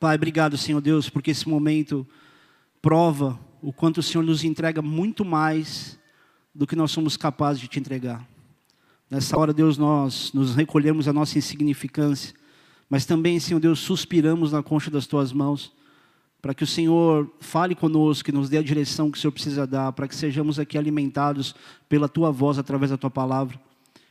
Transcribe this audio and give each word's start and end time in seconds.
Pai, 0.00 0.16
obrigado, 0.16 0.56
Senhor 0.56 0.80
Deus, 0.80 1.10
porque 1.10 1.30
esse 1.30 1.46
momento 1.46 2.06
prova 2.80 3.38
o 3.60 3.70
quanto 3.70 3.98
o 3.98 4.02
Senhor 4.02 4.24
nos 4.24 4.42
entrega 4.42 4.80
muito 4.80 5.26
mais 5.26 5.98
do 6.54 6.66
que 6.66 6.74
nós 6.74 6.90
somos 6.90 7.18
capazes 7.18 7.60
de 7.60 7.68
te 7.68 7.78
entregar. 7.78 8.26
Nessa 9.10 9.38
hora, 9.38 9.52
Deus, 9.52 9.76
nós 9.76 10.32
nos 10.32 10.54
recolhemos 10.54 11.06
a 11.06 11.12
nossa 11.12 11.36
insignificância, 11.36 12.34
mas 12.88 13.04
também, 13.04 13.38
Senhor 13.38 13.60
Deus, 13.60 13.78
suspiramos 13.80 14.52
na 14.52 14.62
concha 14.62 14.90
das 14.90 15.06
tuas 15.06 15.34
mãos, 15.34 15.70
para 16.40 16.54
que 16.54 16.64
o 16.64 16.66
Senhor 16.66 17.30
fale 17.38 17.74
conosco, 17.74 18.24
que 18.24 18.32
nos 18.32 18.48
dê 18.48 18.56
a 18.56 18.62
direção 18.62 19.10
que 19.10 19.18
o 19.18 19.20
Senhor 19.20 19.32
precisa 19.32 19.66
dar, 19.66 19.92
para 19.92 20.08
que 20.08 20.14
sejamos 20.14 20.58
aqui 20.58 20.78
alimentados 20.78 21.54
pela 21.90 22.08
tua 22.08 22.30
voz 22.30 22.58
através 22.58 22.90
da 22.90 22.96
tua 22.96 23.10
palavra. 23.10 23.60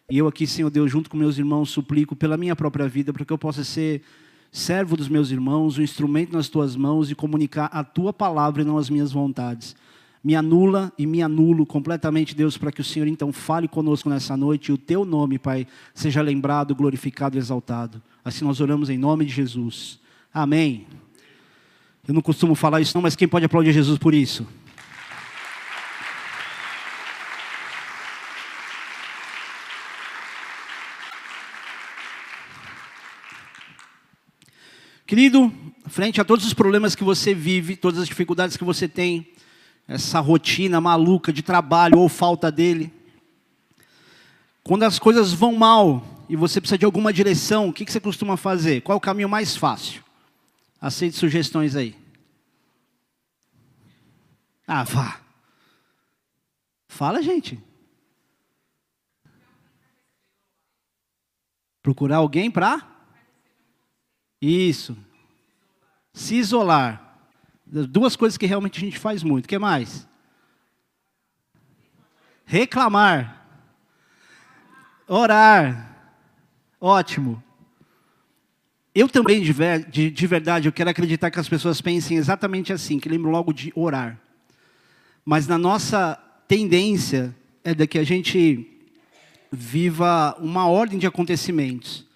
E 0.08 0.20
eu 0.20 0.28
aqui, 0.28 0.46
Senhor 0.46 0.70
Deus, 0.70 0.92
junto 0.92 1.10
com 1.10 1.18
meus 1.18 1.40
irmãos, 1.40 1.72
suplico 1.72 2.16
pela 2.16 2.38
minha 2.38 2.56
própria 2.56 2.88
vida, 2.88 3.12
para 3.12 3.26
que 3.26 3.34
eu 3.34 3.40
possa 3.40 3.64
ser 3.64 4.04
servo 4.52 4.98
dos 4.98 5.08
meus 5.08 5.32
irmãos, 5.32 5.78
um 5.78 5.82
instrumento 5.82 6.34
nas 6.34 6.50
tuas 6.50 6.76
mãos 6.76 7.12
e 7.12 7.16
comunicar 7.16 7.70
a 7.72 7.84
tua 7.84 8.12
palavra 8.12 8.62
e 8.62 8.66
não 8.66 8.78
as 8.78 8.90
minhas 8.90 9.12
vontades. 9.12 9.76
Me 10.24 10.36
anula 10.36 10.92
e 10.98 11.06
me 11.06 11.22
anulo 11.22 11.66
completamente, 11.66 12.36
Deus, 12.36 12.58
para 12.58 12.72
que 12.72 12.82
o 12.82 12.84
Senhor 12.84 13.08
então 13.08 13.32
fale 13.32 13.68
conosco 13.68 14.10
nessa 14.10 14.36
noite 14.36 14.68
e 14.68 14.74
o 14.74 14.78
teu 14.78 15.06
nome, 15.06 15.40
Pai, 15.40 15.66
seja 15.94 16.22
lembrado, 16.22 16.76
glorificado 16.76 17.38
e 17.38 17.40
exaltado. 17.40 18.02
Assim 18.24 18.44
nós 18.44 18.60
oramos 18.60 18.90
em 18.90 18.98
nome 18.98 19.24
de 19.24 19.32
Jesus. 19.32 20.00
Amém. 20.34 20.86
Eu 22.06 22.14
não 22.14 22.22
costumo 22.22 22.54
falar 22.54 22.82
isso, 22.82 22.96
não, 22.96 23.02
mas 23.02 23.16
quem 23.16 23.28
pode 23.28 23.46
aplaudir 23.46 23.72
Jesus 23.72 23.98
por 23.98 24.14
isso? 24.14 24.46
Querido, 35.10 35.52
frente 35.88 36.22
a 36.22 36.24
todos 36.24 36.46
os 36.46 36.54
problemas 36.54 36.94
que 36.94 37.04
você 37.04 37.34
vive, 37.34 37.76
todas 37.76 38.00
as 38.00 38.08
dificuldades 38.08 38.56
que 38.56 38.64
você 38.64 38.88
tem, 38.88 39.28
essa 39.88 40.20
rotina 40.20 40.80
maluca 40.80 41.34
de 41.34 41.42
trabalho 41.42 41.98
ou 41.98 42.08
falta 42.08 42.52
dele, 42.52 42.94
quando 44.64 44.84
as 44.84 45.00
coisas 45.00 45.34
vão 45.34 45.56
mal 45.56 46.06
e 46.30 46.36
você 46.36 46.62
precisa 46.62 46.78
de 46.78 46.86
alguma 46.86 47.12
direção, 47.12 47.70
o 47.70 47.74
que 47.74 47.92
você 47.92 48.00
costuma 48.00 48.38
fazer? 48.38 48.82
Qual 48.82 48.96
é 48.96 48.98
o 48.98 49.02
caminho 49.02 49.28
mais 49.28 49.58
fácil? 49.58 50.04
Aceite 50.80 51.18
sugestões 51.18 51.76
aí. 51.76 51.96
Ah, 54.68 54.84
vá. 54.84 55.22
Fala, 56.88 57.24
gente. 57.24 57.60
Procurar 61.82 62.18
alguém 62.18 62.52
para 62.52 62.99
isso. 64.42 64.98
Se 66.14 66.36
isolar. 66.36 67.18
Duas 67.66 68.16
coisas 68.16 68.38
que 68.38 68.46
realmente 68.46 68.78
a 68.78 68.82
gente 68.82 68.98
faz 68.98 69.22
muito. 69.22 69.46
O 69.46 69.48
que 69.48 69.60
mais? 69.60 70.08
Reclamar. 72.46 73.46
Orar. 75.08 75.96
Ótimo. 76.82 77.44
Eu 78.94 79.08
também, 79.08 79.42
de, 79.42 79.54
de, 79.90 80.10
de, 80.10 80.28
verdade, 80.28 80.68
eu 80.68 80.72
quero 80.72 80.90
acreditar 80.90 81.30
que 81.30 81.40
as 81.40 81.48
pessoas 81.48 81.80
pensem 81.80 82.18
exatamente 82.18 82.74
assim, 82.74 83.00
que 83.00 83.08
lembram 83.08 83.32
logo 83.32 83.54
de 83.54 83.72
orar. 83.76 84.20
Mas 85.24 85.48
na 85.48 85.58
nossa 85.58 86.16
tendência 86.48 87.36
é 87.64 87.74
de 87.74 87.86
que 87.86 88.00
a 88.00 88.04
gente 88.04 88.68
viva 89.52 90.36
uma 90.40 90.68
ordem 90.68 90.98
de 90.98 91.06
acontecimentos. 91.06 92.09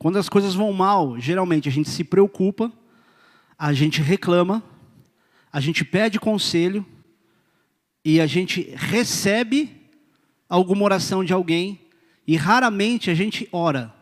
Quando 0.00 0.18
as 0.18 0.30
coisas 0.30 0.54
vão 0.54 0.72
mal, 0.72 1.20
geralmente 1.20 1.68
a 1.68 1.70
gente 1.70 1.90
se 1.90 2.02
preocupa, 2.02 2.72
a 3.58 3.74
gente 3.74 4.00
reclama, 4.00 4.62
a 5.52 5.60
gente 5.60 5.84
pede 5.84 6.18
conselho 6.18 6.86
e 8.02 8.18
a 8.18 8.26
gente 8.26 8.72
recebe 8.74 9.76
alguma 10.48 10.84
oração 10.84 11.22
de 11.22 11.34
alguém 11.34 11.78
e 12.26 12.34
raramente 12.34 13.10
a 13.10 13.14
gente 13.14 13.46
ora. 13.52 13.94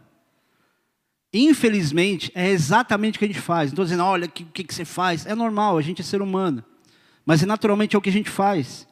Infelizmente, 1.34 2.30
é 2.32 2.48
exatamente 2.48 3.16
o 3.16 3.18
que 3.18 3.24
a 3.24 3.28
gente 3.28 3.40
faz. 3.40 3.70
Não 3.70 3.74
estou 3.74 3.84
dizendo, 3.84 4.04
olha, 4.04 4.26
o 4.26 4.30
que, 4.30 4.44
que, 4.44 4.62
que 4.62 4.74
você 4.76 4.84
faz? 4.84 5.26
É 5.26 5.34
normal, 5.34 5.76
a 5.76 5.82
gente 5.82 6.00
é 6.00 6.04
ser 6.04 6.22
humano. 6.22 6.62
Mas 7.26 7.42
é 7.42 7.46
naturalmente 7.46 7.96
é 7.96 7.98
o 7.98 8.00
que 8.00 8.10
a 8.10 8.12
gente 8.12 8.30
faz. 8.30 8.86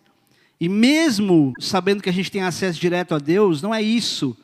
E 0.61 0.69
mesmo 0.69 1.53
sabendo 1.61 2.03
que 2.03 2.11
a 2.11 2.13
gente 2.13 2.33
tem 2.33 2.43
acesso 2.43 2.81
direto 2.81 3.15
a 3.15 3.21
Deus, 3.21 3.63
não 3.63 3.73
é 3.73 3.81
isso 3.81 4.37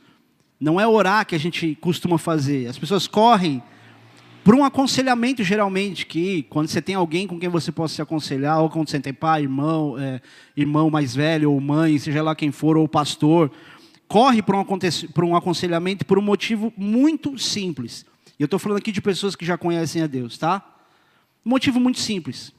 não 0.62 0.80
é 0.80 0.86
orar 0.86 1.26
que 1.26 1.34
a 1.34 1.38
gente 1.38 1.76
costuma 1.80 2.16
fazer. 2.16 2.68
As 2.68 2.78
pessoas 2.78 3.08
correm 3.08 3.60
para 4.44 4.54
um 4.54 4.64
aconselhamento, 4.64 5.42
geralmente, 5.42 6.06
que 6.06 6.44
quando 6.44 6.68
você 6.68 6.80
tem 6.80 6.94
alguém 6.94 7.26
com 7.26 7.36
quem 7.38 7.48
você 7.48 7.72
possa 7.72 7.96
se 7.96 8.02
aconselhar, 8.02 8.60
ou 8.60 8.70
quando 8.70 8.88
você 8.88 9.00
tem 9.00 9.12
pai, 9.12 9.42
irmão, 9.42 9.98
é, 9.98 10.20
irmão 10.56 10.88
mais 10.88 11.16
velho, 11.16 11.50
ou 11.50 11.60
mãe, 11.60 11.98
seja 11.98 12.22
lá 12.22 12.36
quem 12.36 12.52
for, 12.52 12.76
ou 12.76 12.86
pastor, 12.86 13.50
corre 14.06 14.40
para 14.40 14.56
um, 14.56 14.64
para 15.12 15.26
um 15.26 15.34
aconselhamento 15.34 16.06
por 16.06 16.16
um 16.16 16.22
motivo 16.22 16.72
muito 16.76 17.36
simples. 17.36 18.06
E 18.38 18.42
eu 18.42 18.44
estou 18.44 18.60
falando 18.60 18.78
aqui 18.78 18.92
de 18.92 19.02
pessoas 19.02 19.34
que 19.34 19.44
já 19.44 19.58
conhecem 19.58 20.00
a 20.00 20.06
Deus, 20.06 20.38
tá? 20.38 20.64
Um 21.44 21.50
motivo 21.50 21.80
muito 21.80 21.98
simples. 21.98 22.52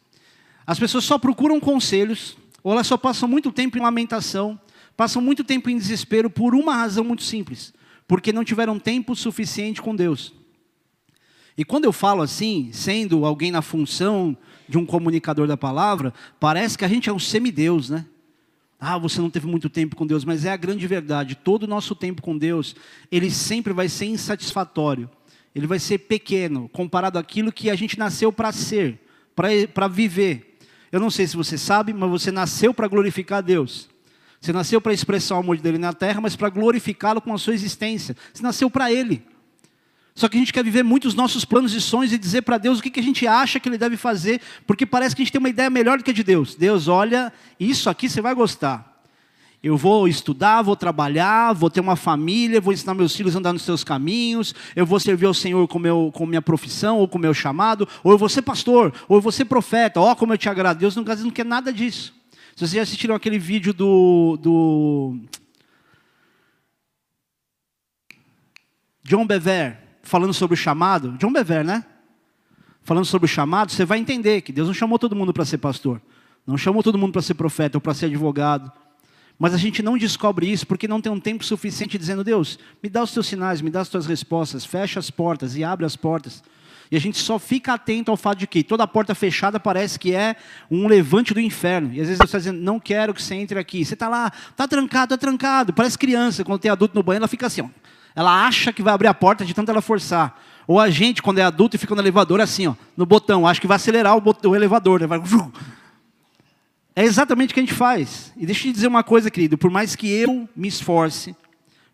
As 0.68 0.78
pessoas 0.78 1.06
só 1.06 1.18
procuram 1.18 1.58
conselhos, 1.58 2.36
ou 2.62 2.74
elas 2.74 2.86
só 2.86 2.98
passam 2.98 3.30
muito 3.30 3.50
tempo 3.50 3.78
em 3.78 3.82
lamentação, 3.82 4.60
passam 4.98 5.22
muito 5.22 5.42
tempo 5.42 5.70
em 5.70 5.78
desespero 5.78 6.30
por 6.30 6.54
uma 6.54 6.76
razão 6.76 7.06
muito 7.06 7.24
simples 7.24 7.74
porque 8.08 8.34
não 8.34 8.44
tiveram 8.44 8.80
tempo 8.80 9.16
suficiente 9.16 9.82
com 9.82 9.96
Deus. 9.96 10.34
E 11.58 11.64
quando 11.64 11.86
eu 11.86 11.94
falo 11.94 12.22
assim, 12.22 12.70
sendo 12.72 13.26
alguém 13.26 13.52
na 13.52 13.62
função 13.62 14.36
de 14.68 14.78
um 14.78 14.86
comunicador 14.86 15.48
da 15.48 15.56
palavra, 15.56 16.14
parece 16.40 16.78
que 16.78 16.86
a 16.86 16.88
gente 16.88 17.10
é 17.10 17.14
um 17.14 17.20
semideus, 17.20 17.90
né? 17.90 18.06
Ah, 18.80 18.98
você 18.98 19.22
não 19.22 19.30
teve 19.30 19.48
muito 19.48 19.70
tempo 19.70 19.96
com 19.96 20.06
Deus, 20.06 20.26
mas 20.26 20.44
é 20.44 20.52
a 20.52 20.58
grande 20.58 20.86
verdade. 20.88 21.36
Todo 21.36 21.64
o 21.64 21.68
nosso 21.68 21.96
tempo 21.96 22.22
com 22.22 22.38
Deus, 22.38 22.76
ele 23.12 23.32
sempre 23.32 23.72
vai 23.72 23.88
ser 23.88 24.06
insatisfatório. 24.08 25.10
Ele 25.56 25.68
vai 25.68 25.80
ser 25.80 26.00
pequeno, 26.00 26.68
comparado 26.70 27.20
àquilo 27.20 27.52
que 27.52 27.70
a 27.70 27.76
gente 27.76 27.98
nasceu 27.98 28.34
para 28.34 28.52
ser, 28.52 29.00
para 29.74 29.88
viver. 29.88 30.58
Eu 30.92 31.00
não 31.00 31.10
sei 31.10 31.28
se 31.28 31.38
você 31.38 31.58
sabe, 31.58 31.94
mas 31.94 32.10
você 32.10 32.32
nasceu 32.32 32.74
para 32.74 32.88
glorificar 32.88 33.38
a 33.38 33.42
Deus. 33.42 33.90
Você 34.44 34.52
nasceu 34.52 34.82
para 34.82 34.92
expressar 34.92 35.36
o 35.36 35.38
amor 35.38 35.58
dele 35.58 35.78
na 35.78 35.94
terra, 35.94 36.20
mas 36.20 36.36
para 36.36 36.50
glorificá-lo 36.50 37.22
com 37.22 37.34
a 37.34 37.38
sua 37.38 37.54
existência. 37.54 38.14
Você 38.34 38.44
nasceu 38.44 38.70
para 38.70 38.92
ele. 38.92 39.24
Só 40.14 40.28
que 40.28 40.36
a 40.36 40.40
gente 40.40 40.52
quer 40.52 40.66
viver 40.66 40.84
muito 40.84 41.08
os 41.08 41.16
nossos 41.16 41.46
planos 41.46 41.74
e 41.74 41.80
sonhos 41.80 42.12
e 42.12 42.18
dizer 42.18 42.42
para 42.42 42.58
Deus 42.58 42.80
o 42.80 42.84
que, 42.84 42.90
que 42.90 43.00
a 43.00 43.04
gente 43.04 43.26
acha 43.26 43.58
que 43.58 43.70
Ele 43.70 43.78
deve 43.78 43.96
fazer, 43.96 44.42
porque 44.68 44.86
parece 44.86 45.16
que 45.16 45.22
a 45.22 45.24
gente 45.24 45.32
tem 45.32 45.40
uma 45.40 45.48
ideia 45.48 45.70
melhor 45.70 45.98
do 45.98 46.04
que 46.04 46.12
a 46.12 46.14
de 46.14 46.26
Deus. 46.26 46.56
Deus, 46.56 46.90
olha, 46.90 47.32
isso 47.58 47.90
aqui 47.90 48.10
você 48.10 48.20
vai 48.20 48.36
gostar. 48.36 49.02
Eu 49.64 49.78
vou 49.78 50.10
estudar, 50.10 50.62
vou 50.62 50.76
trabalhar, 50.76 51.54
vou 51.54 51.70
ter 51.70 51.80
uma 51.80 51.96
família, 51.96 52.60
vou 52.60 52.74
ensinar 52.74 52.96
meus 52.96 53.16
filhos 53.16 53.38
a 53.38 53.40
andar 53.40 53.54
nos 53.54 53.62
seus 53.62 53.82
caminhos, 53.82 54.54
eu 54.76 54.86
vou 54.86 55.00
servir 55.00 55.26
ao 55.26 55.34
Senhor 55.34 55.66
com, 55.70 55.80
meu, 55.80 56.12
com 56.14 56.26
minha 56.26 56.42
profissão, 56.42 56.98
ou 56.98 57.08
com 57.08 57.18
meu 57.18 57.34
chamado, 57.34 57.88
ou 58.04 58.12
eu 58.12 58.18
vou 58.18 58.28
ser 58.28 58.42
pastor, 58.42 58.94
ou 59.08 59.20
eu 59.20 59.22
vou 59.22 59.32
ser 59.32 59.46
profeta, 59.46 60.02
ó 60.02 60.14
como 60.16 60.34
eu 60.34 60.38
te 60.38 60.50
agrado. 60.50 60.80
Deus 60.80 60.98
não, 60.98 61.04
não 61.06 61.32
quer 61.32 61.46
nada 61.46 61.72
disso. 61.72 62.23
Se 62.56 62.60
vocês 62.60 62.72
já 62.74 62.82
assistiram 62.84 63.16
aquele 63.16 63.40
vídeo 63.40 63.74
do, 63.74 64.38
do 64.40 65.20
John 69.04 69.26
Bever 69.26 69.80
falando 70.04 70.34
sobre 70.34 70.54
o 70.54 70.58
chamado, 70.58 71.18
John 71.18 71.34
Bever, 71.34 71.66
né? 71.66 71.84
Falando 72.84 73.06
sobre 73.06 73.26
o 73.26 73.30
chamado, 73.30 73.72
você 73.72 73.86
vai 73.86 73.98
entender 73.98 74.42
que 74.42 74.52
Deus 74.52 74.68
não 74.68 74.74
chamou 74.74 75.00
todo 75.00 75.16
mundo 75.16 75.34
para 75.34 75.46
ser 75.46 75.58
pastor, 75.58 76.00
não 76.46 76.56
chamou 76.56 76.84
todo 76.84 76.98
mundo 76.98 77.12
para 77.12 77.24
ser 77.24 77.34
profeta 77.34 77.78
ou 77.78 77.82
para 77.82 77.94
ser 77.96 78.06
advogado. 78.06 78.72
Mas 79.40 79.56
a 79.56 79.58
gente 79.58 79.82
não 79.82 79.98
descobre 79.98 80.52
isso 80.52 80.68
porque 80.68 80.88
não 80.88 81.02
tem 81.02 81.12
um 81.12 81.20
tempo 81.20 81.44
suficiente 81.44 81.98
dizendo: 81.98 82.24
Deus, 82.24 82.60
me 82.84 82.90
dá 82.90 83.02
os 83.02 83.12
teus 83.12 83.26
sinais, 83.26 83.62
me 83.62 83.72
dá 83.72 83.82
as 83.82 83.90
tuas 83.90 84.06
respostas, 84.06 84.64
fecha 84.64 85.00
as 85.00 85.10
portas 85.10 85.56
e 85.56 85.64
abre 85.64 85.88
as 85.88 85.96
portas. 85.96 86.44
E 86.94 86.96
a 86.96 87.00
gente 87.00 87.18
só 87.18 87.40
fica 87.40 87.74
atento 87.74 88.12
ao 88.12 88.16
fato 88.16 88.38
de 88.38 88.46
que 88.46 88.64
toda 88.64 88.86
porta 88.86 89.16
fechada 89.16 89.60
parece 89.60 89.98
que 89.98 90.14
é 90.14 90.36
um 90.70 90.88
levante 90.88 91.34
do 91.34 91.40
inferno. 91.40 91.92
E 91.92 92.00
às 92.00 92.06
vezes 92.06 92.18
você 92.18 92.24
está 92.26 92.38
dizendo, 92.38 92.62
não 92.62 92.80
quero 92.80 93.16
que 93.16 93.20
você 93.24 93.34
entre 93.34 93.58
aqui. 93.58 93.84
Você 93.84 93.96
está 93.96 94.08
lá, 94.08 94.32
está 94.52 94.68
trancado, 94.68 95.16
está 95.16 95.18
trancado. 95.18 95.74
Parece 95.74 95.98
criança, 95.98 96.44
quando 96.44 96.60
tem 96.60 96.70
adulto 96.70 96.94
no 96.94 97.02
banheiro, 97.02 97.24
ela 97.24 97.28
fica 97.28 97.48
assim. 97.48 97.62
Ó. 97.62 97.70
Ela 98.16 98.46
acha 98.46 98.72
que 98.72 98.84
vai 98.84 98.94
abrir 98.94 99.08
a 99.08 99.14
porta 99.16 99.44
de 99.44 99.56
tanto 99.56 99.72
ela 99.72 99.82
forçar. 99.82 100.40
Ou 100.68 100.80
a 100.80 100.88
gente, 100.92 101.20
quando 101.20 101.40
é 101.40 101.42
adulto 101.42 101.76
e 101.76 101.80
fica 101.80 101.96
no 101.96 102.02
elevador, 102.02 102.40
assim, 102.40 102.68
ó, 102.68 102.76
no 102.96 103.08
botão, 103.08 103.48
acho 103.48 103.60
que 103.60 103.66
vai 103.66 103.78
acelerar 103.78 104.16
o, 104.16 104.22
botão, 104.22 104.52
o 104.52 104.56
elevador. 104.56 105.02
Né? 105.02 105.08
Vai... 105.08 105.20
É 106.96 107.04
exatamente 107.04 107.50
o 107.50 107.54
que 107.56 107.60
a 107.60 107.64
gente 107.64 107.74
faz. 107.74 108.32
E 108.38 108.46
deixa 108.46 108.68
eu 108.68 108.72
te 108.72 108.76
dizer 108.76 108.86
uma 108.86 109.02
coisa, 109.02 109.32
querido. 109.32 109.58
Por 109.58 109.72
mais 109.72 109.96
que 109.96 110.08
eu 110.08 110.48
me 110.56 110.68
esforce, 110.68 111.36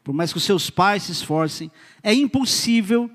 por 0.03 0.13
mais 0.13 0.33
que 0.33 0.37
os 0.37 0.43
seus 0.43 0.69
pais 0.69 1.03
se 1.03 1.13
esforcem, 1.13 1.71
é 2.03 2.13
impossível 2.13 3.09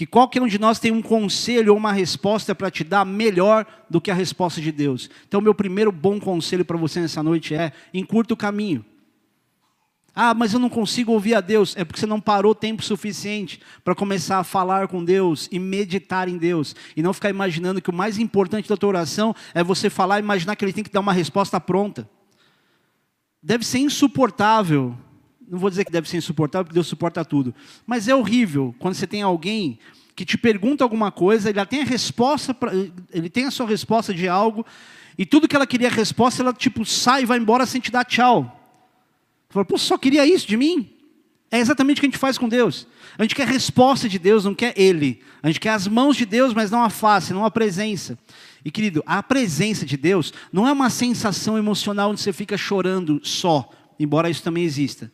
que 0.00 0.06
qualquer 0.06 0.40
um 0.40 0.46
de 0.46 0.58
nós 0.58 0.78
tem 0.78 0.90
um 0.90 1.02
conselho 1.02 1.72
ou 1.72 1.78
uma 1.78 1.92
resposta 1.92 2.54
para 2.54 2.70
te 2.70 2.82
dar 2.82 3.04
melhor 3.04 3.66
do 3.90 4.00
que 4.00 4.10
a 4.10 4.14
resposta 4.14 4.58
de 4.58 4.72
Deus. 4.72 5.10
Então, 5.28 5.42
meu 5.42 5.54
primeiro 5.54 5.92
bom 5.92 6.18
conselho 6.18 6.64
para 6.64 6.78
você 6.78 7.00
nessa 7.00 7.22
noite 7.22 7.54
é: 7.54 7.70
encurta 7.92 8.32
o 8.32 8.36
caminho. 8.36 8.82
Ah, 10.14 10.32
mas 10.32 10.54
eu 10.54 10.58
não 10.58 10.70
consigo 10.70 11.12
ouvir 11.12 11.34
a 11.34 11.42
Deus. 11.42 11.76
É 11.76 11.84
porque 11.84 12.00
você 12.00 12.06
não 12.06 12.18
parou 12.18 12.54
tempo 12.54 12.82
suficiente 12.82 13.60
para 13.84 13.94
começar 13.94 14.38
a 14.38 14.42
falar 14.42 14.88
com 14.88 15.04
Deus 15.04 15.50
e 15.52 15.58
meditar 15.58 16.30
em 16.30 16.38
Deus. 16.38 16.74
E 16.96 17.02
não 17.02 17.12
ficar 17.12 17.28
imaginando 17.28 17.82
que 17.82 17.90
o 17.90 17.94
mais 17.94 18.18
importante 18.18 18.70
da 18.70 18.78
tua 18.78 18.88
oração 18.88 19.34
é 19.52 19.62
você 19.62 19.90
falar 19.90 20.16
e 20.16 20.22
imaginar 20.22 20.56
que 20.56 20.64
ele 20.64 20.72
tem 20.72 20.82
que 20.82 20.90
dar 20.90 21.00
uma 21.00 21.12
resposta 21.12 21.60
pronta. 21.60 22.08
Deve 23.42 23.66
ser 23.66 23.80
insuportável. 23.80 24.96
Não 25.50 25.58
vou 25.58 25.68
dizer 25.68 25.84
que 25.84 25.90
deve 25.90 26.08
ser 26.08 26.16
insuportável, 26.16 26.64
porque 26.64 26.74
Deus 26.74 26.86
suporta 26.86 27.24
tudo. 27.24 27.52
Mas 27.84 28.06
é 28.06 28.14
horrível 28.14 28.72
quando 28.78 28.94
você 28.94 29.06
tem 29.06 29.20
alguém 29.20 29.80
que 30.14 30.24
te 30.24 30.38
pergunta 30.38 30.84
alguma 30.84 31.10
coisa, 31.10 31.50
ele 31.50 31.66
tem 31.66 31.82
a 31.82 31.84
resposta, 31.84 32.54
pra, 32.54 32.70
ele 33.12 33.28
tem 33.28 33.46
a 33.46 33.50
sua 33.50 33.66
resposta 33.66 34.14
de 34.14 34.28
algo, 34.28 34.64
e 35.18 35.26
tudo 35.26 35.48
que 35.48 35.56
ela 35.56 35.66
queria 35.66 35.88
a 35.88 35.90
resposta, 35.90 36.42
ela 36.42 36.52
tipo 36.52 36.84
sai 36.84 37.22
e 37.22 37.26
vai 37.26 37.38
embora 37.38 37.66
sem 37.66 37.80
te 37.80 37.90
dar 37.90 38.04
tchau. 38.04 38.58
Fala, 39.48 39.64
pô, 39.64 39.76
só 39.76 39.98
queria 39.98 40.24
isso 40.24 40.46
de 40.46 40.56
mim? 40.56 40.88
É 41.50 41.58
exatamente 41.58 41.98
o 41.98 42.00
que 42.00 42.06
a 42.06 42.10
gente 42.10 42.18
faz 42.18 42.38
com 42.38 42.48
Deus. 42.48 42.86
A 43.18 43.22
gente 43.22 43.34
quer 43.34 43.42
a 43.42 43.50
resposta 43.50 44.08
de 44.08 44.20
Deus, 44.20 44.44
não 44.44 44.54
quer 44.54 44.72
Ele. 44.78 45.20
A 45.42 45.48
gente 45.48 45.58
quer 45.58 45.70
as 45.70 45.88
mãos 45.88 46.16
de 46.16 46.24
Deus, 46.24 46.54
mas 46.54 46.70
não 46.70 46.84
a 46.84 46.90
face, 46.90 47.32
não 47.32 47.44
a 47.44 47.50
presença. 47.50 48.16
E 48.64 48.70
querido, 48.70 49.02
a 49.04 49.20
presença 49.20 49.84
de 49.84 49.96
Deus 49.96 50.32
não 50.52 50.68
é 50.68 50.72
uma 50.72 50.90
sensação 50.90 51.58
emocional 51.58 52.10
onde 52.10 52.20
você 52.20 52.32
fica 52.32 52.56
chorando 52.56 53.20
só, 53.24 53.68
embora 53.98 54.30
isso 54.30 54.44
também 54.44 54.62
exista. 54.62 55.10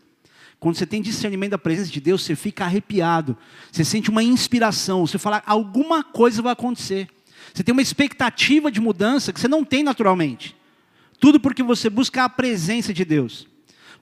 Quando 0.59 0.77
você 0.77 0.87
tem 0.87 1.03
discernimento 1.03 1.51
da 1.51 1.59
presença 1.59 1.91
de 1.91 2.01
Deus, 2.01 2.23
você 2.23 2.35
fica 2.35 2.65
arrepiado. 2.65 3.37
Você 3.71 3.85
sente 3.85 4.11
uma 4.11 4.23
inspiração. 4.23 5.07
Você 5.07 5.19
fala, 5.19 5.43
alguma 5.47 6.03
coisa 6.03 6.41
vai 6.41 6.53
acontecer. 6.53 7.09
Você 7.53 7.63
tem 7.63 7.73
uma 7.73 7.83
expectativa 7.83 8.71
de 8.71 8.81
mudança 8.81 9.33
que 9.33 9.41
você 9.41 9.49
não 9.49 9.65
tem 9.65 9.83
naturalmente. 9.83 10.57
Tudo 11.19 11.39
porque 11.39 11.63
você 11.63 11.89
busca 11.89 12.25
a 12.25 12.29
presença 12.29 12.93
de 12.93 13.05
Deus. 13.05 13.47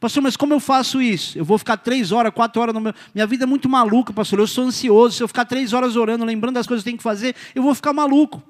Pastor, 0.01 0.23
mas 0.23 0.37
como 0.37 0.53
eu 0.53 0.61
faço 0.61 1.01
isso? 1.01 1.39
Eu 1.39 1.45
vou 1.45 1.57
ficar 1.57 1.77
três 1.77 2.13
horas, 2.13 2.33
quatro 2.33 2.61
horas 2.61 2.75
no 2.75 2.81
meu. 2.81 2.95
Minha 3.15 3.27
vida 3.27 3.45
é 3.45 3.47
muito 3.47 3.69
maluca, 3.69 4.13
pastor. 4.13 4.39
Eu 4.39 4.47
sou 4.47 4.65
ansioso. 4.65 5.17
Se 5.17 5.23
eu 5.23 5.29
ficar 5.29 5.45
três 5.45 5.73
horas 5.73 5.97
orando, 5.97 6.25
lembrando 6.25 6.55
das 6.55 6.67
coisas 6.67 6.83
que 6.83 6.89
eu 6.89 6.93
tenho 6.93 6.99
que 6.99 7.05
fazer, 7.05 7.35
eu 7.55 7.63
vou 7.63 7.75
ficar 7.75 7.93
maluco. 7.93 8.43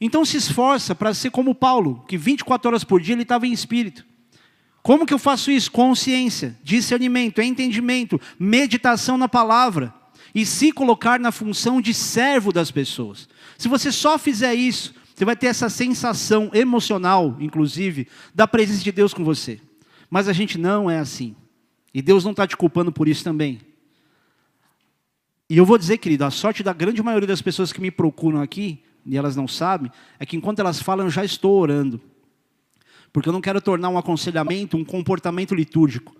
Então 0.00 0.24
se 0.24 0.36
esforça 0.36 0.94
para 0.94 1.14
ser 1.14 1.30
como 1.30 1.54
Paulo, 1.54 2.04
que 2.08 2.16
24 2.16 2.68
horas 2.68 2.84
por 2.84 3.00
dia 3.00 3.14
ele 3.14 3.22
estava 3.22 3.46
em 3.46 3.52
espírito. 3.52 4.04
Como 4.84 5.06
que 5.06 5.14
eu 5.14 5.18
faço 5.18 5.50
isso? 5.50 5.72
Consciência, 5.72 6.58
discernimento, 6.62 7.40
entendimento, 7.40 8.20
meditação 8.38 9.16
na 9.16 9.26
palavra. 9.26 9.94
E 10.34 10.44
se 10.44 10.72
colocar 10.72 11.18
na 11.18 11.32
função 11.32 11.80
de 11.80 11.94
servo 11.94 12.52
das 12.52 12.70
pessoas. 12.70 13.26
Se 13.56 13.66
você 13.66 13.90
só 13.90 14.18
fizer 14.18 14.54
isso, 14.54 14.94
você 15.14 15.24
vai 15.24 15.34
ter 15.34 15.46
essa 15.46 15.70
sensação 15.70 16.50
emocional, 16.52 17.34
inclusive, 17.40 18.06
da 18.34 18.46
presença 18.46 18.84
de 18.84 18.92
Deus 18.92 19.14
com 19.14 19.24
você. 19.24 19.58
Mas 20.10 20.28
a 20.28 20.34
gente 20.34 20.58
não 20.58 20.90
é 20.90 20.98
assim. 20.98 21.34
E 21.94 22.02
Deus 22.02 22.22
não 22.22 22.32
está 22.32 22.46
te 22.46 22.54
culpando 22.54 22.92
por 22.92 23.08
isso 23.08 23.24
também. 23.24 23.62
E 25.48 25.56
eu 25.56 25.64
vou 25.64 25.78
dizer, 25.78 25.96
querido, 25.96 26.26
a 26.26 26.30
sorte 26.30 26.62
da 26.62 26.74
grande 26.74 27.02
maioria 27.02 27.28
das 27.28 27.40
pessoas 27.40 27.72
que 27.72 27.80
me 27.80 27.90
procuram 27.90 28.42
aqui, 28.42 28.82
e 29.06 29.16
elas 29.16 29.34
não 29.34 29.48
sabem, 29.48 29.90
é 30.18 30.26
que 30.26 30.36
enquanto 30.36 30.58
elas 30.58 30.82
falam, 30.82 31.06
eu 31.06 31.10
já 31.10 31.24
estou 31.24 31.58
orando. 31.58 32.02
Porque 33.14 33.28
eu 33.28 33.32
não 33.32 33.40
quero 33.40 33.60
tornar 33.60 33.90
um 33.90 33.96
aconselhamento 33.96 34.76
um 34.76 34.84
comportamento 34.84 35.54
litúrgico. 35.54 36.16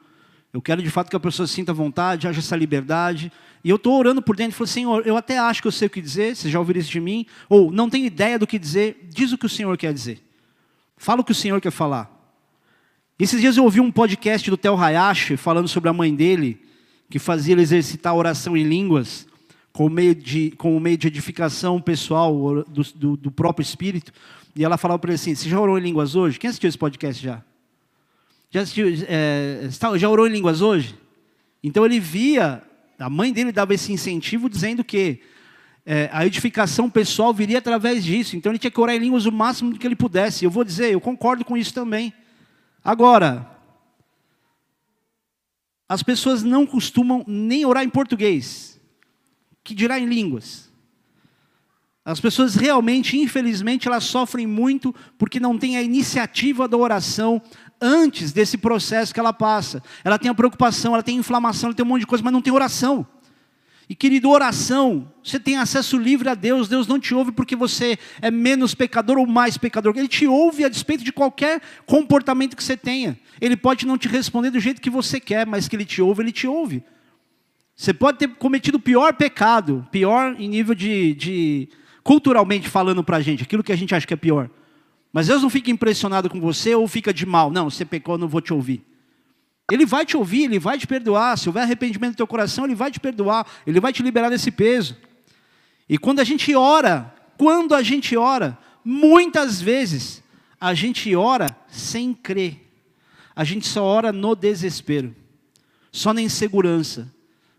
Eu 0.52 0.62
quero 0.62 0.81
de 0.81 0.88
fato 0.88 1.11
que 1.11 1.17
a 1.17 1.20
pessoa 1.20 1.44
sinta 1.44 1.73
vontade, 1.73 2.29
haja 2.29 2.38
essa 2.38 2.55
liberdade. 2.55 3.32
E 3.64 3.69
eu 3.69 3.75
estou 3.75 3.99
orando 3.99 4.23
por 4.23 4.37
dentro 4.37 4.52
e 4.52 4.56
falo, 4.56 4.69
Senhor, 4.69 5.05
eu 5.05 5.17
até 5.17 5.37
acho 5.37 5.61
que 5.61 5.67
eu 5.67 5.73
sei 5.73 5.88
o 5.88 5.91
que 5.91 6.00
dizer, 6.00 6.37
você 6.37 6.49
já 6.49 6.61
ouviu 6.61 6.76
isso 6.76 6.93
de 6.93 7.00
mim? 7.00 7.26
Ou 7.49 7.73
não 7.73 7.91
tenho 7.91 8.06
ideia 8.06 8.38
do 8.38 8.46
que 8.46 8.61
dizer, 8.61 9.08
diz 9.11 9.32
o 9.32 9.38
que 9.38 9.44
o 9.44 9.49
Senhor 9.49 9.76
quer 9.76 9.93
dizer. 9.93 10.23
Fala 10.96 11.20
o 11.20 11.25
que 11.25 11.32
o 11.32 11.35
Senhor 11.35 11.61
quer 11.61 11.73
falar. 11.73 12.08
Esses 13.19 13.41
dias 13.41 13.56
eu 13.56 13.64
ouvi 13.64 13.81
um 13.81 13.91
podcast 13.91 14.49
do 14.49 14.56
Tel 14.56 14.81
Hayashi 14.81 15.37
falando 15.37 15.67
sobre 15.67 15.91
a 15.91 15.93
mãe 15.93 16.14
dele, 16.14 16.62
que 17.11 17.19
fazia 17.19 17.55
ele 17.55 17.62
exercitar 17.62 18.12
a 18.12 18.17
oração 18.17 18.56
em 18.56 18.62
línguas 18.62 19.26
como 19.73 19.91
meio 19.91 20.14
de, 20.14 20.52
como 20.52 20.79
meio 20.79 20.96
de 20.96 21.08
edificação 21.08 21.81
pessoal 21.81 22.62
do, 22.69 22.82
do, 22.94 23.17
do 23.17 23.31
próprio 23.32 23.64
espírito. 23.64 24.12
E 24.56 24.65
ela 24.65 24.77
falava 24.77 24.99
para 24.99 25.11
ele 25.11 25.17
assim: 25.17 25.35
Você 25.35 25.49
já 25.49 25.61
orou 25.61 25.79
em 25.79 25.83
línguas 25.83 26.15
hoje? 26.15 26.39
Quem 26.39 26.49
assistiu 26.49 26.69
esse 26.69 26.79
podcast 26.79 27.23
já? 27.23 27.43
Já, 28.51 28.61
assistiu, 28.61 28.87
é, 29.09 29.69
já 29.97 30.09
orou 30.09 30.27
em 30.29 30.31
línguas 30.31 30.61
hoje? 30.61 30.95
Então 31.62 31.85
ele 31.85 31.99
via, 31.99 32.62
a 32.99 33.11
mãe 33.11 33.33
dele 33.33 33.51
dava 33.51 33.75
esse 33.75 33.93
incentivo 33.93 34.49
dizendo 34.49 34.85
que 34.85 35.21
é, 35.85 36.09
a 36.12 36.25
edificação 36.25 36.89
pessoal 36.89 37.35
viria 37.35 37.59
através 37.59 38.05
disso. 38.05 38.37
Então 38.37 38.53
ele 38.53 38.59
tinha 38.59 38.71
que 38.71 38.81
orar 38.81 38.95
em 38.95 39.01
línguas 39.01 39.27
o 39.27 39.33
máximo 39.33 39.77
que 39.77 39.87
ele 39.87 39.97
pudesse. 39.97 40.45
Eu 40.45 40.51
vou 40.51 40.62
dizer, 40.62 40.93
eu 40.93 41.01
concordo 41.01 41.45
com 41.45 41.56
isso 41.56 41.75
também. 41.75 42.12
Agora, 42.83 43.51
as 45.89 46.03
pessoas 46.03 46.43
não 46.43 46.67
costumam 46.67 47.25
nem 47.27 47.65
orar 47.65 47.85
em 47.85 47.91
português, 47.91 48.81
que 49.62 49.75
dirá 49.75 49.99
em 49.99 50.06
línguas. 50.06 50.71
As 52.05 52.21
pessoas 52.21 52.55
realmente, 52.55 53.17
infelizmente, 53.17 53.89
elas 53.89 54.05
sofrem 54.05 54.47
muito 54.47 54.95
porque 55.17 55.41
não 55.41 55.56
tem 55.56 55.79
a 55.79 55.83
iniciativa 55.83 56.69
da 56.69 56.77
oração 56.77 57.41
antes 57.81 58.31
desse 58.31 58.59
processo 58.59 59.15
que 59.15 59.19
ela 59.19 59.33
passa. 59.33 59.83
Ela 60.05 60.19
tem 60.19 60.31
a 60.31 60.35
preocupação, 60.35 60.93
ela 60.93 61.03
tem 61.03 61.17
inflamação, 61.17 61.69
ela 61.69 61.75
tem 61.75 61.85
um 61.85 61.89
monte 61.89 62.01
de 62.01 62.06
coisa, 62.06 62.23
mas 62.23 62.33
não 62.33 62.43
tem 62.43 62.53
oração. 62.53 63.06
E 63.89 63.95
querido, 63.95 64.31
oração, 64.31 65.12
você 65.23 65.39
tem 65.39 65.56
acesso 65.56 65.99
livre 65.99 66.29
a 66.29 66.35
Deus, 66.35 66.69
Deus 66.69 66.87
não 66.87 66.99
te 66.99 67.15
ouve 67.15 67.33
porque 67.33 67.55
você 67.55 67.99
é 68.21 68.31
menos 68.31 68.75
pecador 68.75 69.19
ou 69.19 69.27
mais 69.27 69.59
pecador, 69.59 69.95
Ele 69.97 70.09
te 70.09 70.27
ouve 70.27 70.65
a 70.65 70.71
despeito 70.71 71.05
de 71.05 71.12
qualquer 71.12 71.61
comportamento 71.85 72.56
que 72.56 72.65
você 72.65 72.77
tenha. 72.77 73.19
Ele 73.41 73.56
pode 73.56 73.87
não 73.87 73.99
te 73.99 74.09
responder 74.09 74.51
do 74.51 74.61
jeito 74.61 74.81
que 74.81 74.89
você 74.89 75.21
quer, 75.21 75.47
mas 75.47 75.69
que 75.69 75.77
Ele 75.77 75.85
te 75.85 76.01
ouve, 76.01 76.23
Ele 76.23 76.33
te 76.33 76.47
ouve. 76.47 76.83
Você 77.77 77.93
pode 77.93 78.19
ter 78.19 78.29
cometido 78.29 78.79
o 78.79 78.81
pior 78.81 79.15
pecado, 79.15 79.87
pior 79.91 80.37
em 80.39 80.49
nível 80.49 80.75
de, 80.75 81.15
de 81.15 81.69
culturalmente 82.05 82.69
falando 82.69 83.03
para 83.03 83.17
a 83.17 83.21
gente, 83.21 83.43
aquilo 83.43 83.65
que 83.65 83.73
a 83.73 83.77
gente 83.77 83.95
acha 83.95 84.06
que 84.06 84.12
é 84.15 84.17
pior. 84.17 84.51
Mas 85.11 85.29
Deus 85.29 85.43
não 85.43 85.49
fica 85.49 85.71
impressionado 85.71 86.29
com 86.29 86.39
você 86.41 86.75
ou 86.75 86.87
fica 86.87 87.15
de 87.15 87.25
mal. 87.25 87.51
Não, 87.51 87.71
você 87.71 87.85
pecou, 87.85 88.19
não 88.19 88.29
vou 88.29 88.41
te 88.41 88.53
ouvir. 88.53 88.85
Ele 89.71 89.87
vai 89.87 90.05
te 90.05 90.17
ouvir, 90.17 90.45
ele 90.45 90.59
vai 90.59 90.77
te 90.77 90.87
perdoar. 90.87 91.39
Se 91.39 91.49
houver 91.49 91.62
arrependimento 91.62 92.11
no 92.11 92.17
teu 92.17 92.27
coração, 92.27 92.67
ele 92.67 92.75
vai 92.75 92.91
te 92.91 93.01
perdoar, 93.01 93.47
ele 93.67 93.81
vai 93.81 93.93
te 93.93 94.03
liberar 94.03 94.29
desse 94.29 94.51
peso. 94.51 94.97
E 95.89 95.97
quando 95.97 96.21
a 96.21 96.25
gente 96.25 96.55
ora, 96.55 97.15
quando 97.39 97.75
a 97.75 97.83
gente 97.83 98.17
ora, 98.17 98.59
muitas 98.85 99.61
vezes 99.61 100.23
a 100.61 100.75
gente 100.75 101.15
ora 101.17 101.56
sem 101.69 102.12
crer. 102.12 102.61
A 103.35 103.45
gente 103.45 103.67
só 103.67 103.83
ora 103.83 104.12
no 104.12 104.37
desespero, 104.37 105.15
só 105.91 106.12
na 106.12 106.23
insegurança, 106.23 107.13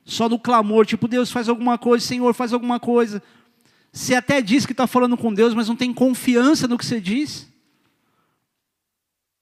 só 0.06 0.30
no 0.30 0.40
clamor, 0.40 0.86
tipo, 0.86 1.08
Deus 1.08 1.32
faz 1.32 1.50
alguma 1.50 1.78
coisa, 1.78 2.06
Senhor 2.06 2.34
faz 2.34 2.54
alguma 2.54 2.80
coisa. 2.80 3.22
Você 3.96 4.14
até 4.14 4.42
diz 4.42 4.66
que 4.66 4.74
está 4.74 4.86
falando 4.86 5.16
com 5.16 5.34
Deus, 5.34 5.54
mas 5.54 5.70
não 5.70 5.75
tem 5.75 5.94
confiança 5.94 6.68
no 6.68 6.78
que 6.78 6.86
você 6.86 7.00
diz. 7.00 7.48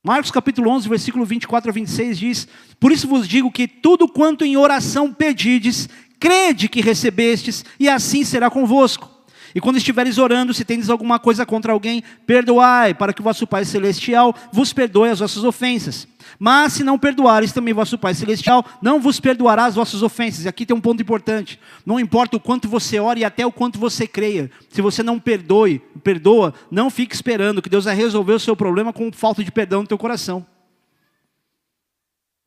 Marcos 0.05 0.29
capítulo 0.29 0.69
11, 0.69 0.87
versículo 0.87 1.25
24 1.25 1.71
a 1.71 1.73
26 1.73 2.19
diz: 2.19 2.47
Por 2.79 2.91
isso 2.91 3.07
vos 3.07 3.27
digo 3.27 3.51
que 3.51 3.67
tudo 3.67 4.07
quanto 4.07 4.45
em 4.45 4.55
oração 4.55 5.11
pedides, 5.11 5.89
crede 6.19 6.69
que 6.69 6.81
recebestes, 6.81 7.65
e 7.79 7.89
assim 7.89 8.23
será 8.23 8.47
convosco. 8.47 9.09
E 9.55 9.61
quando 9.61 9.77
estiveres 9.77 10.17
orando, 10.17 10.53
se 10.53 10.65
tendes 10.65 10.89
alguma 10.89 11.19
coisa 11.19 11.45
contra 11.45 11.73
alguém, 11.73 12.03
perdoai, 12.25 12.93
para 12.93 13.13
que 13.13 13.21
o 13.21 13.23
vosso 13.23 13.45
Pai 13.45 13.65
Celestial 13.65 14.35
vos 14.51 14.73
perdoe 14.73 15.09
as 15.09 15.19
vossas 15.19 15.43
ofensas. 15.43 16.07
Mas 16.39 16.73
se 16.73 16.83
não 16.83 16.97
perdoares, 16.97 17.51
também 17.51 17.73
vosso 17.73 17.97
Pai 17.97 18.13
Celestial 18.13 18.65
não 18.81 18.99
vos 18.99 19.19
perdoará 19.19 19.65
as 19.65 19.75
vossas 19.75 20.01
ofensas. 20.01 20.45
E 20.45 20.47
aqui 20.47 20.65
tem 20.65 20.75
um 20.75 20.81
ponto 20.81 21.01
importante. 21.01 21.59
Não 21.85 21.99
importa 21.99 22.37
o 22.37 22.39
quanto 22.39 22.67
você 22.67 22.99
ore 22.99 23.21
e 23.21 23.25
até 23.25 23.45
o 23.45 23.51
quanto 23.51 23.77
você 23.77 24.07
creia. 24.07 24.49
Se 24.69 24.81
você 24.81 25.03
não 25.03 25.19
perdoe, 25.19 25.79
perdoa, 26.03 26.53
não 26.71 26.89
fique 26.89 27.13
esperando 27.13 27.61
que 27.61 27.69
Deus 27.69 27.85
vai 27.85 27.95
resolver 27.95 28.33
o 28.33 28.39
seu 28.39 28.55
problema 28.55 28.91
com 28.91 29.11
falta 29.11 29.43
de 29.43 29.51
perdão 29.51 29.81
no 29.81 29.87
teu 29.87 29.97
coração. 29.97 30.45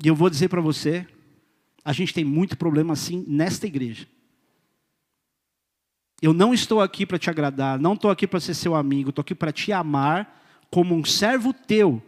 E 0.03 0.09
eu 0.09 0.15
vou 0.15 0.29
dizer 0.29 0.49
para 0.49 0.61
você, 0.61 1.07
a 1.85 1.93
gente 1.93 2.13
tem 2.13 2.25
muito 2.25 2.57
problema 2.57 2.93
assim 2.93 3.25
nesta 3.29 3.67
igreja. 3.67 4.07
Eu 6.21 6.33
não 6.33 6.55
estou 6.55 6.81
aqui 6.81 7.05
para 7.05 7.19
te 7.19 7.29
agradar, 7.29 7.79
não 7.79 7.93
estou 7.93 8.11
aqui 8.11 8.27
para 8.27 8.41
ser 8.41 8.55
seu 8.55 8.75
amigo, 8.75 9.11
estou 9.11 9.23
aqui 9.23 9.35
para 9.35 9.53
te 9.53 9.73
amar 9.73 10.43
como 10.71 10.95
um 10.95 11.05
servo 11.05 11.53
teu, 11.53 12.03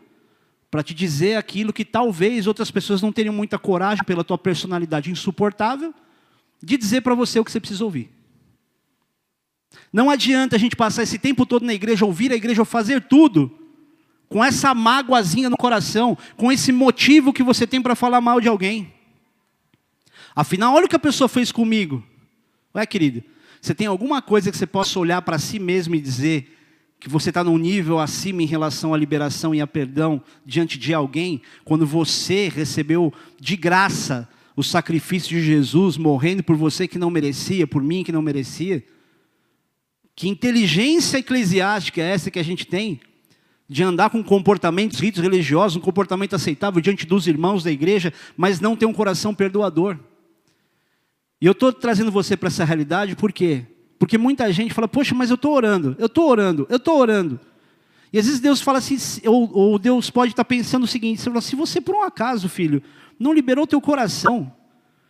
para 0.70 0.82
te 0.82 0.94
dizer 0.94 1.36
aquilo 1.36 1.72
que 1.72 1.84
talvez 1.84 2.46
outras 2.46 2.70
pessoas 2.70 3.02
não 3.02 3.12
teriam 3.12 3.34
muita 3.34 3.58
coragem 3.58 4.04
pela 4.04 4.24
tua 4.24 4.38
personalidade 4.38 5.10
insuportável 5.10 5.94
de 6.62 6.76
dizer 6.76 7.02
para 7.02 7.14
você 7.14 7.38
o 7.38 7.44
que 7.44 7.52
você 7.52 7.60
precisa 7.60 7.84
ouvir. 7.84 8.10
Não 9.92 10.10
adianta 10.10 10.56
a 10.56 10.58
gente 10.58 10.76
passar 10.76 11.02
esse 11.02 11.18
tempo 11.18 11.46
todo 11.46 11.64
na 11.64 11.74
igreja, 11.74 12.04
ouvir 12.04 12.32
a 12.32 12.36
igreja, 12.36 12.64
fazer 12.64 13.02
tudo 13.02 13.52
com 14.28 14.44
essa 14.44 14.74
mágoazinha 14.74 15.48
no 15.48 15.56
coração, 15.56 16.16
com 16.36 16.52
esse 16.52 16.72
motivo 16.72 17.32
que 17.32 17.42
você 17.42 17.66
tem 17.66 17.80
para 17.80 17.94
falar 17.94 18.20
mal 18.20 18.40
de 18.40 18.48
alguém. 18.48 18.92
Afinal, 20.34 20.74
olha 20.74 20.86
o 20.86 20.88
que 20.88 20.96
a 20.96 21.00
pessoa 21.00 21.28
fez 21.28 21.50
comigo. 21.50 22.04
Ué, 22.74 22.84
querido, 22.84 23.24
você 23.60 23.74
tem 23.74 23.86
alguma 23.86 24.22
coisa 24.22 24.50
que 24.50 24.56
você 24.56 24.66
possa 24.66 24.98
olhar 24.98 25.22
para 25.22 25.38
si 25.38 25.58
mesmo 25.58 25.94
e 25.94 26.00
dizer: 26.00 26.58
que 27.00 27.08
você 27.08 27.30
está 27.30 27.44
num 27.44 27.58
nível 27.58 27.98
acima 27.98 28.42
em 28.42 28.46
relação 28.46 28.92
à 28.92 28.96
liberação 28.96 29.54
e 29.54 29.60
a 29.60 29.66
perdão 29.66 30.22
diante 30.44 30.78
de 30.78 30.92
alguém, 30.92 31.40
quando 31.64 31.86
você 31.86 32.48
recebeu 32.48 33.12
de 33.40 33.56
graça 33.56 34.28
o 34.56 34.62
sacrifício 34.64 35.28
de 35.28 35.40
Jesus 35.40 35.96
morrendo 35.96 36.42
por 36.42 36.56
você 36.56 36.88
que 36.88 36.98
não 36.98 37.10
merecia, 37.10 37.66
por 37.66 37.80
mim 37.80 38.02
que 38.02 38.10
não 38.10 38.20
merecia? 38.20 38.84
Que 40.16 40.28
inteligência 40.28 41.18
eclesiástica 41.18 42.02
é 42.02 42.10
essa 42.10 42.28
que 42.28 42.40
a 42.40 42.44
gente 42.44 42.66
tem? 42.66 43.00
De 43.68 43.84
andar 43.84 44.10
com 44.10 44.24
comportamentos, 44.24 44.98
ritos 44.98 45.22
religiosos, 45.22 45.76
um 45.76 45.80
comportamento 45.80 46.34
aceitável 46.34 46.80
diante 46.80 47.06
dos 47.06 47.28
irmãos 47.28 47.62
da 47.62 47.70
igreja, 47.70 48.12
mas 48.36 48.58
não 48.58 48.74
ter 48.74 48.86
um 48.86 48.92
coração 48.92 49.32
perdoador. 49.32 49.96
E 51.40 51.46
eu 51.46 51.52
estou 51.52 51.72
trazendo 51.72 52.10
você 52.10 52.36
para 52.36 52.48
essa 52.48 52.64
realidade 52.64 53.14
por 53.14 53.32
quê? 53.32 53.64
Porque 53.98 54.16
muita 54.16 54.50
gente 54.52 54.72
fala, 54.72 54.88
poxa, 54.88 55.14
mas 55.14 55.30
eu 55.30 55.34
estou 55.34 55.52
orando, 55.52 55.96
eu 55.98 56.06
estou 56.06 56.28
orando, 56.28 56.66
eu 56.70 56.76
estou 56.76 56.98
orando. 56.98 57.40
E 58.12 58.18
às 58.18 58.26
vezes 58.26 58.40
Deus 58.40 58.60
fala 58.60 58.78
assim, 58.78 58.96
ou, 59.26 59.50
ou 59.52 59.78
Deus 59.78 60.08
pode 60.10 60.32
estar 60.32 60.44
tá 60.44 60.48
pensando 60.48 60.84
o 60.84 60.86
seguinte: 60.86 61.20
você 61.20 61.30
fala, 61.30 61.40
se 61.40 61.56
você 61.56 61.80
por 61.80 61.94
um 61.94 62.02
acaso, 62.02 62.48
filho, 62.48 62.82
não 63.18 63.32
liberou 63.32 63.66
teu 63.66 63.80
coração, 63.80 64.52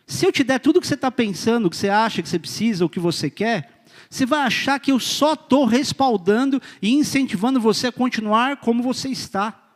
se 0.06 0.24
eu 0.26 0.32
te 0.32 0.42
der 0.42 0.58
tudo 0.58 0.78
o 0.78 0.80
que 0.80 0.86
você 0.86 0.94
está 0.94 1.10
pensando, 1.10 1.68
que 1.68 1.76
você 1.76 1.88
acha 1.88 2.22
que 2.22 2.28
você 2.28 2.38
precisa, 2.38 2.84
o 2.84 2.88
que 2.88 2.98
você 2.98 3.28
quer, 3.28 3.84
você 4.08 4.24
vai 4.24 4.40
achar 4.40 4.80
que 4.80 4.90
eu 4.90 4.98
só 4.98 5.34
estou 5.34 5.66
respaldando 5.66 6.60
e 6.80 6.94
incentivando 6.94 7.60
você 7.60 7.88
a 7.88 7.92
continuar 7.92 8.56
como 8.56 8.82
você 8.82 9.08
está. 9.10 9.67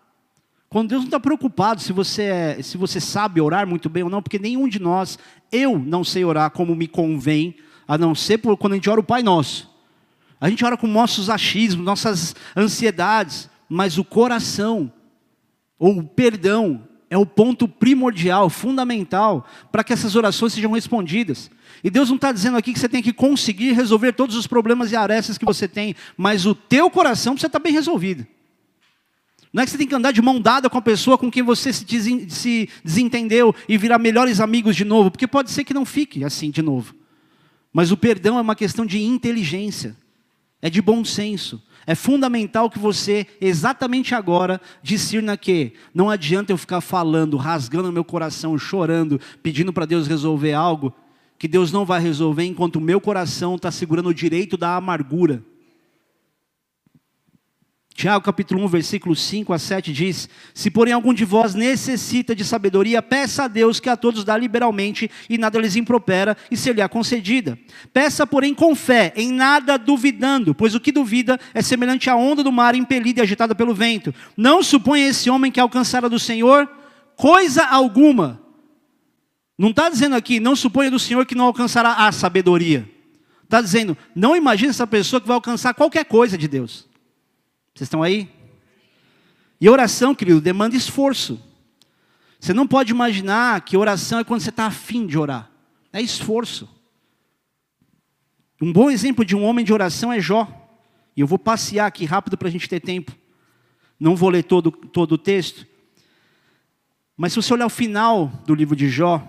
Quando 0.73 0.88
Deus 0.88 1.02
não 1.02 1.09
está 1.09 1.21
preocupado 1.21 1.83
se 1.83 1.93
você, 1.93 2.23
é, 2.23 2.62
se 2.62 2.79
você 2.79 2.99
sabe 2.99 3.43
orar 3.43 3.67
muito 3.67 3.91
bem 3.91 4.05
ou 4.05 4.09
não, 4.09 4.23
porque 4.23 4.38
nenhum 4.38 4.67
de 4.67 4.79
nós, 4.79 5.19
eu 5.52 5.79
não 5.79 6.02
sei 6.02 6.25
orar 6.25 6.50
como 6.50 6.75
me 6.75 6.88
convém, 6.88 7.57
a 7.87 7.99
não 7.99 8.14
ser 8.14 8.38
por, 8.38 8.57
quando 8.57 8.73
a 8.73 8.76
gente 8.76 8.88
ora 8.88 8.99
o 8.99 9.05
Pai 9.05 9.23
Nosso. 9.23 9.71
A 10.41 10.49
gente 10.49 10.64
ora 10.64 10.75
com 10.79 10.87
nossos 10.87 11.29
achismos, 11.29 11.85
nossas 11.85 12.35
ansiedades, 12.57 13.50
mas 13.69 13.99
o 13.99 14.05
coração, 14.05 14.91
ou 15.79 15.99
o 15.99 16.05
perdão, 16.05 16.88
é 17.11 17.19
o 17.19 17.26
ponto 17.26 17.69
primordial, 17.69 18.49
fundamental, 18.49 19.47
para 19.71 19.85
que 19.85 19.93
essas 19.93 20.17
orações 20.17 20.55
sejam 20.55 20.73
respondidas. 20.73 21.50
E 21.85 21.91
Deus 21.91 22.09
não 22.09 22.17
está 22.17 22.33
dizendo 22.33 22.57
aqui 22.57 22.73
que 22.73 22.81
você 22.81 22.88
tem 22.88 23.02
que 23.02 23.12
conseguir 23.12 23.73
resolver 23.73 24.12
todos 24.14 24.37
os 24.37 24.47
problemas 24.47 24.91
e 24.91 24.97
arestas 24.97 25.37
que 25.37 25.45
você 25.45 25.69
tem, 25.69 25.95
mas 26.17 26.47
o 26.47 26.55
teu 26.55 26.88
coração 26.88 27.35
precisa 27.35 27.49
estar 27.49 27.59
bem 27.59 27.75
resolvido. 27.75 28.26
Não 29.52 29.62
é 29.62 29.66
que 29.66 29.71
você 29.71 29.78
tem 29.78 29.87
que 29.87 29.94
andar 29.94 30.12
de 30.12 30.23
mão 30.23 30.40
dada 30.40 30.71
com 30.71 30.78
a 30.78 30.82
pessoa 30.82 31.18
com 31.18 31.30
quem 31.30 31.42
você 31.42 31.73
se, 31.73 31.85
desentendeu 32.82 33.54
e 33.68 33.76
virar 33.76 33.99
melhores 33.99 34.40
amigos 34.40 34.75
de 34.75 34.85
novo, 34.85 35.11
porque 35.11 35.26
pode 35.26 35.50
ser 35.50 35.62
que 35.62 35.75
não 35.75 35.85
fique 35.85 36.25
assim 36.25 36.50
de 36.50 36.62
novo. 36.62 36.94
Mas 37.73 37.90
o 37.90 37.97
perdão 37.97 38.38
é 38.38 38.40
uma 38.40 38.56
questão 38.56 38.87
de 38.87 39.02
inteligência, 39.02 39.94
é 40.61 40.71
de 40.71 40.80
bom 40.80 41.04
senso. 41.04 41.62
É 41.87 41.94
fundamental 41.94 42.71
que 42.71 42.78
você, 42.78 43.26
exatamente 43.40 44.14
agora, 44.14 44.61
discirna 44.82 45.37
que 45.37 45.73
não 45.92 46.09
adianta 46.09 46.52
eu 46.52 46.56
ficar 46.56 46.80
falando, 46.80 47.37
rasgando 47.37 47.92
meu 47.92 48.04
coração, 48.04 48.56
chorando, 48.56 49.21
pedindo 49.42 49.73
para 49.73 49.85
Deus 49.85 50.06
resolver 50.06 50.52
algo, 50.52 50.94
que 51.38 51.49
Deus 51.49 51.73
não 51.73 51.85
vai 51.85 52.00
resolver 52.00 52.44
enquanto 52.44 52.76
o 52.76 52.80
meu 52.80 53.00
coração 53.00 53.56
está 53.56 53.71
segurando 53.71 54.11
o 54.11 54.14
direito 54.14 54.56
da 54.56 54.76
amargura. 54.76 55.44
Tiago 57.94 58.25
capítulo 58.25 58.64
1, 58.64 58.68
versículo 58.68 59.14
5 59.14 59.52
a 59.52 59.58
7 59.58 59.92
diz: 59.92 60.28
Se 60.54 60.70
porém 60.70 60.94
algum 60.94 61.12
de 61.12 61.25
vós 61.25 61.54
necessita 61.54 62.34
de 62.34 62.44
sabedoria, 62.44 63.02
peça 63.02 63.44
a 63.44 63.49
Deus 63.49 63.78
que 63.78 63.88
a 63.88 63.96
todos 63.96 64.25
dá 64.25 64.37
liberalmente 64.37 65.11
e 65.28 65.37
nada 65.37 65.58
lhes 65.58 65.76
impropera 65.76 66.37
e 66.50 66.56
se 66.56 66.72
lhe 66.72 66.80
é 66.80 66.88
concedida. 66.88 67.58
Peça, 67.92 68.26
porém, 68.26 68.54
com 68.54 68.75
fé, 68.75 69.12
em 69.14 69.30
nada 69.30 69.76
duvidando, 69.76 70.54
pois 70.54 70.75
o 70.75 70.80
que 70.80 70.90
duvida 70.90 71.38
é 71.52 71.61
semelhante 71.61 72.08
à 72.08 72.16
onda 72.16 72.42
do 72.42 72.50
mar 72.50 72.75
impelida 72.75 73.20
e 73.20 73.22
agitada 73.22 73.54
pelo 73.54 73.75
vento. 73.75 74.14
Não 74.37 74.62
suponha 74.62 75.08
esse 75.08 75.28
homem 75.28 75.52
que 75.52 75.61
alcançara 75.61 76.08
do 76.08 76.18
Senhor 76.18 76.68
coisa 77.14 77.64
alguma. 77.64 78.40
Não 79.58 79.68
está 79.68 79.90
dizendo 79.90 80.16
aqui, 80.16 80.40
não 80.40 80.56
suponha 80.56 80.90
do 80.90 80.99
Senhor 80.99 81.26
que 81.26 81.34
não 81.34 81.44
alcançará 81.44 82.06
a 82.06 82.11
sabedoria. 82.11 82.88
Está 83.44 83.61
dizendo, 83.61 83.96
não 84.14 84.34
imagine 84.34 84.70
essa 84.70 84.87
pessoa 84.87 85.20
que 85.20 85.28
vai 85.28 85.34
alcançar 85.34 85.75
qualquer 85.75 86.06
coisa 86.06 86.38
de 86.38 86.49
Deus. 86.49 86.90
Vocês 87.75 87.87
estão 87.87 88.02
aí? 88.02 88.29
E 89.61 89.69
oração, 89.69 90.14
querido, 90.14 90.41
demanda 90.41 90.76
esforço. 90.76 91.41
Você 92.38 92.52
não 92.52 92.67
pode 92.67 92.91
imaginar 92.91 93.61
que 93.61 93.76
oração 93.76 94.19
é 94.19 94.25
quando 94.25 94.41
você 94.41 94.50
está 94.50 94.67
afim 94.67 95.07
de 95.07 95.17
orar. 95.17 95.50
É 95.93 96.00
esforço. 96.00 96.69
Um 98.61 98.73
bom 98.73 98.91
exemplo 98.91 99.25
de 99.25 99.37
um 99.37 99.45
homem 99.45 99.64
de 99.64 99.73
oração 99.73 100.12
é 100.12 100.21
Jó. 100.21 100.49
E 101.17 101.21
eu 101.21 101.26
vou 101.26 101.38
passear 101.38 101.87
aqui 101.87 102.05
rápido 102.05 102.37
para 102.37 102.49
a 102.49 102.50
gente 102.50 102.69
ter 102.69 102.81
tempo. 102.81 103.12
Não 103.99 104.17
vou 104.17 104.29
ler 104.29 104.43
todo, 104.43 104.71
todo 104.71 105.12
o 105.12 105.19
texto. 105.19 105.67
Mas 107.17 107.33
se 107.33 107.37
você 107.37 107.55
olhar 107.55 107.67
o 107.67 107.71
final 107.71 108.26
do 108.47 108.55
livro 108.55 108.75
de 108.75 108.88
Jó, 108.88 109.23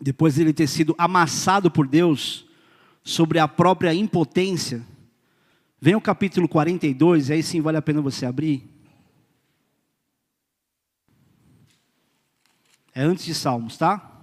depois 0.00 0.34
de 0.34 0.40
ele 0.40 0.52
ter 0.52 0.66
sido 0.66 0.94
amassado 0.98 1.70
por 1.70 1.86
Deus 1.86 2.44
sobre 3.04 3.38
a 3.38 3.46
própria 3.46 3.94
impotência, 3.94 4.84
Vem 5.84 5.94
o 5.94 6.00
capítulo 6.00 6.48
42, 6.48 7.28
e 7.28 7.34
aí 7.34 7.42
sim 7.42 7.60
vale 7.60 7.76
a 7.76 7.82
pena 7.82 8.00
você 8.00 8.24
abrir. 8.24 8.66
É 12.94 13.02
antes 13.02 13.26
de 13.26 13.34
Salmos, 13.34 13.76
tá? 13.76 14.13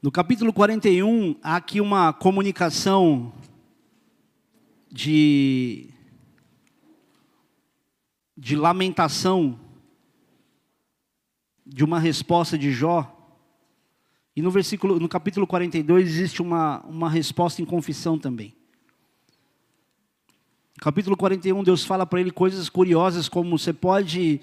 No 0.00 0.12
capítulo 0.12 0.52
41, 0.52 1.34
há 1.42 1.56
aqui 1.56 1.80
uma 1.80 2.12
comunicação 2.12 3.32
de, 4.88 5.90
de 8.36 8.54
lamentação, 8.54 9.58
de 11.66 11.82
uma 11.82 11.98
resposta 11.98 12.56
de 12.56 12.70
Jó. 12.70 13.12
E 14.36 14.40
no, 14.40 14.52
versículo, 14.52 15.00
no 15.00 15.08
capítulo 15.08 15.48
42 15.48 16.06
existe 16.06 16.40
uma, 16.40 16.78
uma 16.86 17.10
resposta 17.10 17.60
em 17.60 17.64
confissão 17.64 18.16
também. 18.16 18.54
No 20.76 20.84
capítulo 20.84 21.16
41, 21.16 21.64
Deus 21.64 21.84
fala 21.84 22.06
para 22.06 22.20
ele 22.20 22.30
coisas 22.30 22.68
curiosas, 22.68 23.28
como 23.28 23.58
você 23.58 23.72
pode 23.72 24.40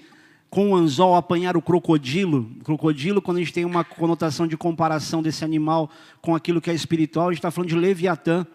com 0.48 0.70
o 0.70 0.76
anzol 0.76 1.16
apanhar 1.16 1.56
o 1.56 1.62
crocodilo. 1.62 2.50
O 2.60 2.64
crocodilo, 2.64 3.20
quando 3.20 3.38
a 3.38 3.40
gente 3.40 3.52
tem 3.52 3.64
uma 3.64 3.84
conotação 3.84 4.46
de 4.46 4.56
comparação 4.56 5.22
desse 5.22 5.44
animal 5.44 5.90
com 6.20 6.34
aquilo 6.34 6.60
que 6.60 6.70
é 6.70 6.74
espiritual, 6.74 7.28
a 7.28 7.32
gente 7.32 7.38
está 7.38 7.50
falando 7.50 7.68
de 7.68 7.76
Leviatã, 7.76 8.46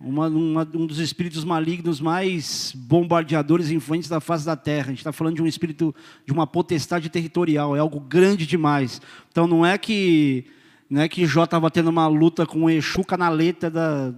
uma, 0.00 0.28
uma, 0.28 0.68
um 0.74 0.86
dos 0.86 0.98
espíritos 0.98 1.44
malignos 1.44 2.00
mais 2.00 2.72
bombardeadores 2.74 3.70
e 3.70 3.74
influentes 3.74 4.08
da 4.08 4.20
face 4.20 4.44
da 4.44 4.56
terra. 4.56 4.86
A 4.86 4.90
gente 4.90 4.98
está 4.98 5.12
falando 5.12 5.36
de 5.36 5.42
um 5.42 5.46
espírito, 5.46 5.94
de 6.24 6.32
uma 6.32 6.46
potestade 6.46 7.08
territorial, 7.08 7.74
é 7.74 7.80
algo 7.80 7.98
grande 7.98 8.46
demais. 8.46 9.00
Então 9.30 9.46
não 9.46 9.66
é 9.66 9.76
que, 9.76 10.44
não 10.88 11.00
é 11.02 11.08
que 11.08 11.26
Jó 11.26 11.44
estava 11.44 11.70
tendo 11.70 11.88
uma 11.88 12.06
luta 12.06 12.46
com 12.46 12.64
o 12.64 12.70
Exu 12.70 13.04
canaleta 13.04 13.70
da. 13.70 14.12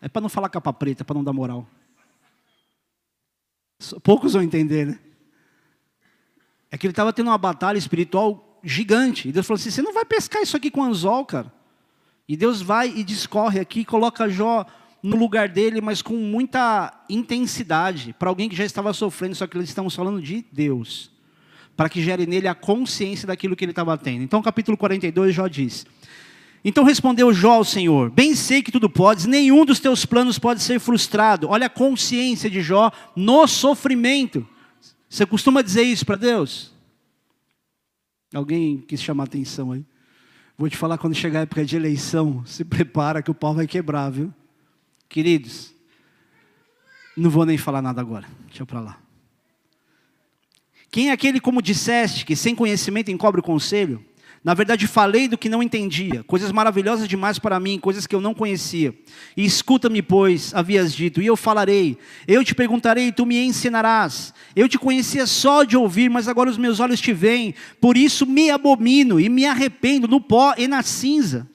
É 0.00 0.08
para 0.08 0.22
não 0.22 0.28
falar 0.28 0.48
capa 0.48 0.72
preta, 0.72 1.04
para 1.04 1.14
não 1.14 1.22
dar 1.22 1.32
moral. 1.32 1.66
Poucos 4.02 4.32
vão 4.32 4.42
entender, 4.42 4.86
né? 4.86 4.98
É 6.70 6.78
que 6.78 6.86
ele 6.86 6.92
estava 6.92 7.12
tendo 7.12 7.28
uma 7.28 7.38
batalha 7.38 7.78
espiritual 7.78 8.58
gigante. 8.62 9.28
E 9.28 9.32
Deus 9.32 9.46
falou 9.46 9.58
assim: 9.58 9.70
você 9.70 9.82
não 9.82 9.92
vai 9.92 10.04
pescar 10.04 10.42
isso 10.42 10.56
aqui 10.56 10.70
com 10.70 10.82
anzol, 10.82 11.24
cara. 11.24 11.52
E 12.28 12.36
Deus 12.36 12.62
vai 12.62 12.88
e 12.88 13.04
discorre 13.04 13.60
aqui, 13.60 13.84
coloca 13.84 14.28
Jó 14.28 14.64
no 15.02 15.16
lugar 15.16 15.48
dele, 15.48 15.80
mas 15.80 16.00
com 16.00 16.14
muita 16.14 17.04
intensidade, 17.10 18.14
para 18.18 18.28
alguém 18.28 18.48
que 18.48 18.54
já 18.54 18.64
estava 18.64 18.92
sofrendo, 18.92 19.34
só 19.34 19.46
que 19.46 19.56
eles 19.56 19.68
estamos 19.68 19.94
falando 19.94 20.22
de 20.22 20.46
Deus, 20.52 21.10
para 21.76 21.88
que 21.88 22.00
gere 22.00 22.24
nele 22.24 22.46
a 22.46 22.54
consciência 22.54 23.26
daquilo 23.26 23.56
que 23.56 23.64
ele 23.64 23.72
estava 23.72 23.98
tendo. 23.98 24.22
Então, 24.22 24.40
capítulo 24.40 24.76
42, 24.76 25.34
Jó 25.34 25.48
diz: 25.48 25.84
então 26.64 26.84
respondeu 26.84 27.32
Jó 27.32 27.54
ao 27.54 27.64
Senhor: 27.64 28.10
Bem 28.10 28.34
sei 28.34 28.62
que 28.62 28.70
tudo 28.70 28.88
podes, 28.88 29.26
nenhum 29.26 29.64
dos 29.64 29.80
teus 29.80 30.04
planos 30.04 30.38
pode 30.38 30.62
ser 30.62 30.78
frustrado. 30.78 31.48
Olha 31.48 31.66
a 31.66 31.70
consciência 31.70 32.48
de 32.48 32.60
Jó 32.60 32.90
no 33.16 33.46
sofrimento. 33.46 34.46
Você 35.08 35.26
costuma 35.26 35.60
dizer 35.62 35.82
isso 35.82 36.06
para 36.06 36.16
Deus? 36.16 36.72
Alguém 38.32 38.78
quis 38.78 39.02
chamar 39.02 39.24
atenção 39.24 39.72
aí? 39.72 39.84
Vou 40.56 40.68
te 40.68 40.76
falar 40.76 40.96
quando 40.96 41.14
chegar 41.14 41.40
a 41.40 41.42
época 41.42 41.64
de 41.64 41.76
eleição, 41.76 42.44
se 42.46 42.64
prepara 42.64 43.22
que 43.22 43.30
o 43.30 43.34
pau 43.34 43.54
vai 43.54 43.66
quebrar, 43.66 44.10
viu? 44.10 44.32
Queridos, 45.08 45.74
não 47.16 47.28
vou 47.28 47.44
nem 47.44 47.58
falar 47.58 47.82
nada 47.82 48.00
agora, 48.00 48.26
deixa 48.46 48.64
para 48.64 48.80
lá. 48.80 48.98
Quem 50.90 51.08
é 51.08 51.12
aquele, 51.12 51.40
como 51.40 51.60
disseste, 51.60 52.24
que 52.24 52.36
sem 52.36 52.54
conhecimento 52.54 53.10
encobre 53.10 53.40
o 53.40 53.44
conselho? 53.44 54.04
Na 54.44 54.54
verdade, 54.54 54.88
falei 54.88 55.28
do 55.28 55.38
que 55.38 55.48
não 55.48 55.62
entendia, 55.62 56.24
coisas 56.24 56.50
maravilhosas 56.50 57.06
demais 57.06 57.38
para 57.38 57.60
mim, 57.60 57.78
coisas 57.78 58.08
que 58.08 58.14
eu 58.14 58.20
não 58.20 58.34
conhecia. 58.34 58.92
E 59.36 59.44
escuta-me, 59.44 60.02
pois, 60.02 60.52
havias 60.52 60.92
dito, 60.92 61.22
e 61.22 61.26
eu 61.26 61.36
falarei. 61.36 61.96
Eu 62.26 62.42
te 62.42 62.52
perguntarei, 62.52 63.06
e 63.06 63.12
tu 63.12 63.24
me 63.24 63.38
ensinarás. 63.38 64.34
Eu 64.56 64.68
te 64.68 64.78
conhecia 64.78 65.26
só 65.26 65.62
de 65.62 65.76
ouvir, 65.76 66.10
mas 66.10 66.26
agora 66.26 66.50
os 66.50 66.58
meus 66.58 66.80
olhos 66.80 67.00
te 67.00 67.12
veem. 67.12 67.54
Por 67.80 67.96
isso 67.96 68.26
me 68.26 68.50
abomino 68.50 69.20
e 69.20 69.28
me 69.28 69.46
arrependo 69.46 70.08
no 70.08 70.20
pó 70.20 70.54
e 70.58 70.66
na 70.66 70.82
cinza. 70.82 71.48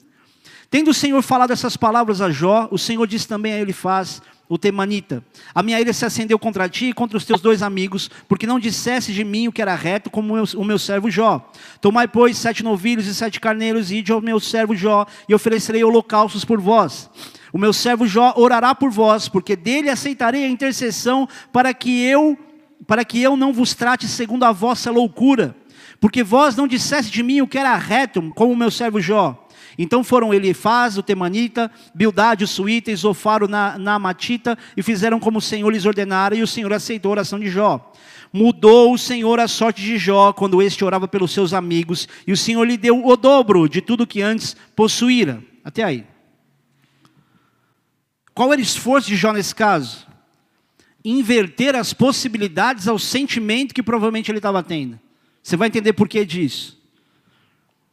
Tendo 0.70 0.92
o 0.92 0.94
Senhor 0.94 1.22
falado 1.22 1.52
essas 1.52 1.76
palavras 1.76 2.22
a 2.22 2.30
Jó, 2.30 2.70
o 2.72 2.78
Senhor 2.78 3.06
disse 3.06 3.28
também 3.28 3.52
a 3.52 3.60
ele: 3.60 3.74
Faz 3.74 4.22
o 4.50 4.58
temanita. 4.58 5.24
A 5.54 5.62
minha 5.62 5.80
ira 5.80 5.92
se 5.92 6.06
acendeu 6.06 6.40
contra 6.40 6.70
ti 6.70 6.86
e 6.86 6.94
contra 6.94 7.18
os 7.18 7.26
teus 7.26 7.42
dois 7.42 7.62
amigos, 7.62 8.10
porque 8.28 8.48
não 8.48 8.60
disseste 8.60 9.14
de 9.14 9.24
mim 9.24 9.48
o 9.48 9.52
que 9.52 9.62
era 9.62 9.76
reto, 9.76 10.10
como 10.10 10.34
o 10.36 10.64
meu, 10.64 10.80
servo 10.80 11.10
Jó. 11.10 11.52
Tomai, 11.82 12.08
pois, 12.08 12.38
sete 12.38 12.64
novilhos 12.64 13.08
e 13.08 13.16
sete 13.16 13.40
carneiros, 13.40 13.92
e 13.92 13.98
ide 13.98 14.12
ao 14.12 14.22
meu 14.22 14.40
servo 14.40 14.76
Jó, 14.76 15.06
e 15.28 15.34
oferecerei 15.34 15.84
holocaustos 15.84 16.46
por 16.46 16.60
vós. 16.60 17.10
O 17.52 17.58
meu 17.58 17.74
servo 17.74 18.08
Jó 18.08 18.34
orará 18.38 18.74
por 18.74 18.90
vós, 18.90 19.28
porque 19.28 19.56
dele 19.56 19.90
aceitarei 19.90 20.46
a 20.46 20.50
intercessão 20.50 21.28
para 21.52 21.74
que 21.74 22.04
eu 22.04 22.38
para 22.86 23.04
que 23.04 23.22
eu 23.22 23.36
não 23.36 23.52
vos 23.52 23.74
trate 23.74 24.08
segundo 24.08 24.44
a 24.44 24.52
vossa 24.54 24.90
loucura, 24.92 25.54
porque 26.00 26.24
vós 26.24 26.56
não 26.56 26.68
disseste 26.68 27.12
de 27.12 27.22
mim 27.22 27.42
o 27.42 27.48
que 27.48 27.58
era 27.58 27.76
reto, 27.76 28.32
como 28.34 28.54
o 28.54 28.56
meu 28.56 28.72
servo 28.72 29.02
Jó. 29.02 29.47
Então 29.78 30.04
foram 30.04 30.34
Elifaz, 30.34 30.98
o 30.98 31.04
Temanita, 31.04 31.70
Bildade, 31.94 32.44
o 32.44 32.48
Suíta, 32.48 32.96
Zofaro, 32.96 33.48
na, 33.48 33.78
na 33.78 34.00
Matita, 34.00 34.58
e 34.76 34.82
fizeram 34.82 35.20
como 35.20 35.38
o 35.38 35.42
Senhor 35.42 35.70
lhes 35.70 35.86
ordenara, 35.86 36.36
e 36.36 36.42
o 36.42 36.48
Senhor 36.48 36.74
aceitou 36.74 37.10
a 37.10 37.14
oração 37.14 37.40
de 37.40 37.50
Jó. 37.50 37.92
Mudou 38.34 38.94
o 38.94 38.98
Senhor 38.98 39.40
a 39.40 39.48
sorte 39.48 39.82
de 39.82 39.98
Jó, 39.98 40.34
quando 40.34 40.62
este 40.62 40.84
orava 40.84 41.08
pelos 41.08 41.32
seus 41.32 41.54
amigos, 41.54 42.08
e 42.26 42.32
o 42.32 42.38
Senhor 42.38 42.64
lhe 42.64 42.76
deu 42.76 43.06
o 43.06 43.16
dobro 43.16 43.70
de 43.70 43.82
tudo 43.82 44.08
que 44.08 44.22
antes 44.22 44.56
possuíra. 44.76 45.44
Até 45.64 45.84
aí. 45.84 46.06
Qual 48.34 48.52
era 48.52 48.60
o 48.60 48.64
esforço 48.64 49.08
de 49.08 49.16
Jó 49.16 49.34
nesse 49.34 49.54
caso? 49.54 50.08
Inverter 51.04 51.76
as 51.76 51.94
possibilidades 51.94 52.88
ao 52.88 53.00
sentimento 53.00 53.74
que 53.74 53.84
provavelmente 53.84 54.30
ele 54.30 54.40
estava 54.40 54.62
tendo. 54.64 55.00
Você 55.42 55.56
vai 55.56 55.68
entender 55.68 55.94
por 55.94 56.08
que 56.10 56.26
disso. 56.26 56.77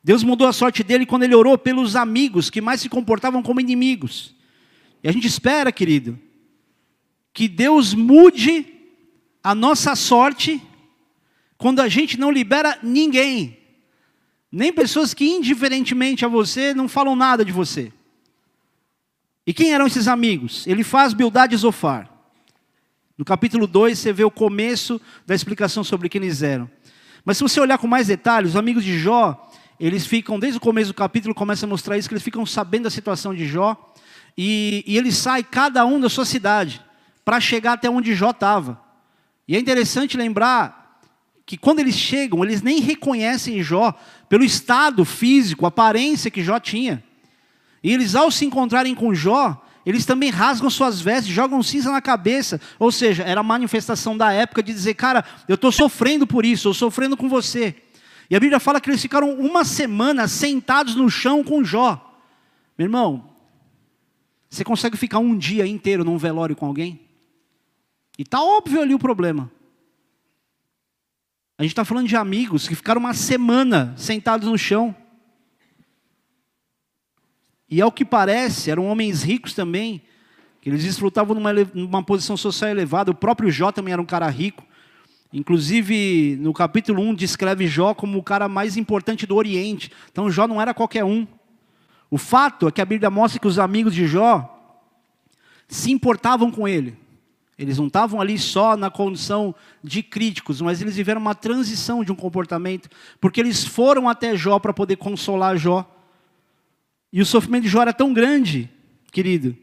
Deus 0.05 0.23
mudou 0.23 0.47
a 0.47 0.53
sorte 0.53 0.85
dele 0.85 1.07
quando 1.07 1.23
ele 1.23 1.35
orou 1.35 1.57
pelos 1.57 1.97
amigos 1.97 2.51
que 2.51 2.61
mais 2.61 2.83
se 2.83 2.91
comportavam 2.91 3.43
como 3.43 3.59
inimigos. 3.59 4.35
E 5.03 5.09
a 5.09 5.13
gente 5.13 5.27
espera, 5.27 5.73
querido, 5.73 6.19
que 7.33 7.49
Deus 7.49 7.95
mude 7.95 8.67
a 9.43 9.55
nossa 9.55 9.97
sorte 9.97 10.63
quando 11.57 11.81
a 11.81 11.89
gente 11.89 12.21
não 12.21 12.31
libera 12.31 12.79
ninguém, 12.83 13.57
nem 14.53 14.71
pessoas 14.71 15.15
que 15.15 15.25
indiferentemente 15.25 16.23
a 16.23 16.29
você 16.29 16.75
não 16.75 16.87
falam 16.87 17.17
nada 17.17 17.43
de 17.43 17.51
você. 17.51 17.91
E 19.47 19.55
quem 19.55 19.73
eram 19.73 19.87
esses 19.87 20.07
amigos? 20.07 20.67
Ele 20.67 20.85
faz 20.85 21.15
Bildade 21.15 21.55
e 21.55 21.59
Zofar. 21.59 22.11
No 23.17 23.25
capítulo 23.25 23.67
2 23.67 23.99
você 23.99 24.13
vê 24.13 24.25
o 24.25 24.31
começo 24.31 25.01
da 25.27 25.35
explicação 25.35 25.83
sobre 25.83 26.11
quem 26.11 26.23
eles 26.23 26.43
eram. 26.43 26.71
Mas 27.25 27.39
se 27.39 27.43
você 27.43 27.59
olhar 27.59 27.79
com 27.79 27.87
mais 27.87 28.09
detalhes, 28.09 28.51
os 28.51 28.57
amigos 28.57 28.85
de 28.85 28.99
Jó 28.99 29.51
eles 29.79 30.07
ficam, 30.07 30.39
desde 30.39 30.59
o 30.59 30.61
começo 30.61 30.89
do 30.89 30.95
capítulo, 30.95 31.35
começa 31.35 31.67
a 31.67 31.69
mostrar 31.69 31.99
isso, 31.99 32.09
que 32.09 32.15
eles 32.15 32.23
ficam 32.23 32.45
sabendo 32.47 32.85
da 32.85 32.91
situação 32.91 33.35
de 33.35 33.47
Jó, 33.47 33.93
e, 34.37 34.85
e 34.87 34.97
eles 34.97 35.17
saem 35.17 35.45
cada 35.45 35.85
um 35.85 36.01
da 36.01 36.09
sua 36.09 36.25
cidade, 36.25 36.81
para 37.25 37.41
chegar 37.41 37.75
até 37.75 37.89
onde 37.89 38.15
Jó 38.15 38.31
estava. 38.31 38.81
E 39.47 39.57
é 39.57 39.59
interessante 39.59 40.17
lembrar 40.17 41.01
que 41.47 41.57
quando 41.57 41.81
eles 41.81 41.95
chegam, 41.95 42.43
eles 42.43 42.63
nem 42.63 42.81
reconhecem 42.81 43.63
Jó 43.63 43.95
pelo 44.29 44.45
estado 44.45 45.05
físico, 45.05 45.67
aparência 45.67 46.31
que 46.31 46.43
Jó 46.43 46.59
tinha. 46.59 47.03
E 47.83 47.93
eles, 47.93 48.15
ao 48.15 48.31
se 48.31 48.47
encontrarem 48.47 48.95
com 48.95 49.15
Jó, 49.15 49.63
eles 49.85 50.07
também 50.07 50.31
rasgam 50.31 50.71
suas 50.71 51.01
vestes, 51.01 51.33
jogam 51.33 51.63
cinza 51.63 51.93
na 51.93 52.01
cabeça. 52.01 52.61
Ou 52.79 52.91
seja, 52.91 53.23
era 53.23 53.41
a 53.41 53.45
manifestação 53.45 54.17
da 54.17 54.33
época 54.33 54.63
de 54.63 54.73
dizer, 54.73 54.95
cara, 54.95 55.25
eu 55.47 55.57
estou 55.57 55.71
sofrendo 55.71 56.27
por 56.27 56.47
isso, 56.47 56.69
eu 56.69 56.73
estou 56.73 56.89
sofrendo 56.89 57.17
com 57.17 57.29
você. 57.29 57.77
E 58.29 58.37
a 58.37 58.41
Bíblia 58.41 58.59
fala 58.59 58.81
que 58.81 58.89
eles 58.89 59.03
ficaram 59.03 59.39
uma 59.39 59.65
semana 59.65 60.27
sentados 60.27 60.95
no 60.95 61.11
chão 61.11 61.45
com 61.45 61.63
Jó. 61.63 62.21
Meu 62.79 62.87
irmão, 62.87 63.31
você 64.49 64.65
consegue 64.65 64.97
ficar 64.97 65.19
um 65.19 65.37
dia 65.37 65.67
inteiro 65.67 66.05
num 66.05 66.17
velório 66.17 66.57
com 66.57 66.67
alguém? 66.67 67.01
E 68.19 68.23
está 68.23 68.43
óbvio 68.43 68.81
ali 68.81 68.95
o 68.95 68.99
problema. 68.99 69.51
A 71.59 71.63
gente 71.63 71.73
está 71.73 71.85
falando 71.85 72.09
de 72.09 72.17
amigos 72.17 72.67
que 72.67 72.75
ficaram 72.75 73.01
uma 73.01 73.15
semana 73.15 73.95
sentados 73.97 74.49
no 74.49 74.59
chão. 74.59 74.95
E 77.69 77.81
ao 77.81 77.93
que 77.93 78.05
parece, 78.05 78.71
eram 78.71 78.87
homens 78.87 79.23
ricos 79.23 79.55
também, 79.55 80.03
que 80.61 80.69
eles 80.69 80.83
desfrutavam 80.83 81.35
numa, 81.35 81.53
numa 81.53 82.03
posição 82.03 82.37
social 82.37 82.71
elevada. 82.71 83.11
O 83.11 83.15
próprio 83.15 83.51
Jó 83.51 83.71
também 83.71 83.93
era 83.93 84.03
um 84.03 84.07
cara 84.07 84.29
rico. 84.29 84.65
Inclusive, 85.35 86.39
no 86.41 86.53
capítulo 86.53 87.03
1, 87.03 87.15
descreve 87.17 87.67
Jó 87.67 87.93
como 87.93 88.17
o 88.17 88.23
cara 88.23 88.49
mais 88.49 88.77
importante 88.77 89.27
do 89.27 89.35
Oriente. 89.35 89.91
Então, 90.13 90.31
Jó 90.31 90.47
não 90.47 90.63
era 90.63 90.73
qualquer 90.73 91.03
um. 91.03 91.27
O 92.09 92.17
fato 92.17 92.69
é 92.69 92.71
que 92.71 92.81
a 92.81 92.85
Bíblia 92.85 93.11
mostra 93.11 93.41
que 93.41 93.49
os 93.49 93.59
amigos 93.59 93.93
de 93.93 94.07
Jó 94.07 94.49
se 95.67 95.91
importavam 95.91 96.53
com 96.53 96.69
ele. 96.69 96.97
Eles 97.59 97.79
não 97.79 97.89
estavam 97.89 98.21
ali 98.21 98.39
só 98.39 98.77
na 98.77 98.91
condição 98.91 99.53
de 99.83 100.05
críticos, 100.05 100.61
mas 100.61 100.81
eles 100.81 100.95
viveram 100.95 101.21
uma 101.21 101.35
transição 101.35 102.05
de 102.05 102.13
um 102.13 102.17
comportamento, 102.17 102.89
porque 103.21 103.41
eles 103.41 103.65
foram 103.65 104.09
até 104.09 104.37
Jó 104.37 104.61
para 104.61 104.73
poder 104.73 104.97
consolar 104.97 105.57
Jó. 105.57 105.85
E 107.13 107.21
o 107.21 107.27
sofrimento 107.27 107.65
de 107.65 107.71
Jó 107.71 107.83
era 107.83 107.93
tão 107.93 108.15
grande, 108.15 108.71
querido, 109.11 109.57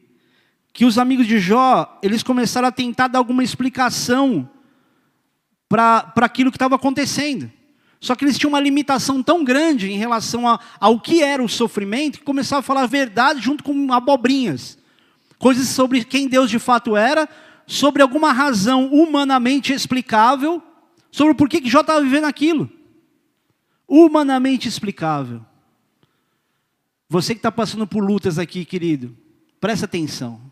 que 0.73 0.83
os 0.83 0.97
amigos 0.97 1.27
de 1.27 1.39
Jó, 1.39 1.97
eles 2.03 2.23
começaram 2.23 2.67
a 2.67 2.71
tentar 2.73 3.07
dar 3.07 3.19
alguma 3.19 3.41
explicação 3.41 4.49
para 5.71 6.11
aquilo 6.17 6.51
que 6.51 6.57
estava 6.57 6.75
acontecendo. 6.75 7.49
Só 8.01 8.13
que 8.13 8.25
eles 8.25 8.37
tinham 8.37 8.49
uma 8.49 8.59
limitação 8.59 9.23
tão 9.23 9.41
grande 9.41 9.89
em 9.89 9.97
relação 9.97 10.45
a, 10.45 10.59
ao 10.79 10.99
que 10.99 11.23
era 11.23 11.41
o 11.41 11.47
sofrimento, 11.47 12.19
que 12.19 12.25
começavam 12.25 12.59
a 12.59 12.63
falar 12.63 12.81
a 12.83 12.87
verdade 12.87 13.39
junto 13.39 13.63
com 13.63 13.93
abobrinhas. 13.93 14.77
Coisas 15.39 15.69
sobre 15.69 16.03
quem 16.03 16.27
Deus 16.27 16.49
de 16.49 16.59
fato 16.59 16.97
era, 16.97 17.29
sobre 17.65 18.01
alguma 18.01 18.33
razão 18.33 18.87
humanamente 18.87 19.71
explicável, 19.71 20.61
sobre 21.09 21.33
por 21.35 21.47
que 21.47 21.65
Jó 21.69 21.81
estava 21.81 22.01
vivendo 22.01 22.25
aquilo. 22.25 22.69
Humanamente 23.87 24.67
explicável. 24.67 25.45
Você 27.07 27.33
que 27.33 27.39
está 27.39 27.51
passando 27.51 27.87
por 27.87 28.03
lutas 28.03 28.37
aqui, 28.37 28.65
querido, 28.65 29.15
presta 29.59 29.85
atenção. 29.85 30.50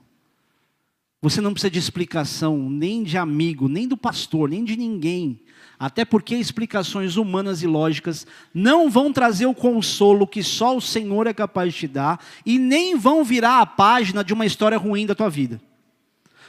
Você 1.21 1.41
não 1.41 1.51
precisa 1.51 1.71
de 1.71 1.79
explicação 1.79 2.69
nem 2.69 3.03
de 3.03 3.17
amigo, 3.17 3.67
nem 3.67 3.88
do 3.88 3.97
pastor, 3.97 4.49
nem 4.49 4.63
de 4.63 4.77
ninguém. 4.77 5.41
Até 5.77 6.05
porque 6.05 6.36
explicações 6.36 7.17
humanas 7.17 7.62
e 7.62 7.67
lógicas 7.67 8.25
não 8.53 8.89
vão 8.89 9.12
trazer 9.12 9.45
o 9.45 9.53
consolo 9.53 10.25
que 10.25 10.41
só 10.41 10.75
o 10.75 10.82
Senhor 10.82 11.27
é 11.27 11.34
capaz 11.34 11.73
de 11.73 11.79
te 11.79 11.88
dar 11.88 12.23
e 12.45 12.58
nem 12.58 12.97
vão 12.97 13.23
virar 13.23 13.60
a 13.60 13.65
página 13.65 14.23
de 14.23 14.34
uma 14.34 14.45
história 14.45 14.77
ruim 14.77 15.05
da 15.05 15.15
tua 15.15 15.29
vida. 15.29 15.62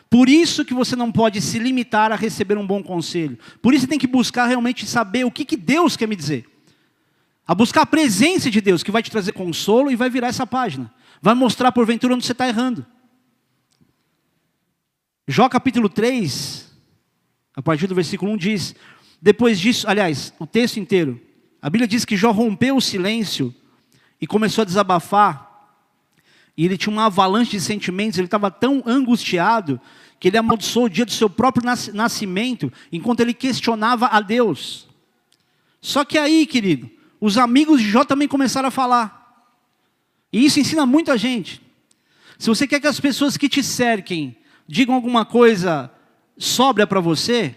Por 0.08 0.28
isso 0.28 0.64
que 0.64 0.74
você 0.74 0.96
não 0.96 1.10
pode 1.10 1.40
se 1.40 1.58
limitar 1.58 2.10
a 2.10 2.16
receber 2.16 2.58
um 2.58 2.66
bom 2.66 2.82
conselho. 2.82 3.38
Por 3.62 3.72
isso 3.72 3.82
você 3.82 3.88
tem 3.88 3.98
que 3.98 4.08
buscar 4.08 4.46
realmente 4.46 4.86
saber 4.86 5.24
o 5.24 5.30
que, 5.30 5.44
que 5.44 5.56
Deus 5.56 5.96
quer 5.96 6.08
me 6.08 6.16
dizer. 6.16 6.46
A 7.46 7.54
buscar 7.54 7.82
a 7.82 7.86
presença 7.86 8.50
de 8.50 8.60
Deus 8.60 8.82
que 8.82 8.90
vai 8.90 9.02
te 9.02 9.10
trazer 9.10 9.32
consolo 9.32 9.90
e 9.90 9.96
vai 9.96 10.10
virar 10.10 10.28
essa 10.28 10.46
página. 10.46 10.92
Vai 11.22 11.34
mostrar 11.34 11.70
porventura 11.70 12.14
onde 12.14 12.24
você 12.24 12.32
está 12.32 12.48
errando. 12.48 12.84
Jó 15.30 15.48
capítulo 15.48 15.88
3, 15.88 16.68
a 17.54 17.62
partir 17.62 17.86
do 17.86 17.94
versículo 17.94 18.32
1 18.32 18.36
diz: 18.36 18.74
Depois 19.22 19.60
disso, 19.60 19.88
aliás, 19.88 20.34
o 20.40 20.44
texto 20.44 20.80
inteiro, 20.80 21.20
a 21.62 21.70
Bíblia 21.70 21.86
diz 21.86 22.04
que 22.04 22.16
Jó 22.16 22.32
rompeu 22.32 22.76
o 22.76 22.80
silêncio 22.80 23.54
e 24.20 24.26
começou 24.26 24.62
a 24.62 24.64
desabafar. 24.64 25.48
E 26.56 26.64
ele 26.64 26.76
tinha 26.76 26.92
uma 26.92 27.04
avalanche 27.04 27.52
de 27.52 27.60
sentimentos, 27.60 28.18
ele 28.18 28.26
estava 28.26 28.50
tão 28.50 28.82
angustiado 28.84 29.80
que 30.18 30.26
ele 30.26 30.36
amaldiçoou 30.36 30.86
o 30.86 30.90
dia 30.90 31.06
do 31.06 31.12
seu 31.12 31.30
próprio 31.30 31.64
nascimento, 31.94 32.72
enquanto 32.90 33.20
ele 33.20 33.32
questionava 33.32 34.08
a 34.08 34.20
Deus. 34.20 34.88
Só 35.80 36.04
que 36.04 36.18
aí, 36.18 36.44
querido, 36.44 36.90
os 37.20 37.38
amigos 37.38 37.80
de 37.80 37.88
Jó 37.88 38.02
também 38.02 38.26
começaram 38.26 38.66
a 38.66 38.72
falar. 38.72 39.46
E 40.32 40.44
isso 40.44 40.58
ensina 40.58 40.84
muito 40.84 41.12
a 41.12 41.16
gente. 41.16 41.62
Se 42.36 42.48
você 42.48 42.66
quer 42.66 42.80
que 42.80 42.88
as 42.88 42.98
pessoas 42.98 43.36
que 43.36 43.48
te 43.48 43.62
cerquem 43.62 44.39
digam 44.70 44.94
alguma 44.94 45.24
coisa 45.24 45.90
sóbria 46.38 46.86
para 46.86 47.00
você, 47.00 47.56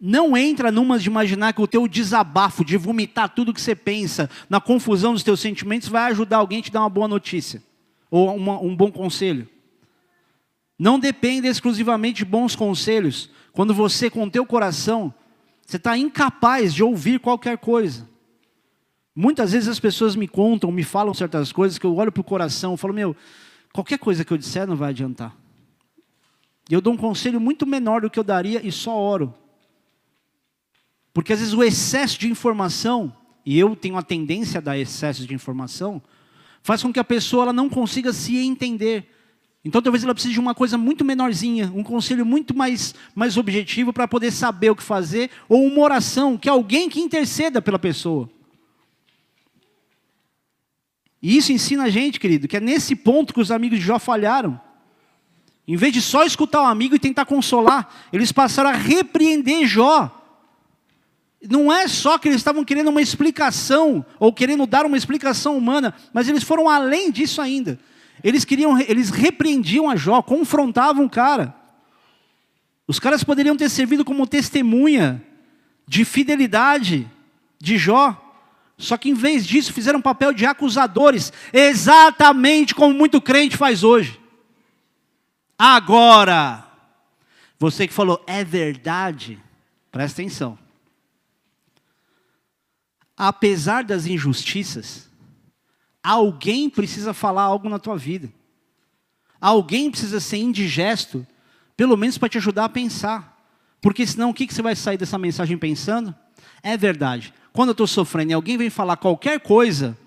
não 0.00 0.34
entra 0.34 0.72
numa 0.72 0.98
de 0.98 1.06
imaginar 1.06 1.52
que 1.52 1.60
o 1.60 1.66
teu 1.66 1.86
desabafo, 1.86 2.64
de 2.64 2.74
vomitar 2.78 3.28
tudo 3.28 3.52
que 3.52 3.60
você 3.60 3.74
pensa, 3.74 4.30
na 4.48 4.58
confusão 4.58 5.12
dos 5.12 5.22
teus 5.22 5.40
sentimentos, 5.40 5.88
vai 5.88 6.10
ajudar 6.10 6.38
alguém 6.38 6.60
a 6.60 6.62
te 6.62 6.72
dar 6.72 6.80
uma 6.80 6.88
boa 6.88 7.06
notícia, 7.06 7.62
ou 8.10 8.34
uma, 8.34 8.58
um 8.62 8.74
bom 8.74 8.90
conselho. 8.90 9.46
Não 10.78 10.98
depende 10.98 11.46
exclusivamente 11.46 12.18
de 12.18 12.24
bons 12.24 12.56
conselhos, 12.56 13.28
quando 13.52 13.74
você, 13.74 14.08
com 14.08 14.24
o 14.24 14.30
teu 14.30 14.46
coração, 14.46 15.12
você 15.66 15.76
está 15.76 15.98
incapaz 15.98 16.72
de 16.72 16.82
ouvir 16.82 17.20
qualquer 17.20 17.58
coisa. 17.58 18.08
Muitas 19.14 19.52
vezes 19.52 19.68
as 19.68 19.80
pessoas 19.80 20.16
me 20.16 20.26
contam, 20.26 20.72
me 20.72 20.82
falam 20.82 21.12
certas 21.12 21.52
coisas 21.52 21.76
que 21.76 21.84
eu 21.84 21.94
olho 21.94 22.10
para 22.10 22.22
o 22.22 22.24
coração, 22.24 22.72
e 22.72 22.78
falo, 22.78 22.94
meu, 22.94 23.14
qualquer 23.70 23.98
coisa 23.98 24.24
que 24.24 24.32
eu 24.32 24.38
disser 24.38 24.66
não 24.66 24.76
vai 24.76 24.90
adiantar. 24.90 25.36
E 26.68 26.74
eu 26.74 26.80
dou 26.80 26.92
um 26.92 26.96
conselho 26.96 27.40
muito 27.40 27.66
menor 27.66 28.02
do 28.02 28.10
que 28.10 28.18
eu 28.18 28.24
daria 28.24 28.60
e 28.66 28.70
só 28.70 28.94
oro. 28.94 29.34
Porque 31.14 31.32
às 31.32 31.38
vezes 31.38 31.54
o 31.54 31.64
excesso 31.64 32.18
de 32.18 32.30
informação, 32.30 33.12
e 33.44 33.58
eu 33.58 33.74
tenho 33.74 33.96
a 33.96 34.02
tendência 34.02 34.58
a 34.58 34.60
dar 34.60 34.78
excesso 34.78 35.26
de 35.26 35.34
informação, 35.34 36.02
faz 36.62 36.82
com 36.82 36.92
que 36.92 37.00
a 37.00 37.04
pessoa 37.04 37.44
ela 37.44 37.52
não 37.52 37.68
consiga 37.68 38.12
se 38.12 38.36
entender. 38.36 39.10
Então 39.64 39.80
talvez 39.80 40.04
ela 40.04 40.14
precise 40.14 40.34
de 40.34 40.40
uma 40.40 40.54
coisa 40.54 40.76
muito 40.76 41.04
menorzinha, 41.04 41.72
um 41.74 41.82
conselho 41.82 42.24
muito 42.24 42.54
mais, 42.54 42.94
mais 43.14 43.36
objetivo 43.36 43.92
para 43.92 44.06
poder 44.06 44.30
saber 44.30 44.70
o 44.70 44.76
que 44.76 44.82
fazer, 44.82 45.30
ou 45.48 45.64
uma 45.64 45.80
oração, 45.80 46.36
que 46.36 46.48
alguém 46.48 46.88
que 46.88 47.00
interceda 47.00 47.62
pela 47.62 47.78
pessoa. 47.78 48.30
E 51.20 51.36
isso 51.36 51.50
ensina 51.50 51.84
a 51.84 51.90
gente, 51.90 52.20
querido, 52.20 52.46
que 52.46 52.56
é 52.56 52.60
nesse 52.60 52.94
ponto 52.94 53.34
que 53.34 53.40
os 53.40 53.50
amigos 53.50 53.78
de 53.78 53.84
Jó 53.84 53.98
falharam. 53.98 54.60
Em 55.68 55.76
vez 55.76 55.92
de 55.92 56.00
só 56.00 56.24
escutar 56.24 56.62
o 56.62 56.66
amigo 56.66 56.94
e 56.94 56.98
tentar 56.98 57.26
consolar, 57.26 57.94
eles 58.10 58.32
passaram 58.32 58.70
a 58.70 58.72
repreender 58.72 59.66
Jó. 59.66 60.10
Não 61.46 61.70
é 61.70 61.86
só 61.86 62.16
que 62.16 62.26
eles 62.26 62.38
estavam 62.38 62.64
querendo 62.64 62.88
uma 62.88 63.02
explicação, 63.02 64.04
ou 64.18 64.32
querendo 64.32 64.66
dar 64.66 64.86
uma 64.86 64.96
explicação 64.96 65.58
humana, 65.58 65.94
mas 66.10 66.26
eles 66.26 66.42
foram 66.42 66.70
além 66.70 67.10
disso 67.10 67.42
ainda. 67.42 67.78
Eles 68.24 68.46
queriam, 68.46 68.80
eles 68.80 69.10
repreendiam 69.10 69.90
a 69.90 69.94
Jó, 69.94 70.22
confrontavam 70.22 71.04
o 71.04 71.10
cara. 71.10 71.54
Os 72.86 72.98
caras 72.98 73.22
poderiam 73.22 73.54
ter 73.54 73.68
servido 73.68 74.06
como 74.06 74.26
testemunha 74.26 75.22
de 75.86 76.02
fidelidade 76.02 77.06
de 77.60 77.76
Jó. 77.76 78.16
Só 78.78 78.96
que 78.96 79.10
em 79.10 79.14
vez 79.14 79.46
disso 79.46 79.74
fizeram 79.74 80.00
papel 80.00 80.32
de 80.32 80.46
acusadores, 80.46 81.30
exatamente 81.52 82.74
como 82.74 82.94
muito 82.94 83.20
crente 83.20 83.54
faz 83.54 83.84
hoje. 83.84 84.18
Agora, 85.58 86.64
você 87.58 87.88
que 87.88 87.92
falou 87.92 88.22
é 88.26 88.44
verdade, 88.44 89.42
presta 89.90 90.22
atenção. 90.22 90.56
Apesar 93.16 93.82
das 93.82 94.06
injustiças, 94.06 95.10
alguém 96.02 96.70
precisa 96.70 97.12
falar 97.12 97.42
algo 97.42 97.68
na 97.68 97.80
tua 97.80 97.98
vida. 97.98 98.32
Alguém 99.40 99.90
precisa 99.90 100.20
ser 100.20 100.36
indigesto, 100.36 101.26
pelo 101.76 101.96
menos 101.96 102.16
para 102.16 102.28
te 102.28 102.38
ajudar 102.38 102.66
a 102.66 102.68
pensar. 102.68 103.36
Porque 103.80 104.06
senão 104.06 104.30
o 104.30 104.34
que, 104.34 104.46
que 104.46 104.54
você 104.54 104.62
vai 104.62 104.76
sair 104.76 104.96
dessa 104.96 105.18
mensagem 105.18 105.58
pensando? 105.58 106.14
É 106.62 106.76
verdade. 106.76 107.34
Quando 107.52 107.70
eu 107.70 107.72
estou 107.72 107.86
sofrendo 107.86 108.30
e 108.30 108.34
alguém 108.34 108.56
vem 108.56 108.70
falar 108.70 108.96
qualquer 108.96 109.40
coisa, 109.40 109.98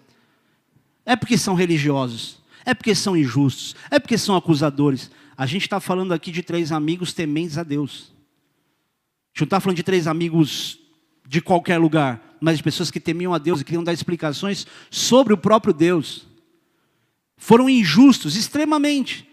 é 1.06 1.16
porque 1.16 1.38
são 1.38 1.54
religiosos, 1.54 2.40
é 2.66 2.74
porque 2.74 2.96
são 2.96 3.16
injustos, 3.18 3.76
é 3.90 4.00
porque 4.00 4.18
são 4.18 4.36
acusadores. 4.36 5.12
A 5.42 5.48
gente 5.48 5.64
está 5.64 5.80
falando 5.80 6.14
aqui 6.14 6.32
de 6.32 6.44
três 6.44 6.72
amigos 6.72 7.14
tementes 7.14 7.58
a 7.58 7.64
Deus. 7.64 8.14
A 8.14 9.30
gente 9.34 9.42
não 9.42 9.46
está 9.46 9.60
falando 9.60 9.76
de 9.76 9.82
três 9.82 10.06
amigos 10.06 10.80
de 11.28 11.42
qualquer 11.42 11.80
lugar, 11.80 12.38
mas 12.40 12.58
de 12.58 12.64
pessoas 12.64 12.92
que 12.92 13.00
temiam 13.00 13.34
a 13.34 13.40
Deus 13.40 13.60
e 13.60 13.64
queriam 13.64 13.84
dar 13.84 13.92
explicações 13.92 14.68
sobre 14.92 15.34
o 15.34 15.38
próprio 15.38 15.74
Deus. 15.74 16.28
Foram 17.38 17.68
injustos, 17.68 18.36
extremamente, 18.36 19.28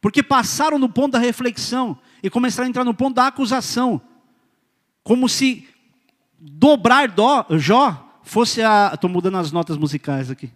porque 0.00 0.20
passaram 0.20 0.80
no 0.80 0.88
ponto 0.88 1.12
da 1.12 1.20
reflexão 1.20 1.96
e 2.24 2.28
começaram 2.28 2.66
a 2.66 2.68
entrar 2.68 2.82
no 2.82 2.92
ponto 2.92 3.14
da 3.14 3.28
acusação, 3.28 4.02
como 5.04 5.28
se 5.28 5.68
dobrar 6.40 7.06
dó, 7.06 7.46
Jó 7.50 8.18
fosse 8.24 8.60
a. 8.62 8.90
Estou 8.94 9.08
mudando 9.08 9.38
as 9.38 9.52
notas 9.52 9.76
musicais 9.76 10.28
aqui. 10.28 10.50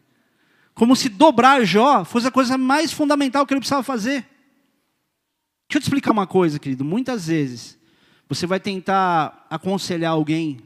Como 0.74 0.96
se 0.96 1.08
dobrar 1.08 1.64
Jó 1.64 2.04
fosse 2.04 2.26
a 2.26 2.32
coisa 2.32 2.58
mais 2.58 2.92
fundamental 2.92 3.46
que 3.46 3.54
ele 3.54 3.60
precisava 3.60 3.84
fazer. 3.84 4.34
Deixa 5.68 5.78
eu 5.78 5.80
te 5.80 5.84
explicar 5.84 6.12
uma 6.12 6.26
coisa, 6.26 6.58
querido. 6.58 6.84
Muitas 6.84 7.26
vezes 7.26 7.78
você 8.28 8.46
vai 8.46 8.60
tentar 8.60 9.46
aconselhar 9.50 10.12
alguém 10.12 10.60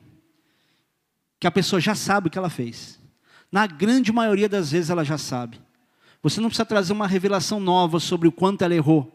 que 1.39 1.47
a 1.47 1.51
pessoa 1.51 1.81
já 1.81 1.95
sabe 1.95 2.29
o 2.29 2.31
que 2.31 2.39
ela 2.39 2.51
fez. 2.51 2.99
Na 3.51 3.67
grande 3.67 4.13
maioria 4.13 4.49
das 4.49 4.71
vezes 4.71 4.91
ela 4.91 5.05
já 5.05 5.19
sabe. 5.19 5.61
Você 6.23 6.41
não 6.41 6.49
precisa 6.49 6.67
trazer 6.67 6.93
uma 6.93 7.07
revelação 7.07 7.59
nova 7.59 7.99
sobre 7.99 8.29
o 8.29 8.33
quanto 8.33 8.63
ela 8.63 8.75
errou. 8.75 9.11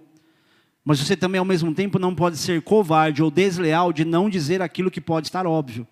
Mas 0.83 0.99
você 0.99 1.15
também, 1.15 1.39
ao 1.39 1.45
mesmo 1.45 1.73
tempo, 1.73 1.97
não 1.97 2.13
pode 2.13 2.37
ser 2.37 2.61
covarde 2.61 3.23
ou 3.23 3.31
desleal 3.31 3.93
de 3.93 4.03
não 4.03 4.29
dizer 4.29 4.61
aquilo 4.61 4.91
que 4.91 5.01
pode 5.01 5.27
estar 5.27 5.45
óbvio. 5.45 5.87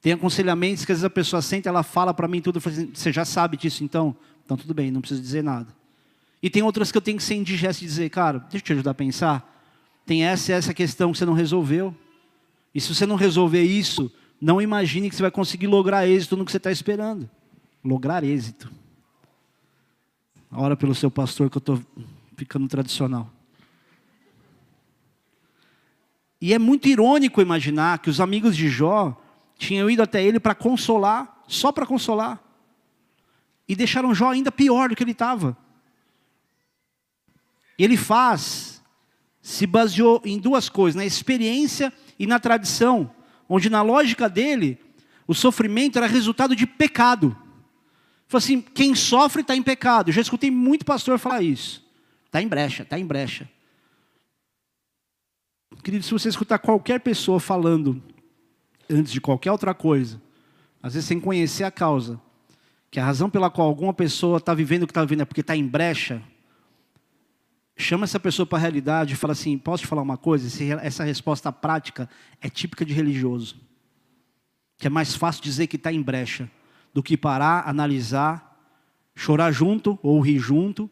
Tem 0.00 0.12
aconselhamentos 0.12 0.84
que 0.84 0.92
às 0.92 0.98
vezes 0.98 1.04
a 1.04 1.10
pessoa 1.10 1.40
senta, 1.40 1.68
ela 1.68 1.82
fala 1.82 2.12
para 2.12 2.26
mim 2.26 2.40
tudo, 2.40 2.58
assim, 2.58 2.90
você 2.92 3.12
já 3.12 3.24
sabe 3.24 3.56
disso 3.56 3.84
então? 3.84 4.16
Então 4.44 4.56
tudo 4.56 4.74
bem, 4.74 4.90
não 4.90 5.00
precisa 5.00 5.20
dizer 5.20 5.42
nada. 5.42 5.68
E 6.42 6.50
tem 6.50 6.62
outras 6.62 6.90
que 6.90 6.98
eu 6.98 7.02
tenho 7.02 7.16
que 7.16 7.22
ser 7.22 7.36
indigesto 7.36 7.82
e 7.82 7.86
dizer, 7.86 8.10
cara, 8.10 8.40
deixa 8.40 8.56
eu 8.56 8.62
te 8.62 8.72
ajudar 8.72 8.90
a 8.90 8.94
pensar. 8.94 9.48
Tem 10.04 10.24
essa 10.24 10.50
e 10.50 10.54
essa 10.54 10.74
questão 10.74 11.12
que 11.12 11.18
você 11.18 11.24
não 11.24 11.34
resolveu. 11.34 11.94
E 12.74 12.80
se 12.80 12.92
você 12.92 13.06
não 13.06 13.14
resolver 13.14 13.62
isso, 13.62 14.10
não 14.40 14.60
imagine 14.60 15.08
que 15.08 15.14
você 15.14 15.22
vai 15.22 15.30
conseguir 15.30 15.68
lograr 15.68 16.06
êxito 16.06 16.36
no 16.36 16.44
que 16.44 16.50
você 16.50 16.56
está 16.56 16.72
esperando. 16.72 17.30
Lograr 17.84 18.24
êxito. 18.24 18.72
Ora 20.50 20.76
pelo 20.76 20.94
seu 20.94 21.10
pastor 21.10 21.48
que 21.48 21.56
eu 21.56 21.60
estou 21.60 21.80
ficando 22.36 22.66
tradicional. 22.66 23.30
E 26.40 26.52
é 26.52 26.58
muito 26.58 26.88
irônico 26.88 27.40
imaginar 27.40 28.00
que 28.00 28.10
os 28.10 28.20
amigos 28.20 28.56
de 28.56 28.68
Jó 28.68 29.16
tinham 29.56 29.88
ido 29.88 30.02
até 30.02 30.24
ele 30.24 30.40
para 30.40 30.56
consolar, 30.56 31.40
só 31.46 31.70
para 31.70 31.86
consolar. 31.86 32.42
E 33.68 33.76
deixaram 33.76 34.12
Jó 34.12 34.30
ainda 34.30 34.50
pior 34.50 34.88
do 34.88 34.96
que 34.96 35.04
ele 35.04 35.12
estava. 35.12 35.56
Ele 37.78 37.96
faz, 37.96 38.82
se 39.40 39.66
baseou 39.66 40.20
em 40.24 40.38
duas 40.38 40.68
coisas, 40.68 40.96
na 40.96 41.04
experiência 41.04 41.92
e 42.18 42.26
na 42.26 42.38
tradição, 42.38 43.10
onde 43.48 43.68
na 43.68 43.82
lógica 43.82 44.28
dele, 44.28 44.78
o 45.26 45.34
sofrimento 45.34 45.98
era 45.98 46.06
resultado 46.06 46.54
de 46.54 46.66
pecado. 46.66 47.36
Falou 48.28 48.38
assim, 48.42 48.60
quem 48.60 48.94
sofre 48.94 49.42
está 49.42 49.54
em 49.54 49.62
pecado. 49.62 50.08
Eu 50.08 50.14
já 50.14 50.20
escutei 50.20 50.50
muito 50.50 50.84
pastor 50.84 51.18
falar 51.18 51.42
isso. 51.42 51.84
Está 52.26 52.40
em 52.40 52.48
brecha, 52.48 52.82
está 52.82 52.98
em 52.98 53.04
brecha. 53.04 53.48
Querido, 55.82 56.04
se 56.04 56.12
você 56.12 56.28
escutar 56.28 56.58
qualquer 56.58 57.00
pessoa 57.00 57.40
falando 57.40 58.02
antes 58.88 59.12
de 59.12 59.20
qualquer 59.20 59.50
outra 59.50 59.74
coisa, 59.74 60.20
às 60.82 60.94
vezes 60.94 61.08
sem 61.08 61.20
conhecer 61.20 61.64
a 61.64 61.70
causa, 61.70 62.20
que 62.90 63.00
a 63.00 63.04
razão 63.04 63.28
pela 63.28 63.50
qual 63.50 63.68
alguma 63.68 63.92
pessoa 63.92 64.38
está 64.38 64.54
vivendo 64.54 64.84
o 64.84 64.86
que 64.86 64.90
está 64.90 65.02
vivendo 65.02 65.22
é 65.22 65.24
porque 65.24 65.40
está 65.40 65.56
em 65.56 65.66
brecha, 65.66 66.22
chama 67.82 68.04
essa 68.04 68.20
pessoa 68.20 68.46
para 68.46 68.58
a 68.58 68.60
realidade 68.60 69.12
e 69.12 69.16
fala 69.16 69.32
assim: 69.32 69.58
posso 69.58 69.82
te 69.82 69.86
falar 69.86 70.02
uma 70.02 70.16
coisa? 70.16 70.48
Essa 70.80 71.04
resposta 71.04 71.52
prática 71.52 72.08
é 72.40 72.48
típica 72.48 72.84
de 72.84 72.92
religioso. 72.92 73.56
Que 74.78 74.86
é 74.86 74.90
mais 74.90 75.14
fácil 75.14 75.42
dizer 75.42 75.66
que 75.66 75.76
está 75.76 75.92
em 75.92 76.00
brecha 76.00 76.50
do 76.94 77.02
que 77.02 77.16
parar, 77.16 77.68
analisar, 77.68 78.58
chorar 79.14 79.52
junto 79.52 79.98
ou 80.02 80.20
rir 80.20 80.38
junto 80.38 80.90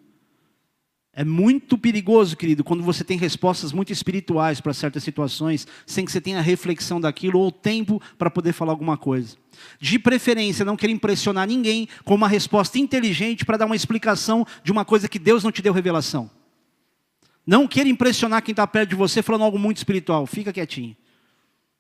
é 1.13 1.25
muito 1.25 1.77
perigoso, 1.77 2.37
querido, 2.37 2.63
quando 2.63 2.85
você 2.85 3.03
tem 3.03 3.19
respostas 3.19 3.73
muito 3.73 3.93
espirituais 3.93 4.61
para 4.61 4.73
certas 4.73 5.03
situações, 5.03 5.67
sem 5.85 6.05
que 6.05 6.13
você 6.13 6.21
tenha 6.21 6.41
reflexão 6.41 7.01
daquilo 7.01 7.41
ou 7.41 7.51
tempo 7.51 8.01
para 8.17 8.31
poder 8.31 8.53
falar 8.53 8.73
alguma 8.73 8.97
coisa. 8.97 9.37
De 9.81 9.99
preferência, 9.99 10.65
não 10.65 10.77
querer 10.77 10.93
impressionar 10.93 11.49
ninguém 11.49 11.89
com 12.05 12.15
uma 12.15 12.29
resposta 12.29 12.79
inteligente 12.79 13.45
para 13.45 13.57
dar 13.57 13.67
uma 13.67 13.75
explicação 13.75 14.47
de 14.63 14.71
uma 14.71 14.85
coisa 14.85 15.09
que 15.09 15.19
Deus 15.19 15.43
não 15.43 15.51
te 15.51 15.61
deu 15.61 15.73
revelação. 15.73 16.31
Não 17.47 17.67
queira 17.67 17.89
impressionar 17.89 18.43
quem 18.43 18.53
está 18.53 18.67
perto 18.67 18.91
de 18.91 18.97
você 18.97 19.23
falando 19.23 19.45
algo 19.45 19.59
muito 19.59 19.79
espiritual. 19.79 20.27
Fica 20.27 20.53
quietinho. 20.53 20.97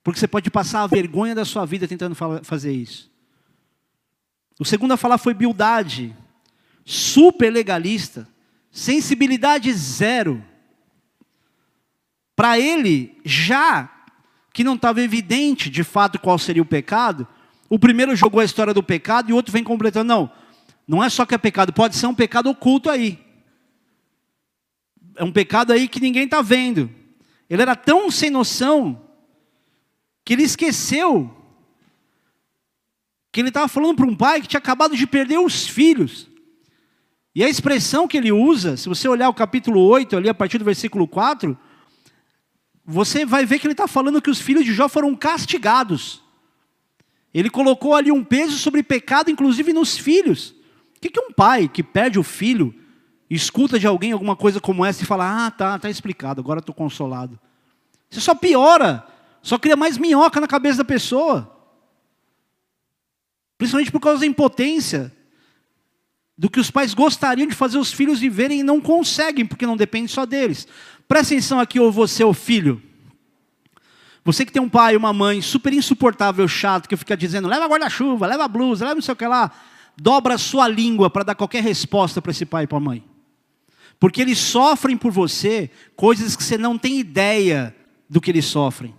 Porque 0.02 0.18
você 0.18 0.26
pode 0.26 0.50
passar 0.50 0.82
a 0.82 0.86
vergonha 0.86 1.34
da 1.34 1.44
sua 1.44 1.64
vida 1.64 1.86
tentando 1.86 2.14
fazer 2.42 2.72
isso. 2.72 3.10
O 4.58 4.64
segundo 4.64 4.92
a 4.92 4.96
falar 4.96 5.18
foi 5.18 5.34
Bildade, 5.34 6.16
super 6.84 7.50
legalista 7.50 8.26
sensibilidade 8.70 9.72
zero. 9.72 10.44
Para 12.36 12.58
ele, 12.58 13.18
já 13.24 13.90
que 14.52 14.64
não 14.64 14.74
estava 14.74 15.00
evidente 15.00 15.68
de 15.68 15.84
fato 15.84 16.18
qual 16.18 16.38
seria 16.38 16.62
o 16.62 16.66
pecado, 16.66 17.26
o 17.68 17.78
primeiro 17.78 18.16
jogou 18.16 18.40
a 18.40 18.44
história 18.44 18.74
do 18.74 18.82
pecado 18.82 19.30
e 19.30 19.32
o 19.32 19.36
outro 19.36 19.52
vem 19.52 19.62
completando. 19.62 20.08
Não, 20.08 20.30
não 20.86 21.04
é 21.04 21.08
só 21.08 21.26
que 21.26 21.34
é 21.34 21.38
pecado, 21.38 21.72
pode 21.72 21.96
ser 21.96 22.06
um 22.06 22.14
pecado 22.14 22.48
oculto 22.48 22.88
aí. 22.88 23.18
É 25.16 25.24
um 25.24 25.32
pecado 25.32 25.72
aí 25.72 25.88
que 25.88 26.00
ninguém 26.00 26.24
está 26.24 26.42
vendo. 26.42 26.90
Ele 27.48 27.62
era 27.62 27.74
tão 27.74 28.10
sem 28.10 28.30
noção 28.30 29.02
que 30.24 30.32
ele 30.32 30.42
esqueceu 30.42 31.36
que 33.32 33.40
ele 33.40 33.48
estava 33.48 33.68
falando 33.68 33.96
para 33.96 34.06
um 34.06 34.16
pai 34.16 34.40
que 34.40 34.48
tinha 34.48 34.58
acabado 34.58 34.96
de 34.96 35.06
perder 35.06 35.38
os 35.38 35.66
filhos. 35.66 36.28
E 37.34 37.44
a 37.44 37.48
expressão 37.48 38.08
que 38.08 38.16
ele 38.16 38.32
usa, 38.32 38.76
se 38.76 38.88
você 38.88 39.08
olhar 39.08 39.28
o 39.28 39.34
capítulo 39.34 39.80
8, 39.80 40.16
ali 40.16 40.28
a 40.28 40.34
partir 40.34 40.58
do 40.58 40.64
versículo 40.64 41.06
4, 41.06 41.56
você 42.84 43.24
vai 43.24 43.46
ver 43.46 43.60
que 43.60 43.66
ele 43.66 43.72
está 43.72 43.86
falando 43.86 44.20
que 44.20 44.30
os 44.30 44.40
filhos 44.40 44.64
de 44.64 44.72
Jó 44.72 44.88
foram 44.88 45.14
castigados. 45.14 46.22
Ele 47.32 47.48
colocou 47.48 47.94
ali 47.94 48.10
um 48.10 48.24
peso 48.24 48.58
sobre 48.58 48.82
pecado, 48.82 49.30
inclusive 49.30 49.72
nos 49.72 49.96
filhos. 49.96 50.54
O 50.96 51.00
que, 51.00 51.20
um 51.20 51.32
pai 51.32 51.68
que 51.68 51.84
perde 51.84 52.18
o 52.18 52.24
filho 52.24 52.74
escuta 53.30 53.78
de 53.78 53.86
alguém 53.86 54.12
alguma 54.12 54.34
coisa 54.34 54.60
como 54.60 54.84
essa 54.84 55.02
e 55.02 55.06
fala: 55.06 55.46
Ah, 55.46 55.50
tá, 55.50 55.78
tá 55.78 55.88
explicado, 55.88 56.40
agora 56.40 56.58
estou 56.58 56.74
consolado. 56.74 57.38
Isso 58.10 58.20
só 58.20 58.34
piora, 58.34 59.06
só 59.40 59.56
cria 59.56 59.76
mais 59.76 59.96
minhoca 59.96 60.40
na 60.40 60.48
cabeça 60.48 60.78
da 60.78 60.84
pessoa. 60.84 61.56
Principalmente 63.56 63.92
por 63.92 64.00
causa 64.00 64.20
da 64.20 64.26
impotência 64.26 65.12
do 66.36 66.48
que 66.48 66.58
os 66.58 66.70
pais 66.70 66.94
gostariam 66.94 67.46
de 67.46 67.54
fazer 67.54 67.78
os 67.78 67.92
filhos 67.92 68.18
viverem 68.18 68.60
e 68.60 68.62
não 68.62 68.80
conseguem, 68.80 69.44
porque 69.44 69.66
não 69.66 69.76
depende 69.76 70.10
só 70.10 70.24
deles. 70.24 70.66
Presta 71.06 71.34
atenção 71.34 71.60
aqui, 71.60 71.78
ou 71.78 71.92
você, 71.92 72.24
o 72.24 72.32
filho. 72.32 72.82
Você 74.24 74.46
que 74.46 74.52
tem 74.52 74.62
um 74.62 74.68
pai 74.68 74.94
e 74.94 74.96
uma 74.96 75.12
mãe 75.12 75.42
super 75.42 75.72
insuportável, 75.72 76.48
chato, 76.48 76.88
que 76.88 76.96
fica 76.96 77.16
dizendo, 77.16 77.46
leva 77.46 77.66
guarda-chuva, 77.66 78.26
leva 78.26 78.48
blusa, 78.48 78.84
leva 78.84 78.94
não 78.94 79.02
sei 79.02 79.12
o 79.12 79.16
que 79.16 79.26
lá, 79.26 79.50
dobra 79.96 80.34
a 80.34 80.38
sua 80.38 80.66
língua 80.66 81.10
para 81.10 81.24
dar 81.24 81.34
qualquer 81.34 81.62
resposta 81.62 82.22
para 82.22 82.30
esse 82.30 82.46
pai 82.46 82.64
e 82.64 82.66
para 82.66 82.78
a 82.78 82.80
mãe. 82.80 83.09
Porque 84.00 84.22
eles 84.22 84.38
sofrem 84.38 84.96
por 84.96 85.12
você 85.12 85.70
coisas 85.94 86.34
que 86.34 86.42
você 86.42 86.56
não 86.56 86.78
tem 86.78 86.98
ideia 86.98 87.76
do 88.08 88.20
que 88.20 88.30
eles 88.30 88.46
sofrem. 88.46 88.94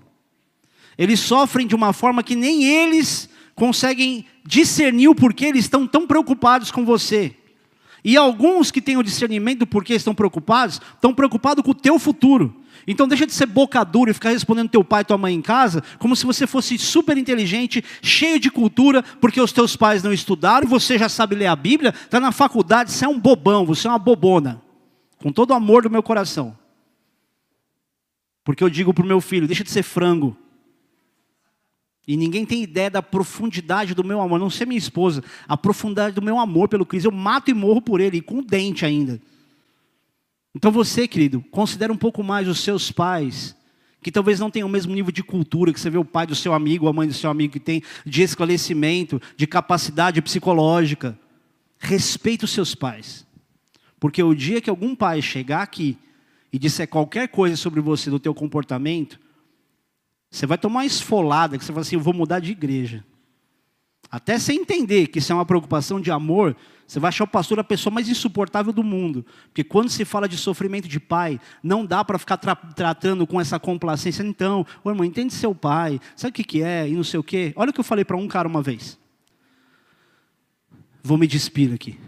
Eles 0.96 1.20
sofrem 1.20 1.66
de 1.66 1.74
uma 1.74 1.92
forma 1.92 2.22
que 2.22 2.36
nem 2.36 2.64
eles 2.64 3.28
conseguem 3.56 4.26
discernir 4.46 5.08
o 5.08 5.16
porquê 5.16 5.46
eles 5.48 5.66
estão 5.66 5.88
tão 5.88 6.06
preocupados 6.06 6.70
com 6.70 6.86
você. 6.86 7.36
E 8.04 8.16
alguns 8.16 8.70
que 8.70 8.82
têm 8.82 8.98
o 8.98 9.04
discernimento 9.04 9.60
do 9.60 9.68
porquê 9.68 9.96
estão 9.96 10.14
preocupados, 10.14 10.80
estão 10.94 11.14
preocupados 11.14 11.64
com 11.64 11.72
o 11.72 11.76
teu 11.76 11.98
futuro. 11.98 12.56
Então 12.86 13.08
deixa 13.08 13.26
de 13.26 13.34
ser 13.34 13.48
boca 13.48 13.84
dura 13.84 14.12
e 14.12 14.14
ficar 14.14 14.30
respondendo 14.30 14.70
teu 14.70 14.84
pai 14.84 15.02
e 15.02 15.06
tua 15.06 15.18
mãe 15.18 15.34
em 15.34 15.42
casa, 15.42 15.84
como 15.98 16.16
se 16.16 16.26
você 16.26 16.46
fosse 16.46 16.78
super 16.78 17.18
inteligente, 17.18 17.84
cheio 18.02 18.40
de 18.40 18.52
cultura, 18.52 19.04
porque 19.20 19.42
os 19.42 19.52
teus 19.52 19.76
pais 19.76 20.04
não 20.04 20.14
estudaram, 20.14 20.68
você 20.68 20.98
já 20.98 21.10
sabe 21.10 21.36
ler 21.36 21.48
a 21.48 21.56
Bíblia, 21.56 21.92
está 21.92 22.20
na 22.20 22.32
faculdade, 22.32 22.92
você 22.92 23.06
é 23.06 23.08
um 23.08 23.20
bobão, 23.20 23.66
você 23.66 23.88
é 23.88 23.92
uma 23.92 24.00
bobona. 24.00 24.62
Com 25.22 25.32
todo 25.32 25.52
o 25.52 25.54
amor 25.54 25.84
do 25.84 25.90
meu 25.90 26.02
coração. 26.02 26.58
Porque 28.44 28.64
eu 28.64 28.70
digo 28.70 28.94
para 28.94 29.04
o 29.04 29.08
meu 29.08 29.22
filho, 29.22 29.46
deixa 29.46 29.64
de 29.64 29.70
ser 29.70 29.84
frango. 29.84 30.36
E 32.08 32.18
ninguém 32.18 32.44
tem 32.44 32.64
ideia 32.64 32.90
da 32.90 33.04
profundidade 33.04 33.94
do 33.94 34.04
meu 34.04 34.20
amor, 34.20 34.40
não 34.40 34.50
ser 34.50 34.66
minha 34.66 34.80
esposa, 34.80 35.24
a 35.48 35.56
profundidade 35.56 36.16
do 36.16 36.22
meu 36.22 36.40
amor 36.40 36.68
pelo 36.68 36.86
Cristo. 36.86 37.06
Eu 37.06 37.12
mato 37.12 37.52
e 37.52 37.54
morro 37.54 37.82
por 37.82 38.02
ele, 38.02 38.18
e 38.18 38.22
com 38.22 38.42
dente 38.42 38.84
ainda. 38.84 39.22
Então 40.56 40.72
você, 40.72 41.08
querido, 41.08 41.46
considere 41.52 41.92
um 41.92 41.98
pouco 41.98 42.24
mais 42.24 42.48
os 42.48 42.60
seus 42.60 42.92
pais, 42.92 43.56
que 44.02 44.12
talvez 44.12 44.40
não 44.40 44.50
tenham 44.50 44.68
o 44.68 44.72
mesmo 44.72 44.94
nível 44.94 45.12
de 45.12 45.22
cultura 45.22 45.72
que 45.72 45.80
você 45.80 45.90
vê 45.92 46.00
o 46.00 46.04
pai 46.04 46.26
do 46.26 46.34
seu 46.34 46.54
amigo, 46.56 46.88
a 46.88 46.94
mãe 46.94 47.08
do 47.08 47.14
seu 47.14 47.30
amigo 47.30 47.54
que 47.54 47.60
tem, 47.60 47.84
de 48.04 48.24
esclarecimento, 48.24 49.22
de 49.38 49.46
capacidade 49.46 50.20
psicológica. 50.20 51.18
Respeite 51.78 52.44
os 52.44 52.52
seus 52.52 52.74
pais. 52.74 53.26
Porque 54.02 54.24
o 54.24 54.34
dia 54.34 54.60
que 54.60 54.70
algum 54.70 54.96
pai 54.96 55.22
chegar 55.22 55.62
aqui 55.62 55.96
e 56.52 56.58
disser 56.58 56.88
qualquer 56.88 57.28
coisa 57.28 57.56
sobre 57.56 57.80
você, 57.80 58.10
do 58.10 58.20
teu 58.20 58.34
comportamento, 58.34 59.20
você 60.28 60.48
vai 60.48 60.58
tomar 60.58 60.80
uma 60.80 60.86
esfolada, 60.88 61.56
que 61.56 61.64
você 61.64 61.72
fala 61.72 61.82
assim, 61.82 61.98
eu 61.98 62.02
vou 62.02 62.12
mudar 62.12 62.40
de 62.40 62.52
igreja. 62.52 63.06
Até 64.10 64.40
você 64.40 64.54
entender 64.54 65.06
que 65.06 65.20
isso 65.20 65.32
é 65.32 65.36
uma 65.36 65.46
preocupação 65.46 66.02
de 66.02 66.10
amor, 66.10 66.58
você 66.88 67.00
vai 67.00 67.10
achar 67.10 67.26
o 67.26 67.28
pastor 67.28 67.60
a 67.60 67.64
pessoa 67.64 67.94
mais 67.94 68.10
insuportável 68.10 68.74
do 68.74 68.84
mundo. 68.84 69.24
Porque 69.46 69.64
quando 69.64 69.90
se 69.90 70.04
fala 70.04 70.28
de 70.28 70.36
sofrimento 70.36 70.88
de 70.88 71.00
pai, 71.00 71.40
não 71.62 71.86
dá 71.86 72.04
para 72.04 72.18
ficar 72.18 72.38
tra 72.38 72.56
tratando 72.56 73.28
com 73.28 73.40
essa 73.40 73.60
complacência. 73.60 74.24
Então, 74.24 74.66
ô 74.84 74.90
irmão, 74.90 75.06
entende 75.06 75.32
seu 75.32 75.54
pai, 75.54 76.02
sabe 76.16 76.32
o 76.32 76.34
que, 76.34 76.44
que 76.44 76.64
é 76.64 76.90
e 76.90 76.94
não 76.94 77.04
sei 77.04 77.20
o 77.20 77.24
quê. 77.24 77.54
Olha 77.56 77.70
o 77.70 77.74
que 77.74 77.80
eu 77.80 77.84
falei 77.84 78.04
para 78.04 78.18
um 78.18 78.28
cara 78.28 78.48
uma 78.48 78.64
vez. 78.64 78.98
Vou 81.04 81.20
me 81.20 81.28
despir 81.28 81.72
aqui. 81.72 82.00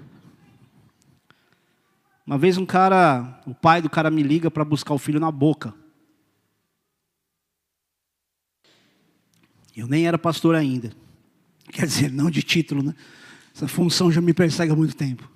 Uma 2.25 2.37
vez 2.37 2.57
um 2.57 2.65
cara, 2.65 3.41
o 3.45 3.53
pai 3.53 3.81
do 3.81 3.89
cara 3.89 4.09
me 4.09 4.23
liga 4.23 4.49
para 4.49 4.63
buscar 4.63 4.93
o 4.93 4.97
filho 4.97 5.19
na 5.19 5.29
boca. 5.29 5.73
Eu 9.75 9.87
nem 9.87 10.07
era 10.07 10.17
pastor 10.17 10.55
ainda. 10.55 10.91
Quer 11.71 11.85
dizer, 11.85 12.11
não 12.11 12.29
de 12.29 12.41
título, 12.41 12.81
né? 12.81 12.95
Essa 13.53 13.67
função 13.67 14.11
já 14.11 14.21
me 14.21 14.33
persegue 14.33 14.71
há 14.71 14.75
muito 14.75 14.95
tempo. 14.95 15.29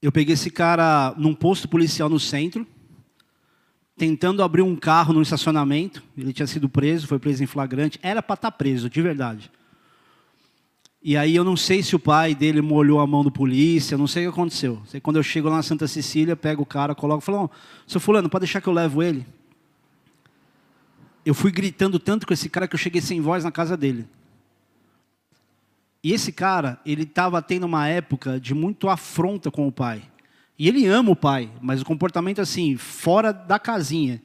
Eu 0.00 0.10
peguei 0.10 0.34
esse 0.34 0.50
cara 0.50 1.14
num 1.16 1.34
posto 1.34 1.68
policial 1.68 2.08
no 2.08 2.18
centro, 2.18 2.66
tentando 3.96 4.42
abrir 4.42 4.62
um 4.62 4.74
carro 4.74 5.14
no 5.14 5.22
estacionamento. 5.22 6.02
Ele 6.16 6.32
tinha 6.32 6.46
sido 6.46 6.68
preso, 6.68 7.06
foi 7.06 7.20
preso 7.20 7.44
em 7.44 7.46
flagrante. 7.46 8.00
Era 8.02 8.20
para 8.20 8.34
estar 8.34 8.50
tá 8.50 8.56
preso, 8.56 8.90
de 8.90 9.00
verdade. 9.00 9.50
E 11.04 11.16
aí 11.16 11.34
eu 11.34 11.42
não 11.42 11.56
sei 11.56 11.82
se 11.82 11.96
o 11.96 11.98
pai 11.98 12.34
dele 12.34 12.60
molhou 12.60 13.00
a 13.00 13.06
mão 13.06 13.24
do 13.24 13.30
polícia, 13.30 13.98
não 13.98 14.06
sei 14.06 14.26
o 14.26 14.30
que 14.30 14.38
aconteceu. 14.38 14.80
Quando 15.02 15.16
eu 15.16 15.22
chego 15.22 15.48
lá 15.48 15.56
na 15.56 15.62
Santa 15.62 15.88
Cecília, 15.88 16.36
pego 16.36 16.62
o 16.62 16.66
cara, 16.66 16.94
coloco 16.94 17.20
falo, 17.20 17.50
oh, 17.50 17.90
seu 17.90 18.00
fulano, 18.00 18.28
pode 18.28 18.44
deixar 18.44 18.60
que 18.60 18.68
eu 18.68 18.72
levo 18.72 19.02
ele? 19.02 19.26
eu 21.24 21.34
fui 21.34 21.50
gritando 21.50 21.98
tanto 21.98 22.26
com 22.26 22.34
esse 22.34 22.48
cara 22.48 22.66
que 22.66 22.74
eu 22.74 22.78
cheguei 22.78 23.00
sem 23.00 23.20
voz 23.20 23.44
na 23.44 23.52
casa 23.52 23.76
dele. 23.76 24.06
E 26.02 26.12
esse 26.12 26.32
cara, 26.32 26.80
ele 26.84 27.04
estava 27.04 27.40
tendo 27.40 27.64
uma 27.64 27.86
época 27.86 28.40
de 28.40 28.54
muito 28.54 28.88
afronta 28.88 29.50
com 29.50 29.68
o 29.68 29.72
pai. 29.72 30.02
E 30.58 30.68
ele 30.68 30.86
ama 30.86 31.12
o 31.12 31.16
pai, 31.16 31.50
mas 31.60 31.80
o 31.80 31.84
comportamento 31.84 32.40
assim, 32.40 32.76
fora 32.76 33.32
da 33.32 33.58
casinha. 33.58 34.20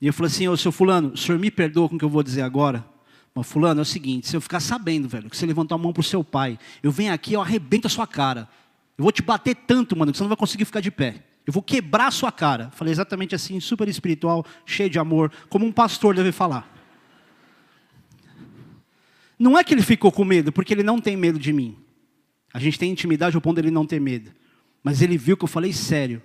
E 0.00 0.06
eu 0.06 0.12
falei 0.12 0.32
assim, 0.32 0.48
ô 0.48 0.56
seu 0.56 0.72
fulano, 0.72 1.10
o 1.10 1.16
senhor 1.16 1.38
me 1.38 1.50
perdoa 1.50 1.88
com 1.88 1.96
o 1.96 1.98
que 1.98 2.04
eu 2.04 2.10
vou 2.10 2.22
dizer 2.22 2.42
agora? 2.42 2.84
Mas 3.34 3.46
fulano, 3.46 3.80
é 3.80 3.82
o 3.82 3.84
seguinte, 3.84 4.28
se 4.28 4.36
eu 4.36 4.40
ficar 4.40 4.60
sabendo, 4.60 5.08
velho, 5.08 5.28
que 5.28 5.36
você 5.36 5.44
levantou 5.44 5.74
a 5.74 5.78
mão 5.78 5.92
para 5.92 6.00
o 6.00 6.04
seu 6.04 6.22
pai, 6.22 6.56
eu 6.82 6.92
venho 6.92 7.12
aqui, 7.12 7.32
eu 7.32 7.40
arrebento 7.40 7.88
a 7.88 7.90
sua 7.90 8.06
cara. 8.06 8.48
Eu 8.96 9.02
vou 9.02 9.10
te 9.10 9.22
bater 9.22 9.56
tanto, 9.56 9.96
mano, 9.96 10.12
que 10.12 10.18
você 10.18 10.22
não 10.22 10.28
vai 10.28 10.36
conseguir 10.36 10.64
ficar 10.64 10.80
de 10.80 10.90
pé. 10.90 11.24
Eu 11.44 11.52
vou 11.52 11.62
quebrar 11.62 12.06
a 12.06 12.10
sua 12.12 12.30
cara. 12.30 12.70
Falei 12.70 12.92
exatamente 12.92 13.34
assim, 13.34 13.58
super 13.58 13.88
espiritual, 13.88 14.46
cheio 14.64 14.88
de 14.88 15.00
amor, 15.00 15.32
como 15.48 15.66
um 15.66 15.72
pastor 15.72 16.14
deve 16.14 16.30
falar. 16.30 16.70
Não 19.36 19.58
é 19.58 19.64
que 19.64 19.74
ele 19.74 19.82
ficou 19.82 20.12
com 20.12 20.24
medo, 20.24 20.52
porque 20.52 20.72
ele 20.72 20.84
não 20.84 21.00
tem 21.00 21.16
medo 21.16 21.38
de 21.38 21.52
mim. 21.52 21.76
A 22.52 22.60
gente 22.60 22.78
tem 22.78 22.92
intimidade 22.92 23.34
ao 23.34 23.42
ponto 23.42 23.56
dele 23.56 23.70
não 23.70 23.84
ter 23.84 24.00
medo. 24.00 24.30
Mas 24.82 25.02
ele 25.02 25.18
viu 25.18 25.36
que 25.36 25.42
eu 25.42 25.48
falei 25.48 25.72
sério. 25.72 26.22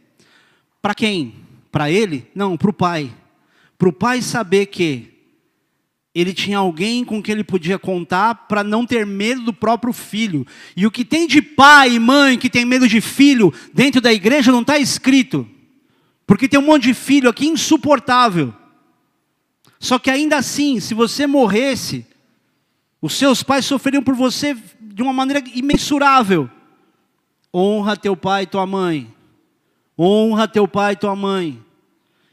Para 0.80 0.94
quem? 0.94 1.34
Para 1.72 1.90
ele? 1.90 2.30
Não, 2.36 2.56
para 2.56 2.70
o 2.70 2.74
pai. 2.74 3.12
Para 3.80 3.90
o 3.90 3.94
pai 3.94 4.22
saber 4.22 4.68
que 4.68 5.19
ele 6.14 6.34
tinha 6.34 6.58
alguém 6.58 7.06
com 7.06 7.22
quem 7.22 7.34
ele 7.34 7.44
podia 7.44 7.78
contar 7.78 8.34
para 8.48 8.64
não 8.64 8.86
ter 8.86 9.06
medo 9.06 9.44
do 9.44 9.54
próprio 9.54 9.94
filho. 9.94 10.46
E 10.76 10.86
o 10.86 10.92
que 10.92 11.06
tem 11.06 11.28
de 11.28 11.42
pai 11.42 11.94
e 11.94 12.00
mãe 12.00 12.38
que 12.38 12.50
tem 12.50 12.66
medo 12.66 12.88
de 12.88 13.00
filho 13.00 13.54
dentro 13.74 14.02
da 14.02 14.12
igreja 14.12 14.52
não 14.52 14.62
está 14.62 14.78
escrito. 14.80 15.48
Porque 16.26 16.48
tem 16.48 16.60
um 16.60 16.66
monte 16.66 16.84
de 16.84 16.94
filho 16.94 17.30
aqui 17.30 17.48
insuportável. 17.48 18.54
Só 19.80 20.00
que 20.00 20.10
ainda 20.10 20.38
assim, 20.38 20.80
se 20.80 20.94
você 20.94 21.26
morresse, 21.28 22.06
os 23.02 23.14
seus 23.14 23.44
pais 23.44 23.66
sofreriam 23.66 24.04
por 24.04 24.16
você 24.16 24.58
de 24.82 25.02
uma 25.02 25.14
maneira 25.14 25.44
imensurável. 25.54 26.50
Honra 27.54 27.96
teu 27.96 28.18
pai 28.18 28.44
e 28.44 28.48
tua 28.48 28.66
mãe. 28.66 29.14
Honra 29.98 30.48
teu 30.48 30.68
pai 30.68 30.94
e 30.94 30.98
tua 30.98 31.16
mãe. 31.16 31.64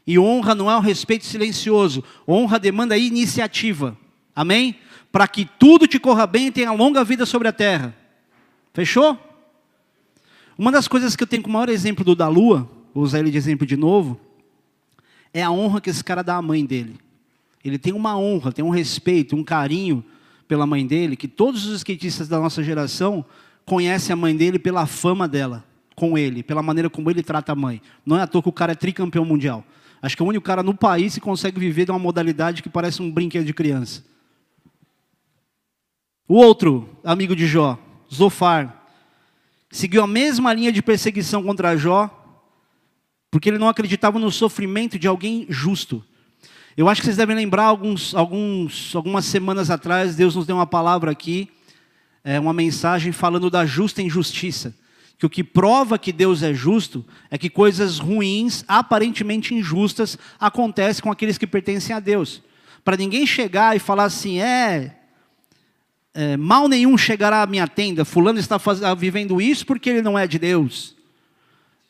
E 0.07 0.17
honra 0.17 0.55
não 0.55 0.71
é 0.71 0.77
um 0.77 0.81
respeito 0.81 1.25
silencioso. 1.25 2.01
Honra 2.25 2.57
demanda 2.57 2.97
iniciativa. 2.97 3.97
Amém? 4.33 4.77
Para 5.11 5.27
que 5.27 5.45
tudo 5.59 5.85
te 5.85 5.99
corra 5.99 6.25
bem 6.25 6.47
e 6.47 6.51
tenha 6.51 6.71
longa 6.71 7.03
vida 7.03 7.25
sobre 7.25 7.49
a 7.49 7.51
terra. 7.51 7.93
Fechou? 8.73 9.19
Uma 10.57 10.71
das 10.71 10.87
coisas 10.87 11.15
que 11.15 11.23
eu 11.23 11.27
tenho 11.27 11.43
como 11.43 11.53
maior 11.53 11.69
exemplo 11.69 12.05
do 12.05 12.15
da 12.15 12.27
lua, 12.29 12.69
vou 12.93 13.03
usar 13.03 13.19
ele 13.19 13.29
de 13.29 13.37
exemplo 13.37 13.67
de 13.67 13.75
novo, 13.75 14.19
é 15.33 15.43
a 15.43 15.51
honra 15.51 15.81
que 15.81 15.89
esse 15.89 16.03
cara 16.03 16.23
dá 16.23 16.37
à 16.37 16.41
mãe 16.41 16.65
dele. 16.65 16.95
Ele 17.63 17.77
tem 17.77 17.93
uma 17.93 18.17
honra, 18.17 18.51
tem 18.51 18.63
um 18.63 18.69
respeito, 18.69 19.35
um 19.35 19.43
carinho 19.43 20.03
pela 20.47 20.65
mãe 20.65 20.87
dele, 20.87 21.17
que 21.17 21.27
todos 21.27 21.65
os 21.65 21.77
skatistas 21.77 22.27
da 22.27 22.39
nossa 22.39 22.63
geração 22.63 23.25
conhecem 23.65 24.13
a 24.13 24.15
mãe 24.15 24.35
dele 24.35 24.57
pela 24.57 24.85
fama 24.85 25.27
dela, 25.27 25.63
com 25.95 26.17
ele, 26.17 26.41
pela 26.41 26.63
maneira 26.63 26.89
como 26.89 27.11
ele 27.11 27.21
trata 27.21 27.51
a 27.51 27.55
mãe. 27.55 27.81
Não 28.05 28.17
é 28.17 28.21
à 28.21 28.27
toa 28.27 28.41
que 28.41 28.49
o 28.49 28.53
cara 28.53 28.71
é 28.71 28.75
tricampeão 28.75 29.25
mundial. 29.25 29.65
Acho 30.01 30.15
que 30.15 30.21
é 30.21 30.25
o 30.25 30.29
único 30.29 30.45
cara 30.45 30.61
no 30.61 30.75
país 30.75 31.15
que 31.15 31.21
consegue 31.21 31.59
viver 31.59 31.85
de 31.85 31.91
uma 31.91 31.99
modalidade 31.99 32.61
que 32.61 32.69
parece 32.69 33.01
um 33.01 33.11
brinquedo 33.11 33.45
de 33.45 33.53
criança. 33.53 34.03
O 36.27 36.35
outro 36.35 36.89
amigo 37.03 37.35
de 37.35 37.47
Jó, 37.47 37.79
Zofar, 38.13 38.85
seguiu 39.71 40.03
a 40.03 40.07
mesma 40.07 40.53
linha 40.53 40.71
de 40.71 40.81
perseguição 40.81 41.41
contra 41.43 41.77
Jó, 41.77 42.13
porque 43.31 43.49
ele 43.49 43.57
não 43.57 43.67
acreditava 43.67 44.19
no 44.19 44.31
sofrimento 44.31 44.99
de 44.99 45.07
alguém 45.07 45.45
justo. 45.49 46.03
Eu 46.75 46.87
acho 46.87 47.01
que 47.01 47.05
vocês 47.05 47.17
devem 47.17 47.35
lembrar, 47.35 47.63
alguns, 47.63 48.13
alguns, 48.13 48.95
algumas 48.95 49.25
semanas 49.25 49.71
atrás, 49.71 50.15
Deus 50.15 50.35
nos 50.35 50.45
deu 50.45 50.57
uma 50.57 50.67
palavra 50.67 51.11
aqui, 51.11 51.49
é, 52.23 52.39
uma 52.39 52.53
mensagem 52.53 53.11
falando 53.11 53.49
da 53.49 53.65
justa 53.65 54.01
injustiça 54.01 54.75
que 55.17 55.25
o 55.25 55.29
que 55.29 55.43
prova 55.43 55.97
que 55.97 56.11
Deus 56.11 56.43
é 56.43 56.53
justo 56.53 57.03
é 57.31 57.37
que 57.37 57.49
coisas 57.49 57.97
ruins, 57.97 58.63
aparentemente 58.67 59.55
injustas, 59.55 60.17
acontecem 60.39 61.01
com 61.01 61.11
aqueles 61.11 61.37
que 61.37 61.47
pertencem 61.47 61.95
a 61.95 61.99
Deus. 61.99 62.43
Para 62.83 62.97
ninguém 62.97 63.25
chegar 63.25 63.75
e 63.75 63.79
falar 63.79 64.03
assim, 64.03 64.39
é, 64.39 64.95
é, 66.13 66.37
mal 66.37 66.67
nenhum 66.67 66.95
chegará 66.97 67.41
à 67.41 67.47
minha 67.47 67.67
tenda, 67.67 68.05
fulano 68.05 68.37
está 68.37 68.59
faz, 68.59 68.79
vivendo 68.97 69.41
isso 69.41 69.65
porque 69.65 69.89
ele 69.89 70.01
não 70.03 70.17
é 70.17 70.27
de 70.27 70.37
Deus. 70.37 70.95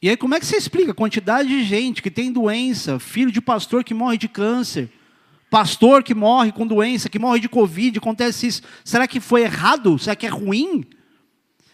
E 0.02 0.10
aí 0.10 0.16
como 0.16 0.34
é 0.34 0.40
que 0.40 0.46
você 0.46 0.56
explica 0.56 0.92
a 0.92 0.96
quantidade 0.96 1.50
de 1.50 1.64
gente 1.64 2.02
que 2.02 2.10
tem 2.10 2.32
doença, 2.32 2.98
filho 2.98 3.32
de 3.32 3.42
pastor 3.42 3.84
que 3.84 3.94
morre 3.94 4.18
de 4.18 4.30
câncer, 4.30 4.90
pastor 5.50 6.02
que 6.02 6.16
morre 6.16 6.54
com 6.54 6.66
doença, 6.66 7.10
que 7.10 7.20
morre 7.20 7.42
de 7.42 7.50
covid, 7.50 7.98
acontece 7.98 8.48
isso. 8.48 8.62
Será 8.86 9.06
que 9.06 9.20
foi 9.20 9.42
errado? 9.42 10.00
Será 10.00 10.16
que 10.16 10.26
é 10.26 10.30
ruim? 10.30 10.86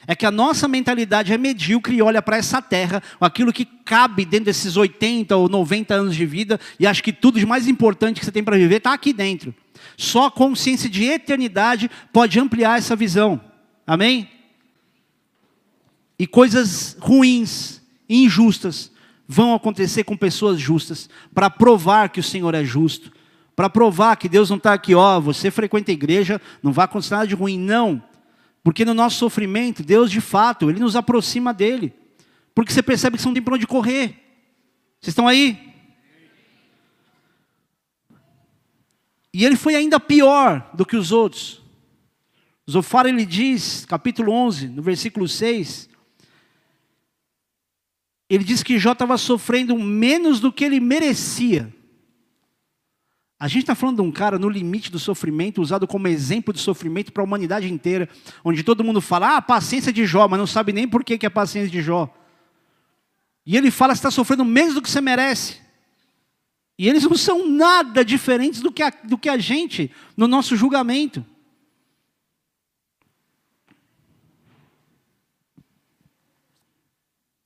É 0.05 0.15
que 0.15 0.25
a 0.25 0.31
nossa 0.31 0.67
mentalidade 0.67 1.31
é 1.31 1.37
medíocre 1.37 1.95
e 1.95 2.01
olha 2.01 2.21
para 2.21 2.37
essa 2.37 2.61
terra, 2.61 3.01
aquilo 3.19 3.53
que 3.53 3.65
cabe 3.65 4.25
dentro 4.25 4.45
desses 4.45 4.75
80 4.75 5.35
ou 5.35 5.47
90 5.47 5.93
anos 5.93 6.15
de 6.15 6.25
vida, 6.25 6.59
e 6.79 6.85
acha 6.85 7.01
que 7.01 7.13
tudo 7.13 7.39
de 7.39 7.45
mais 7.45 7.67
importante 7.67 8.19
que 8.19 8.25
você 8.25 8.31
tem 8.31 8.43
para 8.43 8.57
viver 8.57 8.77
está 8.77 8.93
aqui 8.93 9.13
dentro. 9.13 9.53
Só 9.97 10.27
a 10.27 10.31
consciência 10.31 10.89
de 10.89 11.05
eternidade 11.05 11.89
pode 12.11 12.39
ampliar 12.39 12.77
essa 12.77 12.95
visão. 12.95 13.39
Amém? 13.85 14.29
E 16.17 16.27
coisas 16.27 16.97
ruins, 16.99 17.81
injustas, 18.07 18.91
vão 19.27 19.53
acontecer 19.53 20.03
com 20.03 20.15
pessoas 20.15 20.59
justas, 20.59 21.09
para 21.33 21.49
provar 21.49 22.09
que 22.09 22.19
o 22.19 22.23
Senhor 22.23 22.53
é 22.53 22.63
justo, 22.63 23.11
para 23.55 23.69
provar 23.69 24.15
que 24.15 24.29
Deus 24.29 24.49
não 24.49 24.57
está 24.57 24.73
aqui, 24.73 24.95
ó, 24.95 25.19
você 25.19 25.49
frequenta 25.51 25.91
a 25.91 25.93
igreja, 25.93 26.41
não 26.61 26.71
vai 26.71 26.85
acontecer 26.85 27.13
nada 27.15 27.27
de 27.27 27.35
ruim, 27.35 27.57
não. 27.57 28.01
Porque 28.63 28.85
no 28.85 28.93
nosso 28.93 29.17
sofrimento, 29.17 29.83
Deus 29.83 30.09
de 30.09 30.21
fato, 30.21 30.69
Ele 30.69 30.79
nos 30.79 30.95
aproxima 30.95 31.53
dEle. 31.53 31.93
Porque 32.55 32.71
você 32.71 32.81
percebe 32.81 33.17
que 33.17 33.21
você 33.21 33.27
não 33.27 33.33
tem 33.33 33.43
para 33.43 33.55
onde 33.55 33.67
correr. 33.67 34.09
Vocês 35.01 35.11
estão 35.11 35.27
aí? 35.27 35.73
E 39.33 39.43
ele 39.43 39.55
foi 39.55 39.75
ainda 39.75 39.99
pior 39.99 40.69
do 40.73 40.85
que 40.85 40.95
os 40.95 41.11
outros. 41.11 41.61
Zofar 42.69 43.05
ele 43.07 43.25
diz, 43.25 43.83
capítulo 43.83 44.31
11, 44.31 44.69
no 44.69 44.81
versículo 44.81 45.27
6, 45.27 45.89
ele 48.29 48.43
diz 48.43 48.63
que 48.63 48.79
Jó 48.79 48.93
estava 48.93 49.17
sofrendo 49.17 49.77
menos 49.77 50.39
do 50.39 50.53
que 50.53 50.63
ele 50.63 50.79
merecia. 50.79 51.73
A 53.43 53.47
gente 53.49 53.63
está 53.63 53.75
falando 53.75 53.97
de 53.97 54.01
um 54.03 54.09
cara 54.09 54.39
no 54.39 54.47
limite 54.47 54.89
do 54.89 54.97
sofrimento, 54.97 55.61
usado 55.61 55.85
como 55.85 56.07
exemplo 56.07 56.53
de 56.53 56.61
sofrimento 56.61 57.11
para 57.11 57.21
a 57.21 57.25
humanidade 57.25 57.69
inteira, 57.69 58.07
onde 58.41 58.63
todo 58.63 58.85
mundo 58.85 59.01
fala, 59.01 59.31
ah, 59.31 59.37
a 59.39 59.41
paciência 59.41 59.91
de 59.91 60.05
Jó, 60.05 60.29
mas 60.29 60.39
não 60.39 60.47
sabe 60.47 60.71
nem 60.71 60.87
por 60.87 61.03
que, 61.03 61.17
que 61.17 61.25
é 61.25 61.27
a 61.27 61.29
paciência 61.29 61.69
de 61.69 61.81
Jó. 61.81 62.07
E 63.45 63.57
ele 63.57 63.69
fala, 63.69 63.93
você 63.93 63.99
está 63.99 64.11
sofrendo 64.11 64.45
menos 64.45 64.75
do 64.75 64.81
que 64.81 64.89
você 64.89 65.01
merece. 65.01 65.57
E 66.79 66.87
eles 66.87 67.03
não 67.03 67.17
são 67.17 67.45
nada 67.49 68.05
diferentes 68.05 68.61
do 68.61 68.71
que 68.71 68.81
a, 68.81 68.89
do 68.89 69.17
que 69.17 69.27
a 69.27 69.37
gente 69.37 69.91
no 70.15 70.25
nosso 70.25 70.55
julgamento. 70.55 71.19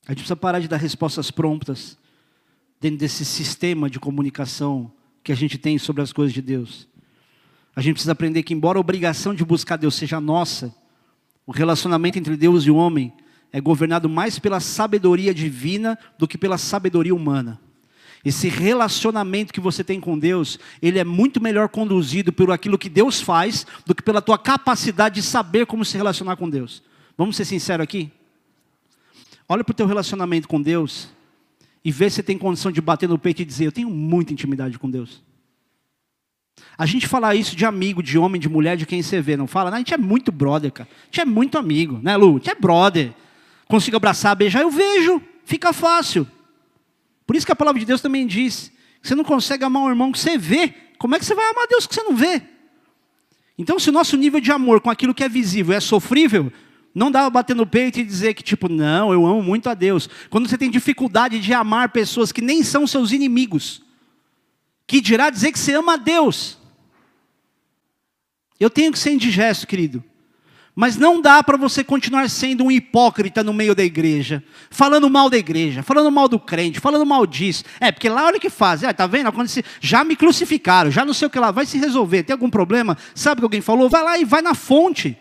A 0.06 0.12
gente 0.12 0.18
precisa 0.18 0.36
parar 0.36 0.60
de 0.60 0.68
dar 0.68 0.76
respostas 0.76 1.32
promptas 1.32 1.98
dentro 2.80 2.98
desse 2.98 3.24
sistema 3.24 3.90
de 3.90 3.98
comunicação 3.98 4.92
que 5.22 5.32
a 5.32 5.34
gente 5.34 5.58
tem 5.58 5.78
sobre 5.78 6.02
as 6.02 6.12
coisas 6.12 6.32
de 6.32 6.42
Deus. 6.42 6.88
A 7.74 7.80
gente 7.80 7.94
precisa 7.94 8.12
aprender 8.12 8.42
que, 8.42 8.54
embora 8.54 8.78
a 8.78 8.80
obrigação 8.80 9.34
de 9.34 9.44
buscar 9.44 9.76
Deus 9.76 9.94
seja 9.94 10.20
nossa, 10.20 10.74
o 11.46 11.52
relacionamento 11.52 12.18
entre 12.18 12.36
Deus 12.36 12.64
e 12.64 12.70
o 12.70 12.76
homem 12.76 13.12
é 13.52 13.60
governado 13.60 14.08
mais 14.08 14.38
pela 14.38 14.60
sabedoria 14.60 15.32
divina 15.32 15.98
do 16.18 16.26
que 16.26 16.36
pela 16.36 16.58
sabedoria 16.58 17.14
humana. 17.14 17.60
Esse 18.24 18.48
relacionamento 18.48 19.52
que 19.52 19.60
você 19.60 19.84
tem 19.84 20.00
com 20.00 20.18
Deus, 20.18 20.58
ele 20.82 20.98
é 20.98 21.04
muito 21.04 21.40
melhor 21.40 21.68
conduzido 21.68 22.32
por 22.32 22.50
aquilo 22.50 22.76
que 22.76 22.88
Deus 22.88 23.20
faz 23.20 23.64
do 23.86 23.94
que 23.94 24.02
pela 24.02 24.20
tua 24.20 24.36
capacidade 24.36 25.16
de 25.16 25.22
saber 25.22 25.66
como 25.66 25.84
se 25.84 25.96
relacionar 25.96 26.36
com 26.36 26.50
Deus. 26.50 26.82
Vamos 27.16 27.36
ser 27.36 27.44
sinceros 27.44 27.84
aqui? 27.84 28.10
Olha 29.48 29.64
para 29.64 29.72
o 29.72 29.76
teu 29.76 29.86
relacionamento 29.86 30.48
com 30.48 30.60
Deus 30.60 31.08
e 31.84 31.90
vê 31.90 32.10
se 32.10 32.22
tem 32.22 32.36
condição 32.36 32.72
de 32.72 32.80
bater 32.80 33.08
no 33.08 33.18
peito 33.18 33.42
e 33.42 33.44
dizer: 33.44 33.66
Eu 33.66 33.72
tenho 33.72 33.90
muita 33.90 34.32
intimidade 34.32 34.78
com 34.78 34.90
Deus. 34.90 35.22
A 36.76 36.86
gente 36.86 37.06
fala 37.06 37.34
isso 37.34 37.56
de 37.56 37.64
amigo, 37.64 38.02
de 38.02 38.18
homem, 38.18 38.40
de 38.40 38.48
mulher, 38.48 38.76
de 38.76 38.86
quem 38.86 39.02
você 39.02 39.20
vê, 39.20 39.36
não 39.36 39.46
fala? 39.46 39.70
A 39.70 39.78
gente 39.78 39.94
é 39.94 39.98
muito 39.98 40.30
brother, 40.32 40.72
cara. 40.72 40.88
A 40.90 41.04
gente 41.06 41.20
é 41.20 41.24
muito 41.24 41.58
amigo, 41.58 42.00
né, 42.02 42.16
Lu? 42.16 42.30
A 42.30 42.32
gente 42.34 42.50
é 42.50 42.54
brother. 42.54 43.12
Consigo 43.66 43.96
abraçar, 43.96 44.34
beijar, 44.34 44.62
eu 44.62 44.70
vejo, 44.70 45.20
fica 45.44 45.72
fácil. 45.72 46.26
Por 47.26 47.36
isso 47.36 47.44
que 47.44 47.52
a 47.52 47.56
palavra 47.56 47.78
de 47.78 47.86
Deus 47.86 48.00
também 48.00 48.26
diz: 48.26 48.72
você 49.02 49.14
não 49.14 49.24
consegue 49.24 49.64
amar 49.64 49.82
um 49.82 49.88
irmão 49.88 50.12
que 50.12 50.18
você 50.18 50.38
vê. 50.38 50.74
Como 50.98 51.14
é 51.14 51.18
que 51.18 51.24
você 51.24 51.34
vai 51.34 51.48
amar 51.50 51.66
Deus 51.68 51.86
que 51.86 51.94
você 51.94 52.02
não 52.02 52.16
vê? 52.16 52.42
Então, 53.56 53.78
se 53.78 53.90
o 53.90 53.92
nosso 53.92 54.16
nível 54.16 54.40
de 54.40 54.52
amor 54.52 54.80
com 54.80 54.88
aquilo 54.88 55.14
que 55.14 55.24
é 55.24 55.28
visível 55.28 55.76
é 55.76 55.80
sofrível, 55.80 56.52
não 56.98 57.10
dá 57.12 57.30
bater 57.30 57.54
no 57.54 57.64
peito 57.64 58.00
e 58.00 58.04
dizer 58.04 58.34
que, 58.34 58.42
tipo, 58.42 58.68
não, 58.68 59.12
eu 59.12 59.24
amo 59.24 59.40
muito 59.42 59.70
a 59.70 59.74
Deus. 59.74 60.10
Quando 60.28 60.48
você 60.48 60.58
tem 60.58 60.68
dificuldade 60.68 61.38
de 61.38 61.54
amar 61.54 61.90
pessoas 61.90 62.32
que 62.32 62.42
nem 62.42 62.62
são 62.64 62.86
seus 62.86 63.12
inimigos, 63.12 63.80
que 64.84 65.00
dirá 65.00 65.30
dizer 65.30 65.52
que 65.52 65.58
você 65.58 65.74
ama 65.74 65.94
a 65.94 65.96
Deus. 65.96 66.58
Eu 68.58 68.68
tenho 68.68 68.90
que 68.90 68.98
ser 68.98 69.12
indigesto, 69.12 69.66
querido. 69.66 70.02
Mas 70.74 70.96
não 70.96 71.20
dá 71.20 71.42
para 71.42 71.56
você 71.56 71.84
continuar 71.84 72.28
sendo 72.28 72.64
um 72.64 72.70
hipócrita 72.70 73.44
no 73.44 73.52
meio 73.52 73.74
da 73.74 73.84
igreja, 73.84 74.42
falando 74.70 75.08
mal 75.08 75.30
da 75.30 75.36
igreja, 75.36 75.82
falando 75.82 76.10
mal 76.10 76.28
do 76.28 76.38
crente, 76.38 76.80
falando 76.80 77.06
mal 77.06 77.26
disso. 77.26 77.64
É, 77.80 77.92
porque 77.92 78.08
lá 78.08 78.26
olha 78.26 78.38
o 78.38 78.40
que 78.40 78.50
faz. 78.50 78.82
Ah, 78.82 78.92
tá 78.92 79.06
vendo? 79.06 79.30
Já 79.80 80.02
me 80.04 80.16
crucificaram, 80.16 80.90
já 80.90 81.04
não 81.04 81.14
sei 81.14 81.26
o 81.26 81.30
que 81.30 81.38
lá, 81.38 81.50
vai 81.52 81.66
se 81.66 81.78
resolver. 81.78 82.24
Tem 82.24 82.34
algum 82.34 82.50
problema? 82.50 82.96
Sabe 83.14 83.38
o 83.38 83.42
que 83.42 83.44
alguém 83.44 83.60
falou? 83.60 83.88
Vai 83.88 84.02
lá 84.02 84.18
e 84.18 84.24
vai 84.24 84.42
na 84.42 84.54
fonte. 84.54 85.16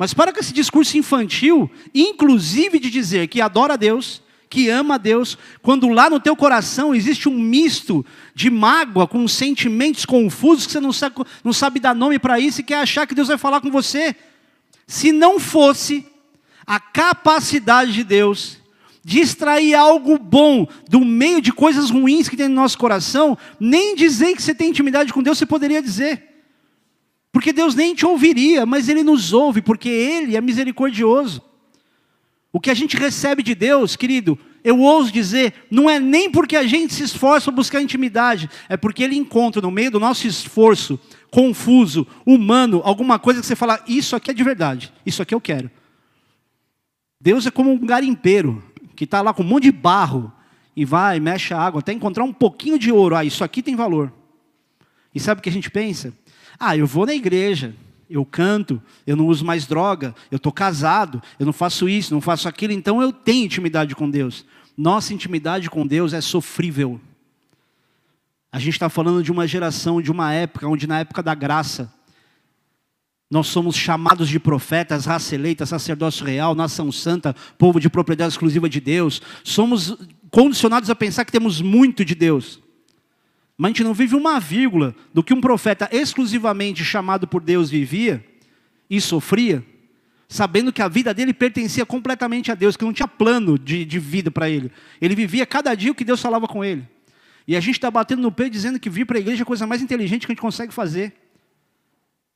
Mas 0.00 0.14
para 0.14 0.32
com 0.32 0.40
esse 0.40 0.54
discurso 0.54 0.96
infantil, 0.96 1.70
inclusive 1.94 2.78
de 2.78 2.88
dizer 2.88 3.28
que 3.28 3.38
adora 3.38 3.74
a 3.74 3.76
Deus, 3.76 4.22
que 4.48 4.66
ama 4.70 4.94
a 4.94 4.96
Deus, 4.96 5.36
quando 5.60 5.90
lá 5.90 6.08
no 6.08 6.18
teu 6.18 6.34
coração 6.34 6.94
existe 6.94 7.28
um 7.28 7.38
misto 7.38 8.02
de 8.34 8.48
mágoa 8.48 9.06
com 9.06 9.28
sentimentos 9.28 10.06
confusos 10.06 10.64
que 10.64 10.72
você 10.72 10.80
não 10.80 10.90
sabe, 10.90 11.16
não 11.44 11.52
sabe 11.52 11.80
dar 11.80 11.94
nome 11.94 12.18
para 12.18 12.40
isso 12.40 12.62
e 12.62 12.64
quer 12.64 12.76
achar 12.76 13.06
que 13.06 13.14
Deus 13.14 13.28
vai 13.28 13.36
falar 13.36 13.60
com 13.60 13.70
você 13.70 14.16
se 14.86 15.12
não 15.12 15.38
fosse 15.38 16.06
a 16.66 16.80
capacidade 16.80 17.92
de 17.92 18.02
Deus 18.02 18.56
de 19.04 19.20
extrair 19.20 19.74
algo 19.74 20.18
bom 20.18 20.66
do 20.88 21.00
meio 21.00 21.42
de 21.42 21.52
coisas 21.52 21.90
ruins 21.90 22.26
que 22.26 22.38
tem 22.38 22.48
no 22.48 22.54
nosso 22.54 22.78
coração, 22.78 23.36
nem 23.60 23.94
dizer 23.94 24.34
que 24.34 24.42
você 24.42 24.54
tem 24.54 24.70
intimidade 24.70 25.12
com 25.12 25.22
Deus 25.22 25.36
você 25.36 25.44
poderia 25.44 25.82
dizer. 25.82 26.29
Porque 27.32 27.52
Deus 27.52 27.74
nem 27.74 27.94
te 27.94 28.04
ouviria, 28.04 28.66
mas 28.66 28.88
Ele 28.88 29.02
nos 29.02 29.32
ouve, 29.32 29.62
porque 29.62 29.88
Ele 29.88 30.36
é 30.36 30.40
misericordioso. 30.40 31.42
O 32.52 32.58
que 32.58 32.70
a 32.70 32.74
gente 32.74 32.96
recebe 32.96 33.42
de 33.42 33.54
Deus, 33.54 33.94
querido, 33.94 34.38
eu 34.64 34.80
ouso 34.80 35.12
dizer, 35.12 35.54
não 35.70 35.88
é 35.88 35.98
nem 36.00 36.30
porque 36.30 36.56
a 36.56 36.64
gente 36.64 36.92
se 36.92 37.02
esforça 37.02 37.46
para 37.46 37.56
buscar 37.56 37.80
intimidade, 37.80 38.50
é 38.68 38.76
porque 38.76 39.02
Ele 39.02 39.16
encontra 39.16 39.62
no 39.62 39.70
meio 39.70 39.90
do 39.90 40.00
nosso 40.00 40.26
esforço 40.26 40.98
confuso, 41.30 42.06
humano, 42.26 42.82
alguma 42.84 43.18
coisa 43.18 43.40
que 43.40 43.46
você 43.46 43.54
fala, 43.54 43.82
isso 43.86 44.16
aqui 44.16 44.32
é 44.32 44.34
de 44.34 44.42
verdade, 44.42 44.92
isso 45.06 45.22
aqui 45.22 45.34
eu 45.34 45.40
quero. 45.40 45.70
Deus 47.20 47.46
é 47.46 47.50
como 47.50 47.70
um 47.70 47.78
garimpeiro, 47.78 48.62
que 48.96 49.04
está 49.04 49.22
lá 49.22 49.32
com 49.32 49.42
um 49.42 49.46
monte 49.46 49.64
de 49.64 49.72
barro, 49.72 50.32
e 50.74 50.84
vai, 50.84 51.20
mexe 51.20 51.54
a 51.54 51.60
água, 51.60 51.80
até 51.80 51.92
encontrar 51.92 52.24
um 52.24 52.32
pouquinho 52.32 52.78
de 52.78 52.90
ouro, 52.90 53.14
ah, 53.14 53.24
isso 53.24 53.44
aqui 53.44 53.62
tem 53.62 53.76
valor. 53.76 54.12
E 55.14 55.20
sabe 55.20 55.40
o 55.40 55.42
que 55.42 55.48
a 55.48 55.52
gente 55.52 55.70
pensa? 55.70 56.12
Ah, 56.60 56.76
eu 56.76 56.86
vou 56.86 57.06
na 57.06 57.14
igreja, 57.14 57.74
eu 58.08 58.22
canto, 58.22 58.82
eu 59.06 59.16
não 59.16 59.26
uso 59.26 59.46
mais 59.46 59.66
droga, 59.66 60.14
eu 60.30 60.36
estou 60.36 60.52
casado, 60.52 61.22
eu 61.38 61.46
não 61.46 61.54
faço 61.54 61.88
isso, 61.88 62.12
não 62.12 62.20
faço 62.20 62.46
aquilo, 62.46 62.74
então 62.74 63.00
eu 63.00 63.10
tenho 63.10 63.46
intimidade 63.46 63.96
com 63.96 64.10
Deus. 64.10 64.44
Nossa 64.76 65.14
intimidade 65.14 65.70
com 65.70 65.86
Deus 65.86 66.12
é 66.12 66.20
sofrível. 66.20 67.00
A 68.52 68.58
gente 68.58 68.74
está 68.74 68.90
falando 68.90 69.22
de 69.22 69.32
uma 69.32 69.46
geração, 69.46 70.02
de 70.02 70.10
uma 70.10 70.34
época, 70.34 70.68
onde 70.68 70.86
na 70.86 71.00
época 71.00 71.22
da 71.22 71.34
graça, 71.34 71.90
nós 73.30 73.46
somos 73.46 73.76
chamados 73.76 74.28
de 74.28 74.38
profetas, 74.40 75.06
raça 75.06 75.34
eleita, 75.34 75.64
sacerdócio 75.64 76.26
real, 76.26 76.54
nação 76.54 76.92
santa, 76.92 77.34
povo 77.56 77.80
de 77.80 77.88
propriedade 77.88 78.32
exclusiva 78.34 78.68
de 78.68 78.80
Deus. 78.80 79.22
Somos 79.44 79.96
condicionados 80.30 80.90
a 80.90 80.96
pensar 80.96 81.24
que 81.24 81.32
temos 81.32 81.62
muito 81.62 82.04
de 82.04 82.14
Deus. 82.14 82.60
Mas 83.60 83.68
a 83.68 83.72
gente 83.72 83.84
não 83.84 83.92
vive 83.92 84.16
uma 84.16 84.40
vírgula 84.40 84.94
do 85.12 85.22
que 85.22 85.34
um 85.34 85.40
profeta 85.40 85.86
exclusivamente 85.92 86.82
chamado 86.82 87.28
por 87.28 87.42
Deus 87.42 87.68
vivia 87.68 88.24
e 88.88 88.98
sofria, 89.02 89.62
sabendo 90.26 90.72
que 90.72 90.80
a 90.80 90.88
vida 90.88 91.12
dele 91.12 91.34
pertencia 91.34 91.84
completamente 91.84 92.50
a 92.50 92.54
Deus, 92.54 92.74
que 92.74 92.86
não 92.86 92.92
tinha 92.94 93.06
plano 93.06 93.58
de, 93.58 93.84
de 93.84 93.98
vida 93.98 94.30
para 94.30 94.48
ele. 94.48 94.72
Ele 94.98 95.14
vivia 95.14 95.44
cada 95.44 95.74
dia 95.74 95.92
o 95.92 95.94
que 95.94 96.06
Deus 96.06 96.22
falava 96.22 96.48
com 96.48 96.64
ele. 96.64 96.88
E 97.46 97.54
a 97.54 97.60
gente 97.60 97.74
está 97.74 97.90
batendo 97.90 98.22
no 98.22 98.32
peito 98.32 98.54
dizendo 98.54 98.80
que 98.80 98.88
vir 98.88 99.04
para 99.04 99.18
a 99.18 99.20
igreja 99.20 99.42
é 99.42 99.44
a 99.44 99.46
coisa 99.46 99.66
mais 99.66 99.82
inteligente 99.82 100.26
que 100.26 100.32
a 100.32 100.34
gente 100.34 100.40
consegue 100.40 100.72
fazer. 100.72 101.12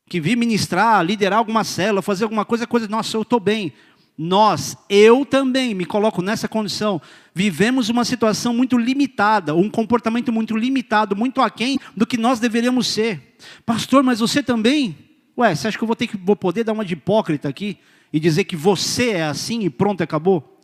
Que 0.07 0.21
vir 0.21 0.37
ministrar, 0.37 1.03
liderar 1.03 1.39
alguma 1.39 1.65
célula, 1.65 2.03
fazer 2.03 2.25
alguma 2.25 2.45
coisa, 2.45 2.65
é 2.65 2.67
coisa, 2.67 2.87
nossa, 2.87 3.17
eu 3.17 3.23
estou 3.23 3.41
bem. 3.41 3.73
Nós, 4.17 4.77
eu 4.89 5.27
também 5.27 5.75
me 5.75 5.85
coloco 5.85 6.23
nessa 6.23 6.47
condição. 6.47 7.03
Vivemos 7.35 7.89
uma 7.89 8.05
situação 8.05 8.55
muito 8.55 8.79
limitada, 8.79 9.55
um 9.55 9.69
comportamento 9.69 10.33
muito 10.33 10.57
limitado, 10.57 11.17
muito 11.17 11.41
aquém 11.41 11.79
do 11.97 12.07
que 12.07 12.17
nós 12.17 12.39
deveríamos 12.39 12.87
ser. 12.87 13.37
Pastor, 13.67 14.05
mas 14.05 14.21
você 14.21 14.43
também? 14.43 14.97
Ué, 15.37 15.55
você 15.55 15.67
acha 15.67 15.77
que 15.77 15.83
eu 15.83 15.89
vou 15.89 15.97
ter 15.97 16.07
que 16.07 16.17
vou 16.17 16.37
poder 16.37 16.63
dar 16.63 16.73
uma 16.73 16.85
de 16.85 16.93
hipócrita 16.93 17.49
aqui 17.49 17.77
e 18.13 18.21
dizer 18.21 18.45
que 18.45 18.55
você 18.55 19.11
é 19.11 19.25
assim 19.25 19.63
e 19.63 19.71
pronto, 19.71 20.03
acabou? 20.03 20.61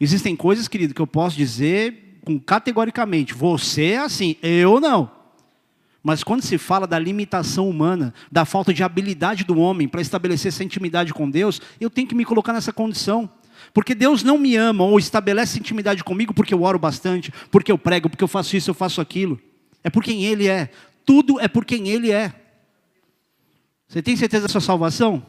Existem 0.00 0.34
coisas, 0.34 0.66
querido, 0.66 0.94
que 0.94 1.00
eu 1.00 1.06
posso 1.06 1.36
dizer 1.36 2.20
com 2.24 2.40
categoricamente, 2.40 3.32
você 3.32 3.90
é 3.90 3.98
assim, 3.98 4.36
eu 4.42 4.80
não. 4.80 5.15
Mas 6.06 6.22
quando 6.22 6.42
se 6.42 6.56
fala 6.56 6.86
da 6.86 7.00
limitação 7.00 7.68
humana, 7.68 8.14
da 8.30 8.44
falta 8.44 8.72
de 8.72 8.84
habilidade 8.84 9.42
do 9.42 9.58
homem 9.58 9.88
para 9.88 10.00
estabelecer 10.00 10.50
essa 10.50 10.62
intimidade 10.62 11.12
com 11.12 11.28
Deus, 11.28 11.60
eu 11.80 11.90
tenho 11.90 12.06
que 12.06 12.14
me 12.14 12.24
colocar 12.24 12.52
nessa 12.52 12.72
condição. 12.72 13.28
Porque 13.74 13.92
Deus 13.92 14.22
não 14.22 14.38
me 14.38 14.54
ama 14.54 14.84
ou 14.84 15.00
estabelece 15.00 15.58
intimidade 15.58 16.04
comigo 16.04 16.32
porque 16.32 16.54
eu 16.54 16.62
oro 16.62 16.78
bastante, 16.78 17.32
porque 17.50 17.72
eu 17.72 17.76
prego, 17.76 18.08
porque 18.08 18.22
eu 18.22 18.28
faço 18.28 18.56
isso, 18.56 18.70
eu 18.70 18.74
faço 18.74 19.00
aquilo. 19.00 19.36
É 19.82 19.90
por 19.90 20.00
quem 20.00 20.24
Ele 20.24 20.46
é. 20.46 20.70
Tudo 21.04 21.40
é 21.40 21.48
por 21.48 21.64
quem 21.64 21.88
Ele 21.88 22.12
é. 22.12 22.32
Você 23.88 24.00
tem 24.00 24.14
certeza 24.14 24.46
da 24.46 24.48
sua 24.48 24.60
salvação? 24.60 25.26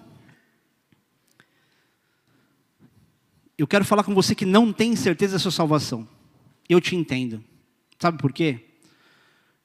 Eu 3.57 3.65
quero 3.65 3.83
falar 3.83 4.03
com 4.03 4.13
você 4.13 4.35
que 4.35 4.45
não 4.45 4.71
tem 4.71 4.95
certeza 4.95 5.33
da 5.33 5.39
sua 5.39 5.51
salvação. 5.51 6.07
Eu 6.69 6.79
te 6.79 6.95
entendo. 6.95 7.43
Sabe 7.97 8.19
por 8.19 8.31
quê? 8.31 8.66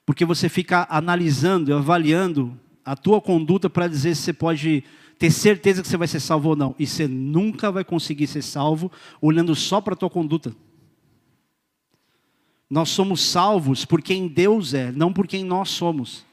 Porque 0.05 0.25
você 0.25 0.49
fica 0.49 0.87
analisando, 0.91 1.75
avaliando 1.75 2.59
a 2.85 2.97
tua 2.97 3.21
conduta 3.21 3.71
para 3.71 3.87
dizer 3.87 4.15
se 4.17 4.23
você 4.23 4.33
pode 4.33 4.85
ter 5.19 5.31
certeza 5.31 5.83
que 5.83 5.89
você 5.89 5.97
vai 5.97 6.09
ser 6.09 6.21
salvo 6.21 6.51
ou 6.51 6.57
não. 6.57 6.75
E 6.79 6.87
você 6.87 7.07
nunca 7.07 7.71
vai 7.71 7.85
conseguir 7.85 8.27
ser 8.27 8.43
salvo 8.43 8.91
olhando 9.21 9.55
só 9.55 9.81
para 9.81 9.95
a 9.95 9.97
tua 9.97 10.11
conduta. 10.11 10.55
Nós 12.69 12.89
somos 12.89 13.21
salvos 13.21 13.85
por 13.85 14.03
quem 14.03 14.27
Deus 14.27 14.75
é, 14.75 14.91
não 14.91 15.13
por 15.13 15.29
quem 15.29 15.45
nós 15.45 15.69
somos. 15.69 16.25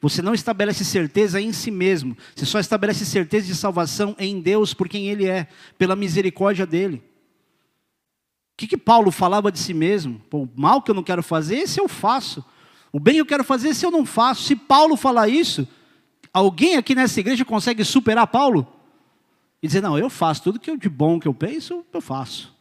Você 0.00 0.20
não 0.20 0.34
estabelece 0.34 0.84
certeza 0.84 1.40
em 1.40 1.52
si 1.52 1.70
mesmo. 1.70 2.14
Você 2.36 2.44
só 2.44 2.60
estabelece 2.60 3.06
certeza 3.06 3.46
de 3.46 3.54
salvação 3.54 4.14
em 4.18 4.38
Deus 4.40 4.74
por 4.74 4.88
quem 4.88 5.08
Ele 5.08 5.26
é, 5.26 5.48
pela 5.78 5.96
misericórdia 5.96 6.66
dele. 6.66 6.96
O 6.96 8.56
que, 8.58 8.66
que 8.66 8.76
Paulo 8.76 9.10
falava 9.10 9.50
de 9.50 9.58
si 9.58 9.72
mesmo? 9.72 10.20
Pô, 10.28 10.42
o 10.42 10.50
mal 10.54 10.82
que 10.82 10.90
eu 10.90 10.94
não 10.94 11.02
quero 11.02 11.22
fazer, 11.22 11.56
esse 11.56 11.80
eu 11.80 11.88
faço. 11.88 12.44
O 12.94 13.00
bem 13.00 13.16
eu 13.16 13.26
quero 13.26 13.42
fazer, 13.42 13.70
esse 13.70 13.84
eu 13.84 13.90
não 13.90 14.06
faço. 14.06 14.44
Se 14.44 14.54
Paulo 14.54 14.96
falar 14.96 15.26
isso, 15.26 15.66
alguém 16.32 16.76
aqui 16.76 16.94
nessa 16.94 17.18
igreja 17.18 17.44
consegue 17.44 17.84
superar 17.84 18.24
Paulo? 18.28 18.72
E 19.60 19.66
dizer, 19.66 19.80
não, 19.80 19.98
eu 19.98 20.08
faço 20.08 20.44
tudo 20.44 20.60
que 20.60 20.70
eu, 20.70 20.76
de 20.76 20.88
bom 20.88 21.18
que 21.18 21.26
eu 21.26 21.34
penso, 21.34 21.84
eu 21.92 22.00
faço. 22.00 22.54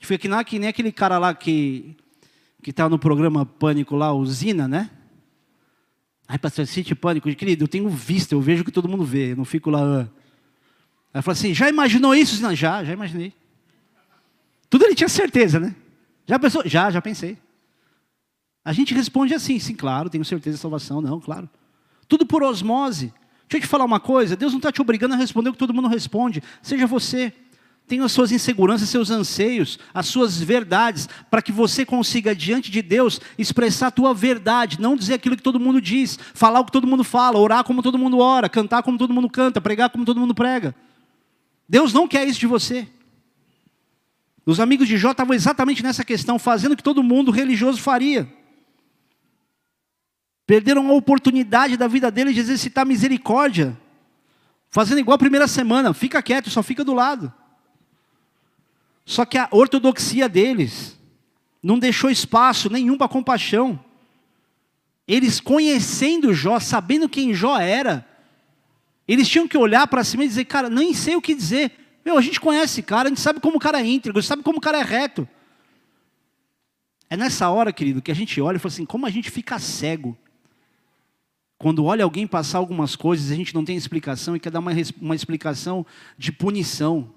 Foi 0.00 0.18
que, 0.18 0.28
que 0.44 0.58
nem 0.58 0.68
aquele 0.68 0.90
cara 0.90 1.18
lá 1.18 1.32
que 1.32 1.96
que 2.64 2.70
está 2.70 2.88
no 2.88 2.98
programa 2.98 3.46
Pânico 3.46 3.94
lá, 3.94 4.12
usina, 4.12 4.66
né? 4.66 4.90
Aí, 6.26 6.36
pastor, 6.36 6.66
City 6.66 6.96
Pânico, 6.96 7.32
querido, 7.36 7.62
eu 7.62 7.68
tenho 7.68 7.88
vista, 7.88 8.34
eu 8.34 8.40
vejo 8.40 8.62
o 8.62 8.64
que 8.64 8.72
todo 8.72 8.88
mundo 8.88 9.04
vê, 9.04 9.32
eu 9.32 9.36
não 9.36 9.44
fico 9.44 9.70
lá. 9.70 9.80
Ah. 9.80 10.08
Aí 11.12 11.22
falou 11.22 11.34
assim: 11.34 11.54
já 11.54 11.68
imaginou 11.68 12.12
isso? 12.12 12.42
Não, 12.42 12.56
já, 12.56 12.82
já 12.82 12.92
imaginei. 12.92 13.32
Tudo 14.68 14.84
ele 14.84 14.96
tinha 14.96 15.08
certeza, 15.08 15.60
né? 15.60 15.76
Já 16.26 16.40
pensou? 16.40 16.62
Já, 16.66 16.90
já 16.90 17.00
pensei. 17.00 17.38
A 18.64 18.72
gente 18.72 18.94
responde 18.94 19.34
assim: 19.34 19.58
sim, 19.58 19.74
claro, 19.74 20.08
tenho 20.08 20.24
certeza 20.24 20.56
da 20.56 20.60
salvação, 20.62 21.00
não, 21.00 21.20
claro. 21.20 21.48
Tudo 22.08 22.24
por 22.24 22.42
osmose. 22.42 23.12
Deixa 23.48 23.58
eu 23.58 23.60
te 23.60 23.66
falar 23.66 23.84
uma 23.84 24.00
coisa: 24.00 24.36
Deus 24.36 24.52
não 24.52 24.58
está 24.58 24.72
te 24.72 24.80
obrigando 24.80 25.14
a 25.14 25.18
responder 25.18 25.50
o 25.50 25.52
que 25.52 25.58
todo 25.58 25.74
mundo 25.74 25.88
responde, 25.88 26.42
seja 26.62 26.86
você. 26.86 27.32
Tenha 27.86 28.02
as 28.02 28.12
suas 28.12 28.32
inseguranças, 28.32 28.88
seus 28.88 29.10
anseios, 29.10 29.78
as 29.92 30.06
suas 30.06 30.40
verdades, 30.40 31.06
para 31.30 31.42
que 31.42 31.52
você 31.52 31.84
consiga, 31.84 32.34
diante 32.34 32.70
de 32.70 32.80
Deus, 32.80 33.20
expressar 33.36 33.88
a 33.88 33.90
tua 33.90 34.14
verdade, 34.14 34.80
não 34.80 34.96
dizer 34.96 35.12
aquilo 35.12 35.36
que 35.36 35.42
todo 35.42 35.60
mundo 35.60 35.82
diz, 35.82 36.18
falar 36.32 36.60
o 36.60 36.64
que 36.64 36.72
todo 36.72 36.86
mundo 36.86 37.04
fala, 37.04 37.38
orar 37.38 37.62
como 37.62 37.82
todo 37.82 37.98
mundo 37.98 38.20
ora, 38.20 38.48
cantar 38.48 38.82
como 38.82 38.96
todo 38.96 39.12
mundo 39.12 39.28
canta, 39.28 39.60
pregar 39.60 39.90
como 39.90 40.02
todo 40.06 40.18
mundo 40.18 40.34
prega. 40.34 40.74
Deus 41.68 41.92
não 41.92 42.08
quer 42.08 42.26
isso 42.26 42.40
de 42.40 42.46
você. 42.46 42.88
Os 44.46 44.60
amigos 44.60 44.88
de 44.88 44.96
Jó 44.96 45.10
estavam 45.10 45.34
exatamente 45.34 45.82
nessa 45.82 46.04
questão, 46.04 46.38
fazendo 46.38 46.72
o 46.72 46.76
que 46.76 46.82
todo 46.82 47.02
mundo 47.02 47.30
religioso 47.30 47.82
faria. 47.82 48.26
Perderam 50.46 50.88
a 50.90 50.92
oportunidade 50.92 51.76
da 51.76 51.88
vida 51.88 52.10
deles 52.10 52.34
de 52.34 52.40
exercitar 52.40 52.84
misericórdia, 52.84 53.78
fazendo 54.68 54.98
igual 54.98 55.14
a 55.14 55.18
primeira 55.18 55.48
semana, 55.48 55.94
fica 55.94 56.22
quieto, 56.22 56.50
só 56.50 56.62
fica 56.62 56.84
do 56.84 56.92
lado. 56.92 57.32
Só 59.06 59.24
que 59.24 59.38
a 59.38 59.48
ortodoxia 59.50 60.28
deles 60.28 60.98
não 61.62 61.78
deixou 61.78 62.10
espaço 62.10 62.70
nenhum 62.70 62.96
para 62.96 63.08
compaixão. 63.08 63.82
Eles 65.06 65.40
conhecendo 65.40 66.32
Jó, 66.32 66.58
sabendo 66.58 67.08
quem 67.08 67.34
Jó 67.34 67.58
era, 67.58 68.06
eles 69.06 69.28
tinham 69.28 69.46
que 69.46 69.56
olhar 69.56 69.86
para 69.86 70.04
cima 70.04 70.24
e 70.24 70.28
dizer, 70.28 70.44
cara, 70.46 70.70
nem 70.70 70.94
sei 70.94 71.16
o 71.16 71.22
que 71.22 71.34
dizer. 71.34 71.72
Meu, 72.04 72.18
a 72.18 72.22
gente 72.22 72.40
conhece 72.40 72.82
cara, 72.82 73.08
a 73.08 73.10
gente 73.10 73.20
sabe 73.20 73.40
como 73.40 73.56
o 73.56 73.60
cara 73.60 73.80
é 73.80 73.86
íntegro, 73.86 74.22
sabe 74.22 74.42
como 74.42 74.58
o 74.58 74.60
cara 74.60 74.78
é 74.78 74.82
reto. 74.82 75.28
É 77.08 77.16
nessa 77.16 77.48
hora, 77.50 77.72
querido, 77.72 78.02
que 78.02 78.10
a 78.10 78.14
gente 78.14 78.40
olha 78.40 78.56
e 78.56 78.58
fala 78.58 78.72
assim, 78.72 78.86
como 78.86 79.06
a 79.06 79.10
gente 79.10 79.30
fica 79.30 79.58
cego. 79.58 80.16
Quando 81.58 81.84
olha 81.84 82.04
alguém 82.04 82.26
passar 82.26 82.58
algumas 82.58 82.96
coisas, 82.96 83.30
a 83.30 83.34
gente 83.34 83.54
não 83.54 83.64
tem 83.64 83.76
explicação 83.76 84.34
e 84.36 84.40
quer 84.40 84.50
dar 84.50 84.58
uma, 84.58 84.72
uma 85.00 85.14
explicação 85.14 85.86
de 86.18 86.32
punição. 86.32 87.12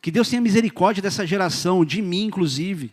Que 0.00 0.10
Deus 0.10 0.28
tenha 0.28 0.40
misericórdia 0.40 1.02
dessa 1.02 1.26
geração, 1.26 1.84
de 1.84 2.00
mim 2.00 2.26
inclusive. 2.26 2.92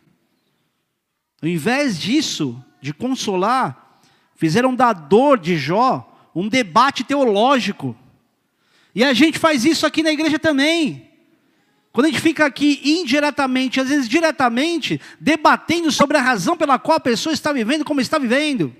Ao 1.41 1.48
invés 1.48 2.00
disso, 2.00 2.64
de 2.82 2.94
consolar, 2.94 4.02
fizeram 4.36 4.74
da 4.74 4.94
dor 4.94 5.38
de 5.38 5.58
Jó 5.58 6.10
um 6.34 6.48
debate 6.48 7.04
teológico. 7.04 7.96
E 8.96 9.04
a 9.04 9.14
gente 9.14 9.38
faz 9.38 9.64
isso 9.66 9.86
aqui 9.86 10.02
na 10.02 10.12
igreja 10.12 10.39
também. 10.39 11.10
Quando 11.91 12.08
a 12.08 12.10
gente 12.10 12.22
fica 12.22 12.46
aqui 12.46 12.82
indiretamente, 12.84 13.80
às 13.80 13.89
vezes 13.89 14.10
diretamente, 14.10 15.00
debatendo 15.20 15.91
sobre 15.91 16.18
a 16.18 16.22
razão 16.22 16.58
pela 16.58 16.80
qual 16.80 16.98
a 16.98 17.00
pessoa 17.00 17.34
está 17.34 17.54
vivendo 17.54 17.86
como 17.86 18.02
está 18.02 18.18
vivendo. 18.18 18.76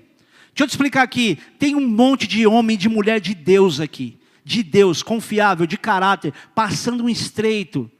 Deixa 0.54 0.64
eu 0.64 0.68
te 0.68 0.70
explicar 0.70 1.02
aqui. 1.02 1.38
Tem 1.58 1.74
um 1.74 1.86
monte 1.86 2.26
de 2.26 2.46
homem 2.46 2.74
e 2.74 2.78
de 2.78 2.88
mulher 2.88 3.20
de 3.20 3.34
Deus 3.34 3.80
aqui. 3.80 4.18
De 4.44 4.62
Deus, 4.62 5.02
confiável, 5.02 5.66
de 5.66 5.76
caráter, 5.76 6.32
passando 6.54 7.04
um 7.04 7.08
estreito 7.08 7.90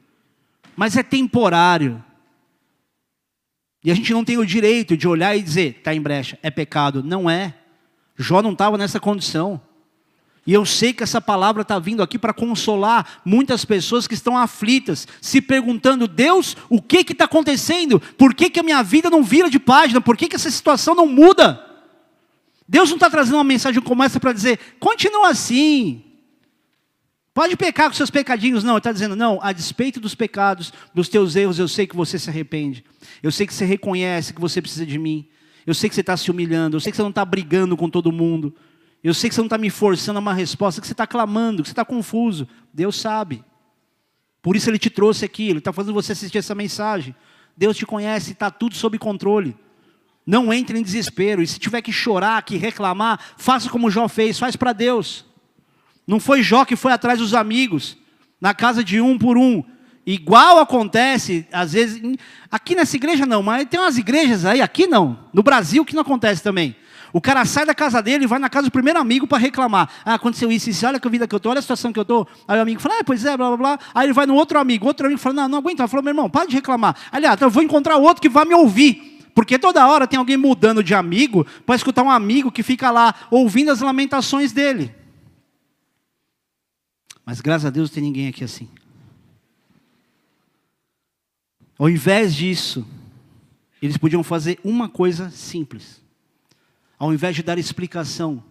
mas 0.75 0.97
é 0.97 1.03
temporário. 1.03 2.03
E 3.83 3.91
a 3.91 3.95
gente 3.95 4.11
não 4.11 4.25
tem 4.25 4.37
o 4.37 4.45
direito 4.45 4.97
de 4.97 5.07
olhar 5.07 5.35
e 5.35 5.41
dizer, 5.41 5.77
está 5.77 5.93
em 5.93 6.01
brecha, 6.01 6.37
é 6.41 6.51
pecado. 6.51 7.03
Não 7.03 7.29
é. 7.29 7.53
Jó 8.17 8.41
não 8.41 8.51
estava 8.51 8.77
nessa 8.77 8.99
condição. 8.99 9.61
E 10.45 10.53
eu 10.53 10.65
sei 10.65 10.93
que 10.93 11.01
essa 11.01 11.19
palavra 11.19 11.61
está 11.61 11.79
vindo 11.79 12.03
aqui 12.03 12.19
para 12.19 12.33
consolar 12.33 13.21
muitas 13.25 13.65
pessoas 13.65 14.07
que 14.07 14.13
estão 14.13 14.37
aflitas, 14.37 15.07
se 15.19 15.41
perguntando: 15.41 16.07
Deus, 16.07 16.55
o 16.69 16.81
que 16.81 16.97
está 17.11 17.25
acontecendo? 17.25 17.99
Por 17.99 18.33
que, 18.33 18.49
que 18.49 18.59
a 18.59 18.63
minha 18.63 18.83
vida 18.83 19.09
não 19.09 19.23
vira 19.23 19.49
de 19.49 19.59
página? 19.59 20.01
Por 20.01 20.15
que, 20.15 20.27
que 20.27 20.35
essa 20.35 20.51
situação 20.51 20.93
não 20.93 21.07
muda? 21.07 21.63
Deus 22.67 22.89
não 22.89 22.95
está 22.95 23.09
trazendo 23.09 23.37
uma 23.37 23.43
mensagem 23.43 23.81
como 23.81 24.03
essa 24.03 24.19
para 24.19 24.33
dizer: 24.33 24.59
continua 24.79 25.29
assim, 25.29 26.05
Pode 27.35 27.57
pecar 27.57 27.89
com 27.89 27.93
seus 27.93 28.09
pecadinhos, 28.09 28.63
não. 28.63 28.75
Ele 28.75 28.77
está 28.77 28.93
dizendo, 28.93 29.13
não, 29.13 29.39
a 29.41 29.51
despeito 29.51 29.99
dos 29.99 30.15
pecados, 30.15 30.71
dos 30.93 31.09
teus 31.09 31.35
erros, 31.35 31.59
eu 31.59 31.67
sei 31.67 31.85
que 31.85 31.93
você 31.93 32.17
se 32.17 32.29
arrepende. 32.29 32.81
Eu 33.21 33.29
sei 33.29 33.45
que 33.45 33.53
você 33.53 33.65
reconhece 33.65 34.33
que 34.33 34.39
você 34.39 34.61
precisa 34.61 34.85
de 34.85 34.97
mim. 34.97 35.27
Eu 35.67 35.73
sei 35.73 35.89
que 35.89 35.95
você 35.95 35.99
está 35.99 36.15
se 36.15 36.31
humilhando. 36.31 36.77
Eu 36.77 36.79
sei 36.79 36.93
que 36.93 36.95
você 36.95 37.01
não 37.01 37.09
está 37.09 37.25
brigando 37.25 37.75
com 37.75 37.89
todo 37.89 38.09
mundo. 38.09 38.55
Eu 39.03 39.13
sei 39.13 39.29
que 39.29 39.35
você 39.35 39.41
não 39.41 39.47
está 39.47 39.57
me 39.57 39.69
forçando 39.69 40.17
a 40.17 40.21
uma 40.21 40.33
resposta, 40.33 40.79
que 40.79 40.87
você 40.87 40.93
está 40.93 41.05
clamando, 41.05 41.61
que 41.61 41.67
você 41.67 41.73
está 41.73 41.83
confuso. 41.83 42.47
Deus 42.73 42.95
sabe. 42.95 43.43
Por 44.41 44.55
isso 44.55 44.69
Ele 44.69 44.79
te 44.79 44.89
trouxe 44.89 45.25
aqui. 45.25 45.49
Ele 45.49 45.59
está 45.59 45.73
fazendo 45.73 45.93
você 45.93 46.13
assistir 46.13 46.37
essa 46.37 46.55
mensagem. 46.55 47.13
Deus 47.57 47.75
te 47.75 47.85
conhece, 47.85 48.31
está 48.31 48.49
tudo 48.49 48.75
sob 48.75 48.97
controle. 48.97 49.57
Não 50.25 50.51
entre 50.51 50.79
em 50.79 50.83
desespero. 50.83 51.41
E 51.41 51.47
se 51.47 51.59
tiver 51.59 51.81
que 51.81 51.91
chorar, 51.91 52.41
que 52.43 52.57
reclamar, 52.57 53.19
faça 53.37 53.69
como 53.69 53.91
Jó 53.91 54.07
fez, 54.07 54.39
faz 54.39 54.55
para 54.55 54.73
Deus. 54.73 55.25
Não 56.07 56.19
foi 56.19 56.41
Jó 56.41 56.65
que 56.65 56.75
foi 56.75 56.91
atrás 56.91 57.19
dos 57.19 57.33
amigos, 57.33 57.97
na 58.39 58.53
casa 58.53 58.83
de 58.83 58.99
um 58.99 59.17
por 59.17 59.37
um. 59.37 59.63
Igual 60.05 60.59
acontece, 60.59 61.47
às 61.51 61.73
vezes, 61.73 61.99
aqui 62.51 62.75
nessa 62.75 62.95
igreja 62.95 63.25
não, 63.25 63.41
mas 63.41 63.67
tem 63.67 63.79
umas 63.79 63.97
igrejas 63.97 64.45
aí, 64.45 64.61
aqui 64.61 64.85
não, 64.85 65.17
no 65.33 65.41
Brasil 65.41 65.83
que 65.83 65.95
não 65.95 66.01
acontece 66.01 66.43
também. 66.43 66.75
O 67.11 67.19
cara 67.19 67.43
sai 67.45 67.65
da 67.65 67.73
casa 67.73 68.03
dele 68.03 68.25
e 68.25 68.27
vai 68.27 68.37
na 68.37 68.49
casa 68.49 68.67
do 68.67 68.71
primeiro 68.71 68.99
amigo 68.99 69.25
para 69.25 69.37
reclamar. 69.37 69.89
Ah, 70.03 70.15
aconteceu 70.15 70.51
isso, 70.51 70.69
isso, 70.69 70.85
olha 70.85 70.99
que 70.99 71.09
vida 71.09 71.27
que 71.27 71.33
eu 71.33 71.37
estou, 71.37 71.49
olha 71.49 71.59
a 71.59 71.61
situação 71.61 71.93
que 71.93 71.97
eu 71.97 72.03
estou. 72.03 72.27
Aí 72.47 72.59
o 72.59 72.61
amigo 72.61 72.81
fala, 72.81 72.99
ah, 72.99 73.03
pois 73.03 73.23
é, 73.25 73.37
blá 73.37 73.47
blá 73.47 73.57
blá. 73.57 73.79
Aí 73.95 74.05
ele 74.05 74.13
vai 74.13 74.25
no 74.25 74.35
outro 74.35 74.59
amigo, 74.59 74.85
outro 74.85 75.05
amigo 75.05 75.19
fala, 75.19 75.35
não, 75.35 75.47
não 75.47 75.57
aguenta. 75.59 75.81
Ele 75.81 75.87
falou, 75.87 76.03
meu 76.03 76.11
irmão, 76.11 76.29
para 76.29 76.45
de 76.45 76.55
reclamar. 76.55 76.93
Aliás, 77.11 77.31
ah, 77.31 77.35
então 77.35 77.47
eu 77.47 77.51
vou 77.51 77.63
encontrar 77.63 77.95
outro 77.95 78.21
que 78.21 78.27
vai 78.27 78.43
me 78.43 78.53
ouvir. 78.53 79.14
Porque 79.35 79.59
toda 79.59 79.85
hora 79.85 80.07
tem 80.07 80.17
alguém 80.17 80.37
mudando 80.37 80.81
de 80.81 80.95
amigo 80.95 81.45
para 81.65 81.75
escutar 81.75 82.01
um 82.01 82.09
amigo 82.09 82.49
que 82.49 82.63
fica 82.63 82.89
lá 82.89 83.13
ouvindo 83.29 83.69
as 83.69 83.81
lamentações 83.81 84.53
dele. 84.53 84.95
Mas 87.25 87.41
graças 87.41 87.65
a 87.65 87.69
Deus 87.69 87.89
não 87.89 87.95
tem 87.95 88.03
ninguém 88.03 88.29
aqui 88.29 88.45
assim. 88.45 88.69
Ao 91.77 91.89
invés 91.89 92.33
disso, 92.33 92.87
eles 93.81 93.97
podiam 93.97 94.23
fazer 94.23 94.57
uma 94.63 94.87
coisa 94.87 95.29
simples. 95.29 96.01
Ao 96.97 97.13
invés 97.13 97.35
de 97.35 97.43
dar 97.43 97.57
explicação, 97.57 98.41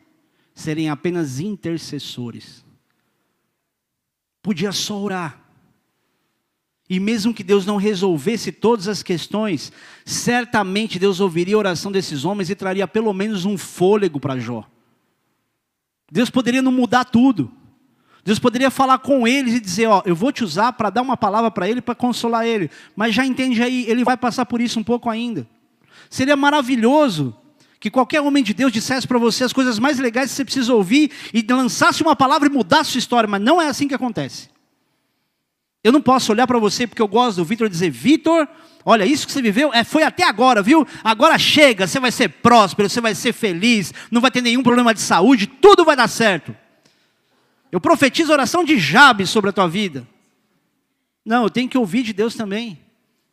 serem 0.55 0.91
apenas 0.91 1.41
intercessores. 1.41 2.62
Podia 4.43 4.70
só 4.70 5.01
orar. 5.01 5.43
E 6.95 7.01
mesmo 7.01 7.34
que 7.34 7.42
Deus 7.42 7.66
não 7.66 7.76
resolvesse 7.76 8.53
todas 8.53 8.86
as 8.86 9.03
questões, 9.03 9.72
certamente 10.05 10.97
Deus 10.97 11.18
ouviria 11.18 11.57
a 11.57 11.59
oração 11.59 11.90
desses 11.90 12.24
homens 12.24 12.51
e 12.51 12.55
traria 12.55 12.86
pelo 12.86 13.12
menos 13.12 13.45
um 13.45 13.59
fôlego 13.59 14.20
para 14.20 14.38
Jó. 14.38 14.64
Deus 16.09 16.30
poderia 16.30 16.62
não 16.62 16.70
mudar 16.70 17.05
tudo. 17.05 17.51
Deus 18.24 18.38
poderia 18.38 18.70
falar 18.70 18.99
com 18.99 19.26
eles 19.26 19.55
e 19.55 19.61
dizer: 19.61 19.88
Ó, 19.88 20.03
eu 20.07 20.14
vou 20.14 20.30
te 20.30 20.45
usar 20.45 20.72
para 20.74 20.88
dar 20.88 21.03
uma 21.03 21.16
palavra 21.16 21.51
para 21.51 21.68
ele, 21.68 21.82
para 21.82 21.97
consolar 21.97 22.47
ele. 22.47 22.70
Mas 22.95 23.12
já 23.12 23.26
entende 23.26 23.61
aí, 23.61 23.84
ele 23.88 24.05
vai 24.05 24.16
passar 24.16 24.47
por 24.47 24.61
isso 24.61 24.78
um 24.78 24.84
pouco 24.84 25.11
ainda. 25.11 25.45
Seria 26.09 26.36
maravilhoso 26.36 27.36
que 27.80 27.90
qualquer 27.90 28.20
homem 28.20 28.45
de 28.45 28.55
Deus 28.55 28.70
dissesse 28.70 29.09
para 29.09 29.18
você 29.18 29.42
as 29.42 29.53
coisas 29.53 29.80
mais 29.80 29.99
legais 29.99 30.30
que 30.30 30.36
você 30.36 30.45
precisa 30.45 30.72
ouvir 30.72 31.11
e 31.34 31.45
lançasse 31.51 32.05
uma 32.05 32.14
palavra 32.14 32.49
e 32.49 32.53
mudasse 32.53 32.92
sua 32.92 32.99
história, 33.01 33.28
mas 33.28 33.42
não 33.42 33.61
é 33.61 33.66
assim 33.66 33.88
que 33.88 33.95
acontece. 33.95 34.54
Eu 35.85 35.93
não 35.93 36.01
posso 36.01 36.32
olhar 36.32 36.47
para 36.47 36.59
você 36.59 36.87
porque 36.87 37.03
eu 37.03 37.07
gosto 37.07 37.37
do 37.37 37.45
Vitor 37.45 37.66
e 37.66 37.70
dizer: 37.70 37.91
Vitor, 37.91 38.49
olha, 38.87 39.05
isso 39.05 39.26
que 39.26 39.32
você 39.32 39.43
viveu 39.43 39.70
é, 39.74 39.85
foi 39.85 40.03
até 40.03 40.24
agora, 40.24 40.62
viu? 40.62 40.87
Agora 41.05 41.39
chega, 41.39 41.87
você 41.87 42.01
vai 42.01 42.11
ser 42.11 42.30
próspero, 42.30 42.89
você 42.89 43.03
vai 43.03 43.14
ser 43.14 43.35
feliz, 43.35 43.93
não 44.11 44.22
vai 44.22 44.30
ter 44.30 44.41
nenhum 44.41 44.62
problema 44.62 44.95
de 44.95 45.03
saúde, 45.03 45.47
tudo 45.47 45.85
vai 45.85 45.95
dar 45.95 46.09
certo. 46.09 46.57
Eu 47.70 47.80
profetizo 47.80 48.32
a 48.32 48.37
oração 48.37 48.64
de 48.64 48.78
Jabes 48.78 49.28
sobre 49.28 49.51
a 49.51 49.53
tua 49.53 49.68
vida. 49.68 50.09
Não, 51.22 51.43
eu 51.43 51.51
tenho 51.51 51.68
que 51.68 51.76
ouvir 51.76 52.03
de 52.03 52.14
Deus 52.14 52.35
também, 52.35 52.78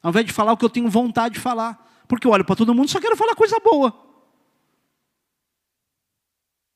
ao 0.04 0.10
invés 0.10 0.26
de 0.26 0.34
falar 0.34 0.52
o 0.52 0.58
que 0.58 0.66
eu 0.66 0.70
tenho 0.70 0.90
vontade 0.90 1.36
de 1.36 1.40
falar. 1.40 1.90
Porque 2.06 2.28
eu 2.28 2.32
olho 2.32 2.44
para 2.44 2.56
todo 2.56 2.76
mundo 2.76 2.90
só 2.90 3.00
quero 3.00 3.16
falar 3.16 3.34
coisa 3.36 3.58
boa. 3.60 3.96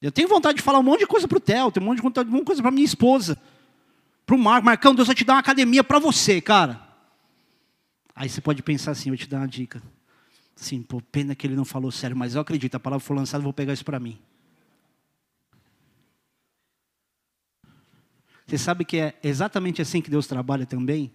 Eu 0.01 0.11
tenho 0.11 0.29
vontade 0.29 0.57
de 0.57 0.63
falar 0.63 0.79
um 0.79 0.83
monte 0.83 0.99
de 0.99 1.07
coisa 1.07 1.27
para 1.27 1.37
o 1.37 1.41
Theo, 1.41 1.71
tenho 1.71 1.85
um 1.85 1.89
monte 1.89 1.97
de 1.97 2.03
vontade 2.03 2.29
de 2.29 2.41
coisa 2.43 2.61
para 2.61 2.71
minha 2.71 2.85
esposa. 2.85 3.37
Para 4.25 4.35
o 4.35 4.39
Marco, 4.39 4.65
Marcão, 4.65 4.95
Deus 4.95 5.07
vai 5.07 5.15
te 5.15 5.23
dar 5.23 5.33
uma 5.33 5.39
academia 5.39 5.83
para 5.83 5.99
você, 5.99 6.41
cara. 6.41 6.81
Aí 8.15 8.27
você 8.27 8.41
pode 8.41 8.63
pensar 8.63 8.91
assim, 8.91 9.09
vou 9.09 9.17
te 9.17 9.27
dar 9.27 9.37
uma 9.37 9.47
dica. 9.47 9.83
Sim, 10.55 10.81
pô, 10.81 11.01
pena 11.01 11.35
que 11.35 11.45
ele 11.45 11.55
não 11.55 11.65
falou 11.65 11.91
sério, 11.91 12.15
mas 12.15 12.33
eu 12.33 12.41
acredito, 12.41 12.75
a 12.75 12.79
palavra 12.79 13.05
foi 13.05 13.15
lançada, 13.15 13.43
vou 13.43 13.53
pegar 13.53 13.73
isso 13.73 13.83
para 13.83 13.99
mim. 13.99 14.17
Você 18.47 18.57
sabe 18.57 18.85
que 18.85 18.97
é 18.97 19.15
exatamente 19.23 19.81
assim 19.81 20.01
que 20.01 20.09
Deus 20.09 20.27
trabalha 20.27 20.65
também? 20.65 21.11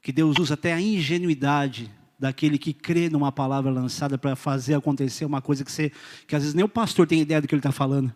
Que 0.00 0.12
Deus 0.12 0.38
usa 0.38 0.54
até 0.54 0.72
a 0.72 0.80
ingenuidade 0.80 1.90
daquele 2.18 2.58
que 2.58 2.72
crê 2.72 3.10
numa 3.10 3.32
palavra 3.32 3.70
lançada 3.70 4.16
para 4.16 4.36
fazer 4.36 4.74
acontecer 4.74 5.24
uma 5.24 5.42
coisa 5.42 5.64
que, 5.64 5.72
você, 5.72 5.90
que 6.26 6.36
às 6.36 6.42
vezes 6.42 6.54
nem 6.54 6.64
o 6.64 6.68
pastor 6.68 7.06
tem 7.06 7.20
ideia 7.20 7.40
do 7.40 7.48
que 7.48 7.54
ele 7.54 7.60
está 7.60 7.72
falando. 7.72 8.14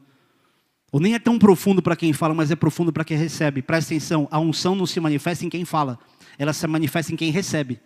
Ou 0.93 1.01
nem 1.01 1.14
é 1.14 1.18
tão 1.18 1.38
profundo 1.38 1.80
para 1.80 1.95
quem 1.95 2.12
fala, 2.12 2.34
mas 2.34 2.51
é 2.51 2.57
profundo 2.57 2.93
para 2.93 3.05
quem 3.05 3.16
recebe. 3.16 3.62
Presta 3.62 3.95
atenção, 3.95 4.26
a 4.30 4.41
unção 4.41 4.74
não 4.74 4.86
se 4.86 4.99
manifesta 4.99 5.45
em 5.45 5.49
quem 5.49 5.64
fala, 5.64 5.99
ela 6.38 6.53
se 6.53 6.66
manifesta 6.66 7.12
em 7.12 7.16
quem 7.16 7.30
recebe. 7.30 7.80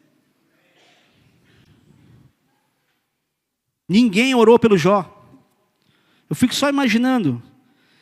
Ninguém 3.89 4.35
orou 4.35 4.59
pelo 4.59 4.79
Jó. 4.79 5.11
Eu 6.29 6.35
fico 6.35 6.55
só 6.55 6.69
imaginando. 6.71 7.43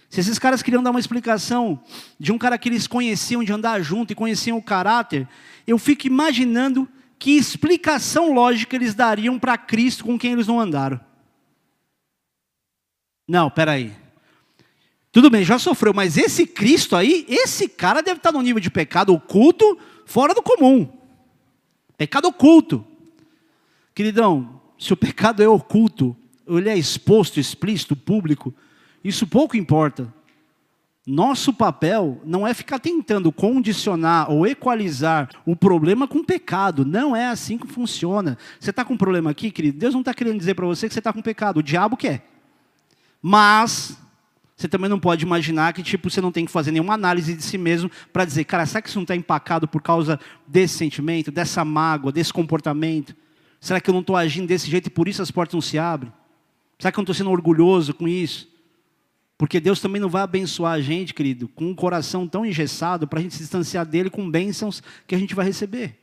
Se 0.08 0.20
esses 0.20 0.38
caras 0.38 0.62
queriam 0.62 0.82
dar 0.82 0.90
uma 0.90 1.00
explicação 1.00 1.82
de 2.20 2.30
um 2.30 2.38
cara 2.38 2.58
que 2.58 2.68
eles 2.68 2.86
conheciam 2.86 3.42
de 3.42 3.52
andar 3.52 3.80
junto 3.80 4.12
e 4.12 4.16
conheciam 4.16 4.58
o 4.58 4.62
caráter, 4.62 5.26
eu 5.66 5.78
fico 5.78 6.06
imaginando 6.06 6.88
que 7.18 7.32
explicação 7.32 8.32
lógica 8.32 8.76
eles 8.76 8.94
dariam 8.94 9.38
para 9.38 9.56
Cristo 9.56 10.04
com 10.04 10.18
quem 10.18 10.32
eles 10.32 10.46
não 10.46 10.60
andaram. 10.60 11.00
Não, 13.26 13.50
peraí. 13.50 14.01
Tudo 15.12 15.28
bem, 15.28 15.44
já 15.44 15.58
sofreu, 15.58 15.92
mas 15.92 16.16
esse 16.16 16.46
Cristo 16.46 16.96
aí, 16.96 17.26
esse 17.28 17.68
cara 17.68 18.00
deve 18.00 18.16
estar 18.16 18.32
no 18.32 18.40
nível 18.40 18.60
de 18.60 18.70
pecado 18.70 19.12
oculto 19.12 19.78
fora 20.06 20.32
do 20.32 20.42
comum. 20.42 20.88
Pecado 21.98 22.28
oculto. 22.28 22.84
Queridão, 23.94 24.58
se 24.78 24.90
o 24.90 24.96
pecado 24.96 25.42
é 25.42 25.48
oculto, 25.48 26.16
ele 26.48 26.70
é 26.70 26.76
exposto, 26.76 27.38
explícito, 27.38 27.94
público, 27.94 28.54
isso 29.04 29.26
pouco 29.26 29.54
importa. 29.54 30.12
Nosso 31.06 31.52
papel 31.52 32.20
não 32.24 32.46
é 32.46 32.54
ficar 32.54 32.78
tentando 32.78 33.30
condicionar 33.30 34.30
ou 34.30 34.46
equalizar 34.46 35.28
o 35.44 35.54
problema 35.54 36.08
com 36.08 36.18
o 36.18 36.24
pecado. 36.24 36.86
Não 36.86 37.14
é 37.14 37.26
assim 37.26 37.58
que 37.58 37.66
funciona. 37.66 38.38
Você 38.58 38.70
está 38.70 38.84
com 38.84 38.94
um 38.94 38.96
problema 38.96 39.30
aqui, 39.30 39.50
querido? 39.50 39.78
Deus 39.78 39.92
não 39.92 40.00
está 40.00 40.14
querendo 40.14 40.38
dizer 40.38 40.54
para 40.54 40.64
você 40.64 40.86
que 40.86 40.94
você 40.94 41.00
está 41.00 41.12
com 41.12 41.20
pecado. 41.20 41.58
O 41.58 41.62
diabo 41.62 41.96
quer. 41.96 42.24
Mas 43.20 43.98
você 44.62 44.68
também 44.68 44.88
não 44.88 45.00
pode 45.00 45.24
imaginar 45.24 45.72
que 45.72 45.82
tipo 45.82 46.08
você 46.08 46.20
não 46.20 46.30
tem 46.30 46.44
que 46.44 46.52
fazer 46.52 46.70
nenhuma 46.70 46.94
análise 46.94 47.34
de 47.34 47.42
si 47.42 47.58
mesmo 47.58 47.90
para 48.12 48.24
dizer, 48.24 48.44
cara, 48.44 48.64
será 48.64 48.80
que 48.80 48.88
isso 48.88 48.96
não 48.96 49.02
está 49.02 49.16
empacado 49.16 49.66
por 49.66 49.82
causa 49.82 50.20
desse 50.46 50.74
sentimento, 50.74 51.32
dessa 51.32 51.64
mágoa, 51.64 52.12
desse 52.12 52.32
comportamento? 52.32 53.14
Será 53.60 53.80
que 53.80 53.90
eu 53.90 53.92
não 53.92 54.02
estou 54.02 54.16
agindo 54.16 54.46
desse 54.46 54.70
jeito 54.70 54.86
e 54.86 54.90
por 54.90 55.08
isso 55.08 55.20
as 55.20 55.32
portas 55.32 55.54
não 55.54 55.60
se 55.60 55.78
abrem? 55.78 56.12
Será 56.78 56.92
que 56.92 56.98
eu 56.98 57.00
não 57.00 57.04
estou 57.04 57.14
sendo 57.14 57.30
orgulhoso 57.30 57.92
com 57.92 58.06
isso? 58.06 58.48
Porque 59.36 59.58
Deus 59.58 59.80
também 59.80 60.00
não 60.00 60.08
vai 60.08 60.22
abençoar 60.22 60.74
a 60.74 60.80
gente, 60.80 61.12
querido, 61.12 61.48
com 61.48 61.64
um 61.64 61.74
coração 61.74 62.28
tão 62.28 62.46
engessado 62.46 63.08
para 63.08 63.18
a 63.18 63.22
gente 63.22 63.34
se 63.34 63.40
distanciar 63.40 63.84
dele 63.84 64.10
com 64.10 64.30
bênçãos 64.30 64.80
que 65.08 65.14
a 65.16 65.18
gente 65.18 65.34
vai 65.34 65.44
receber. 65.44 65.98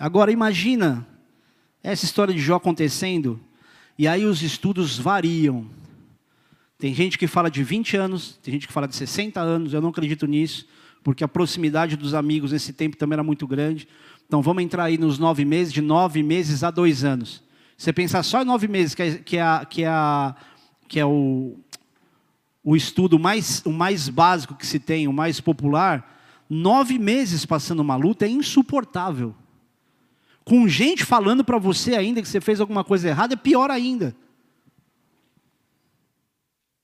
Agora 0.00 0.32
imagina 0.32 1.06
essa 1.84 2.06
história 2.06 2.32
de 2.32 2.40
Jó 2.40 2.56
acontecendo, 2.56 3.38
e 3.98 4.08
aí 4.08 4.24
os 4.24 4.42
estudos 4.42 4.98
variam. 4.98 5.66
Tem 6.78 6.94
gente 6.94 7.18
que 7.18 7.26
fala 7.26 7.50
de 7.50 7.62
20 7.62 7.94
anos, 7.98 8.38
tem 8.42 8.52
gente 8.52 8.66
que 8.66 8.72
fala 8.72 8.88
de 8.88 8.96
60 8.96 9.38
anos, 9.38 9.74
eu 9.74 9.82
não 9.82 9.90
acredito 9.90 10.26
nisso, 10.26 10.66
porque 11.02 11.22
a 11.22 11.28
proximidade 11.28 11.94
dos 11.94 12.14
amigos 12.14 12.52
nesse 12.52 12.72
tempo 12.72 12.96
também 12.96 13.16
era 13.16 13.22
muito 13.22 13.46
grande. 13.46 13.86
Então 14.26 14.40
vamos 14.40 14.62
entrar 14.62 14.84
aí 14.84 14.96
nos 14.96 15.18
nove 15.18 15.44
meses, 15.44 15.74
de 15.74 15.82
nove 15.82 16.22
meses 16.22 16.64
a 16.64 16.70
dois 16.70 17.04
anos. 17.04 17.42
Você 17.76 17.92
pensar 17.92 18.22
só 18.22 18.40
em 18.40 18.46
nove 18.46 18.66
meses, 18.66 18.94
que 18.94 19.02
é, 19.02 19.18
que 19.18 19.36
é, 19.36 19.64
que 19.68 19.84
é, 19.84 20.34
que 20.88 20.98
é 21.00 21.04
o, 21.04 21.54
o 22.64 22.74
estudo 22.74 23.18
mais, 23.18 23.62
o 23.66 23.70
mais 23.70 24.08
básico 24.08 24.54
que 24.54 24.66
se 24.66 24.78
tem, 24.78 25.06
o 25.06 25.12
mais 25.12 25.38
popular, 25.38 26.18
nove 26.48 26.98
meses 26.98 27.44
passando 27.44 27.80
uma 27.80 27.96
luta 27.96 28.24
é 28.24 28.28
insuportável. 28.28 29.34
Com 30.44 30.68
gente 30.68 31.04
falando 31.04 31.44
para 31.44 31.58
você 31.58 31.94
ainda 31.94 32.20
que 32.20 32.28
você 32.28 32.40
fez 32.40 32.60
alguma 32.60 32.84
coisa 32.84 33.08
errada, 33.08 33.34
é 33.34 33.36
pior 33.36 33.70
ainda. 33.70 34.14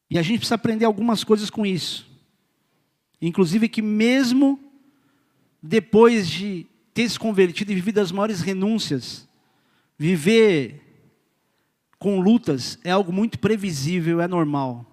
E 0.08 0.18
a 0.18 0.22
gente 0.22 0.38
precisa 0.38 0.54
aprender 0.54 0.84
algumas 0.84 1.22
coisas 1.22 1.50
com 1.50 1.64
isso. 1.64 2.08
Inclusive 3.20 3.68
que 3.68 3.82
mesmo 3.82 4.58
depois 5.62 6.26
de 6.26 6.66
ter 6.94 7.08
se 7.08 7.18
convertido 7.18 7.70
e 7.70 7.74
vivido 7.74 7.98
as 7.98 8.11
maiores 8.11 8.40
renúncias, 8.40 9.28
Viver 10.00 10.80
com 11.98 12.20
lutas 12.20 12.78
é 12.82 12.90
algo 12.90 13.12
muito 13.12 13.38
previsível, 13.38 14.18
é 14.22 14.26
normal. 14.26 14.86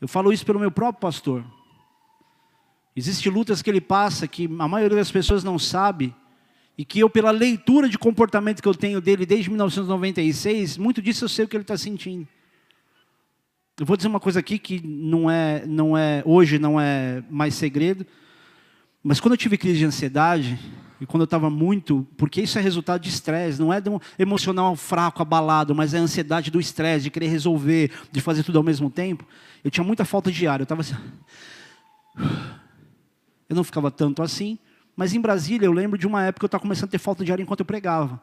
Eu 0.00 0.08
falo 0.08 0.32
isso 0.32 0.46
pelo 0.46 0.58
meu 0.58 0.70
próprio 0.70 1.02
pastor. 1.02 1.44
Existem 2.96 3.30
lutas 3.30 3.60
que 3.60 3.68
ele 3.68 3.78
passa 3.78 4.26
que 4.26 4.46
a 4.58 4.66
maioria 4.66 4.96
das 4.96 5.12
pessoas 5.12 5.44
não 5.44 5.58
sabe 5.58 6.16
e 6.78 6.84
que 6.84 6.98
eu, 7.00 7.08
pela 7.08 7.30
leitura 7.30 7.88
de 7.88 7.98
comportamento 7.98 8.62
que 8.62 8.68
eu 8.68 8.74
tenho 8.74 9.00
dele 9.00 9.24
desde 9.24 9.48
1996, 9.48 10.76
muito 10.76 11.00
disso 11.00 11.24
eu 11.24 11.28
sei 11.28 11.44
o 11.44 11.48
que 11.48 11.56
ele 11.56 11.62
está 11.62 11.76
sentindo. 11.76 12.26
Eu 13.78 13.86
vou 13.86 13.96
dizer 13.96 14.08
uma 14.08 14.20
coisa 14.20 14.40
aqui 14.40 14.58
que 14.58 14.80
não 14.86 15.30
é, 15.30 15.66
não 15.66 15.96
é, 15.96 16.22
hoje 16.24 16.58
não 16.58 16.80
é 16.80 17.22
mais 17.30 17.54
segredo, 17.54 18.06
mas 19.02 19.20
quando 19.20 19.32
eu 19.32 19.38
tive 19.38 19.56
crise 19.56 19.78
de 19.78 19.84
ansiedade, 19.84 20.58
e 21.00 21.06
quando 21.06 21.22
eu 21.22 21.26
estava 21.26 21.50
muito, 21.50 22.06
porque 22.16 22.40
isso 22.40 22.58
é 22.58 22.62
resultado 22.62 23.02
de 23.02 23.10
estresse, 23.10 23.60
não 23.60 23.72
é 23.72 23.80
de 23.80 23.90
um 23.90 24.00
emocional 24.18 24.74
fraco, 24.76 25.20
abalado, 25.20 25.74
mas 25.74 25.92
é 25.92 25.98
a 25.98 26.00
ansiedade 26.00 26.50
do 26.50 26.58
estresse, 26.58 27.04
de 27.04 27.10
querer 27.10 27.28
resolver, 27.28 27.90
de 28.10 28.20
fazer 28.20 28.42
tudo 28.42 28.56
ao 28.56 28.64
mesmo 28.64 28.90
tempo. 28.90 29.26
Eu 29.62 29.70
tinha 29.70 29.84
muita 29.84 30.04
falta 30.04 30.32
de 30.32 30.46
ar, 30.46 30.60
eu 30.60 30.64
estava 30.64 30.80
assim. 30.80 30.96
Eu 33.48 33.54
não 33.54 33.62
ficava 33.62 33.92
tanto 33.92 34.24
assim, 34.24 34.58
mas 34.96 35.12
em 35.12 35.20
Brasília 35.20 35.66
eu 35.66 35.72
lembro 35.72 35.98
de 35.98 36.06
uma 36.06 36.24
época 36.24 36.40
que 36.40 36.44
eu 36.44 36.48
estava 36.48 36.62
começando 36.62 36.88
a 36.88 36.92
ter 36.92 36.98
falta 36.98 37.24
de 37.24 37.30
ar 37.30 37.38
enquanto 37.38 37.60
eu 37.60 37.66
pregava. 37.66 38.20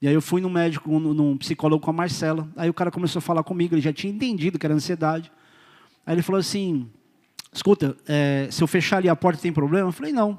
E 0.00 0.06
aí 0.06 0.14
eu 0.14 0.22
fui 0.22 0.40
no 0.40 0.50
médico, 0.50 1.00
num 1.00 1.36
psicólogo 1.38 1.82
com 1.82 1.90
a 1.90 1.94
Marcela. 1.94 2.48
Aí 2.56 2.70
o 2.70 2.74
cara 2.74 2.90
começou 2.90 3.18
a 3.18 3.22
falar 3.22 3.42
comigo, 3.42 3.74
ele 3.74 3.80
já 3.80 3.92
tinha 3.92 4.12
entendido 4.12 4.58
que 4.58 4.66
era 4.66 4.74
ansiedade. 4.74 5.32
Aí 6.06 6.14
ele 6.14 6.22
falou 6.22 6.38
assim: 6.38 6.88
escuta, 7.52 7.96
é, 8.06 8.48
se 8.50 8.62
eu 8.62 8.66
fechar 8.66 8.98
ali 8.98 9.08
a 9.08 9.16
porta 9.16 9.42
tem 9.42 9.52
problema? 9.52 9.88
Eu 9.88 9.92
falei, 9.92 10.12
não. 10.12 10.38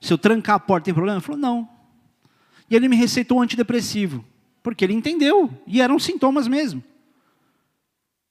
Se 0.00 0.12
eu 0.12 0.18
trancar 0.18 0.56
a 0.56 0.60
porta, 0.60 0.86
tem 0.86 0.94
problema? 0.94 1.18
Ele 1.18 1.24
falou, 1.24 1.40
não. 1.40 1.68
E 2.70 2.74
ele 2.74 2.88
me 2.88 2.96
receitou 2.96 3.38
um 3.38 3.42
antidepressivo, 3.42 4.24
porque 4.62 4.84
ele 4.84 4.92
entendeu, 4.92 5.50
e 5.66 5.80
eram 5.80 5.98
sintomas 5.98 6.48
mesmo. 6.48 6.82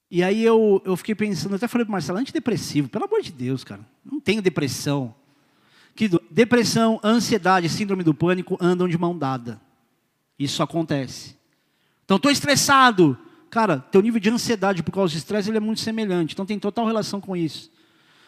E 0.10 0.24
aí 0.24 0.44
eu, 0.44 0.82
eu 0.86 0.96
fiquei 0.96 1.16
pensando, 1.16 1.56
até 1.56 1.68
falei 1.68 1.86
para 1.86 1.90
o 1.90 1.94
Marcelo, 1.94 2.20
antidepressivo, 2.20 2.90
pelo 2.90 3.06
amor 3.06 3.22
de 3.22 3.32
Deus, 3.32 3.64
cara, 3.64 3.86
não 4.04 4.20
tenho 4.20 4.42
depressão. 4.42 5.16
Depressão, 6.36 7.00
ansiedade, 7.02 7.70
síndrome 7.70 8.04
do 8.04 8.14
pânico 8.14 8.58
andam 8.60 8.90
de 8.90 8.98
mão 8.98 9.18
dada. 9.18 9.58
Isso 10.38 10.62
acontece. 10.62 11.34
Então, 12.04 12.18
estou 12.18 12.30
estressado. 12.30 13.18
Cara, 13.50 13.80
teu 13.80 14.02
nível 14.02 14.20
de 14.20 14.30
ansiedade 14.30 14.84
por 14.84 14.92
causa 14.92 15.14
do 15.14 15.18
estresse 15.18 15.50
ele 15.50 15.56
é 15.56 15.62
muito 15.62 15.80
semelhante. 15.80 16.34
Então, 16.34 16.46
tem 16.46 16.60
total 16.60 16.88
relação 16.88 17.22
com 17.22 17.38
isso. 17.38 17.72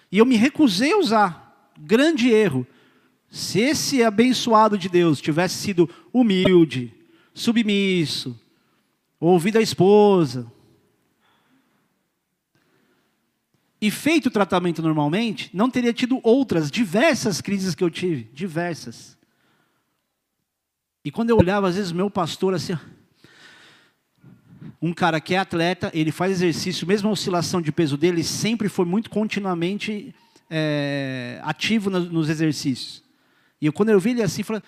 E 0.09 0.19
eu 0.19 0.25
me 0.25 0.37
recusei 0.37 0.93
a 0.93 0.97
usar. 0.97 1.69
Grande 1.77 2.29
erro. 2.29 2.65
Se 3.29 3.59
esse 3.59 4.01
abençoado 4.01 4.77
de 4.77 4.87
Deus 4.87 5.19
tivesse 5.19 5.55
sido 5.55 5.89
humilde, 6.13 6.93
submisso, 7.33 8.39
ouvido 9.19 9.57
a 9.57 9.61
esposa, 9.61 10.49
e 13.79 13.91
feito 13.91 14.27
o 14.27 14.31
tratamento 14.31 14.81
normalmente, 14.81 15.49
não 15.53 15.69
teria 15.69 15.93
tido 15.93 16.19
outras 16.23 16.71
diversas 16.71 17.41
crises 17.41 17.75
que 17.75 17.83
eu 17.83 17.89
tive, 17.89 18.29
diversas. 18.33 19.17
E 21.05 21.11
quando 21.11 21.29
eu 21.29 21.37
olhava, 21.37 21.67
às 21.67 21.75
vezes, 21.75 21.91
meu 21.91 22.09
pastor 22.09 22.53
assim, 22.53 22.77
um 24.81 24.93
cara 24.93 25.21
que 25.21 25.35
é 25.35 25.37
atleta, 25.37 25.91
ele 25.93 26.11
faz 26.11 26.31
exercício, 26.31 26.87
mesmo 26.87 27.09
a 27.09 27.11
oscilação 27.11 27.61
de 27.61 27.71
peso 27.71 27.97
dele 27.97 28.23
sempre 28.23 28.67
foi 28.67 28.85
muito 28.85 29.09
continuamente 29.09 30.13
é, 30.49 31.39
ativo 31.43 31.89
nos 31.89 32.29
exercícios. 32.29 33.03
E 33.61 33.65
eu, 33.65 33.73
quando 33.73 33.89
eu 33.89 33.99
vi 33.99 34.11
ele 34.11 34.23
assim, 34.23 34.43
falei, 34.43 34.61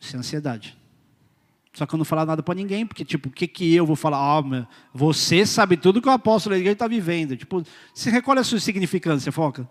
isso 0.00 0.16
é 0.16 0.18
ansiedade. 0.18 0.76
Só 1.74 1.84
que 1.84 1.94
eu 1.94 1.98
não 1.98 2.04
falava 2.04 2.28
nada 2.28 2.42
para 2.42 2.54
ninguém, 2.54 2.86
porque, 2.86 3.04
tipo, 3.04 3.28
o 3.28 3.32
que, 3.32 3.48
que 3.48 3.74
eu 3.74 3.84
vou 3.84 3.96
falar? 3.96 4.38
Oh, 4.38 4.64
você 4.92 5.44
sabe 5.44 5.76
tudo 5.76 6.00
que 6.00 6.08
o 6.08 6.12
apóstolo 6.12 6.54
da 6.54 6.58
igreja 6.58 6.74
está 6.74 6.86
vivendo. 6.86 7.36
Tipo, 7.36 7.64
se 7.92 8.08
recolhe 8.10 8.38
a 8.38 8.44
sua 8.44 8.60
significância, 8.60 9.32
foca. 9.32 9.68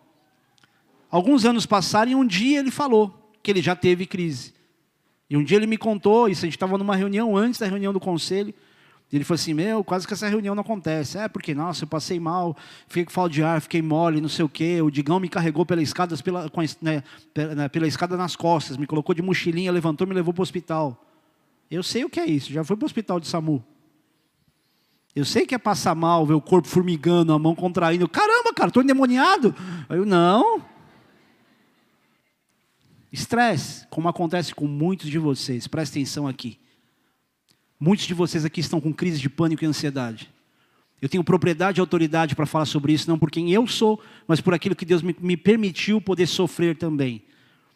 Alguns 1.09 1.45
anos 1.45 1.65
passaram 1.65 2.11
e 2.11 2.15
um 2.15 2.27
dia 2.27 2.59
ele 2.59 2.71
falou 2.71 3.33
que 3.41 3.49
ele 3.49 3.61
já 3.61 3.75
teve 3.75 4.05
crise. 4.05 4.53
E 5.29 5.37
um 5.37 5.43
dia 5.43 5.57
ele 5.57 5.65
me 5.65 5.77
contou, 5.77 6.27
isso 6.27 6.43
a 6.43 6.47
gente 6.47 6.57
estava 6.57 6.77
numa 6.77 6.95
reunião 6.95 7.37
antes 7.37 7.59
da 7.59 7.67
reunião 7.67 7.93
do 7.93 7.99
conselho, 7.99 8.53
ele 9.11 9.23
falou 9.23 9.35
assim: 9.35 9.53
Meu, 9.53 9.83
quase 9.83 10.07
que 10.07 10.13
essa 10.13 10.27
reunião 10.27 10.55
não 10.55 10.61
acontece. 10.61 11.17
É, 11.17 11.27
porque, 11.27 11.53
nossa, 11.53 11.83
eu 11.83 11.87
passei 11.87 12.19
mal, 12.19 12.57
fiquei 12.87 13.05
com 13.05 13.11
falta 13.11 13.33
de 13.33 13.43
ar, 13.43 13.61
fiquei 13.61 13.81
mole, 13.81 14.19
não 14.19 14.27
sei 14.27 14.43
o 14.43 14.49
quê. 14.49 14.81
O 14.81 14.89
Digão 14.89 15.19
me 15.19 15.29
carregou 15.29 15.65
pela 15.65 15.81
escada, 15.81 16.17
pela, 16.17 16.51
né, 16.81 17.03
pela, 17.33 17.55
né, 17.55 17.69
pela 17.69 17.87
escada 17.87 18.17
nas 18.17 18.35
costas, 18.35 18.75
me 18.75 18.87
colocou 18.87 19.13
de 19.13 19.21
mochilinha, 19.21 19.71
levantou 19.71 20.05
e 20.05 20.09
me 20.09 20.15
levou 20.15 20.33
para 20.33 20.41
o 20.41 20.43
hospital. 20.43 20.99
Eu 21.73 21.81
sei 21.81 22.05
o 22.05 22.09
que 22.09 22.19
é 22.19 22.25
isso, 22.27 22.53
já 22.53 22.63
fui 22.63 22.75
para 22.77 22.85
o 22.85 22.85
hospital 22.85 23.19
de 23.19 23.27
SAMU. 23.27 23.63
Eu 25.15 25.25
sei 25.25 25.43
que 25.43 25.55
é 25.55 25.57
passar 25.57 25.95
mal, 25.95 26.23
ver 26.23 26.35
o 26.35 26.41
corpo 26.41 26.67
formigando, 26.67 27.33
a 27.33 27.39
mão 27.39 27.55
contraindo. 27.55 28.07
Caramba, 28.07 28.53
cara, 28.53 28.67
estou 28.67 28.83
endemoniado. 28.83 29.55
Eu, 29.89 30.05
não. 30.05 30.63
Estresse, 33.11 33.87
como 33.87 34.07
acontece 34.07 34.53
com 34.53 34.67
muitos 34.67 35.09
de 35.09 35.17
vocês, 35.17 35.67
presta 35.67 35.97
atenção 35.97 36.27
aqui. 36.27 36.59
Muitos 37.79 38.05
de 38.05 38.13
vocês 38.13 38.45
aqui 38.45 38.59
estão 38.59 38.79
com 38.79 38.93
crise 38.93 39.19
de 39.19 39.29
pânico 39.29 39.63
e 39.63 39.67
ansiedade. 39.67 40.31
Eu 41.01 41.09
tenho 41.09 41.23
propriedade 41.23 41.79
e 41.79 41.81
autoridade 41.81 42.35
para 42.35 42.45
falar 42.45 42.65
sobre 42.65 42.93
isso, 42.93 43.09
não 43.09 43.17
por 43.17 43.31
quem 43.31 43.51
eu 43.51 43.65
sou, 43.65 43.99
mas 44.27 44.39
por 44.39 44.53
aquilo 44.53 44.75
que 44.75 44.85
Deus 44.85 45.01
me, 45.01 45.15
me 45.19 45.35
permitiu 45.35 45.99
poder 45.99 46.27
sofrer 46.27 46.77
também. 46.77 47.23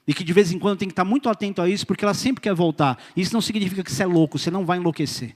E 0.08 0.14
que 0.14 0.24
de 0.24 0.32
vez 0.32 0.51
em 0.51 0.58
quando 0.60 0.80
tem 0.80 0.88
que 0.88 0.93
estar 0.93 1.03
muito 1.03 1.28
atento 1.28 1.62
a 1.62 1.70
isso, 1.70 1.86
porque 1.86 2.05
ela 2.05 2.14
sempre 2.14 2.41
quer 2.41 2.53
voltar. 2.53 2.97
Isso 3.16 3.34
não 3.34 3.41
significa 3.41 3.84
que 3.84 3.91
você 3.91 4.03
é 4.03 4.05
louco, 4.05 4.39
você 4.39 4.49
não 4.49 4.66
vai 4.66 4.78
enlouquecer. 4.78 5.36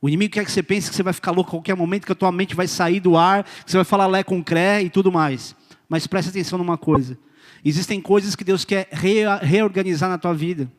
O 0.00 0.08
inimigo 0.08 0.34
quer 0.34 0.44
que 0.44 0.50
você 0.50 0.64
pense 0.64 0.90
que 0.90 0.96
você 0.96 1.02
vai 1.02 1.12
ficar 1.12 1.30
louco 1.30 1.50
a 1.50 1.52
qualquer 1.52 1.76
momento, 1.76 2.04
que 2.04 2.10
a 2.12 2.16
tua 2.16 2.32
mente 2.32 2.56
vai 2.56 2.66
sair 2.66 2.98
do 2.98 3.16
ar, 3.16 3.44
que 3.44 3.70
você 3.70 3.76
vai 3.76 3.84
falar 3.84 4.08
lé 4.08 4.24
com 4.24 4.42
cré 4.42 4.82
e 4.82 4.90
tudo 4.90 5.12
mais. 5.12 5.54
Mas 5.88 6.08
preste 6.08 6.30
atenção 6.30 6.58
numa 6.58 6.76
coisa. 6.76 7.16
Existem 7.64 8.00
coisas 8.00 8.34
que 8.34 8.42
Deus 8.42 8.64
quer 8.64 8.88
reorganizar 8.90 10.10
na 10.10 10.18
tua 10.18 10.34
vida. 10.34 10.70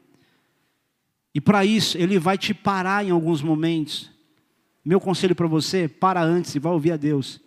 E 1.34 1.40
para 1.40 1.64
isso, 1.64 1.98
ele 1.98 2.20
vai 2.20 2.38
te 2.38 2.54
parar 2.54 3.06
em 3.06 3.12
alguns 3.12 3.42
momentos. 3.42 4.12
Meu 4.84 5.00
conselho 5.00 5.34
para 5.34 5.48
você, 5.48 5.88
para 5.88 6.22
antes 6.22 6.54
e 6.56 6.60
vai 6.60 6.74
ouvir 6.74 6.92
a 6.92 6.98
Deus. 6.98 7.40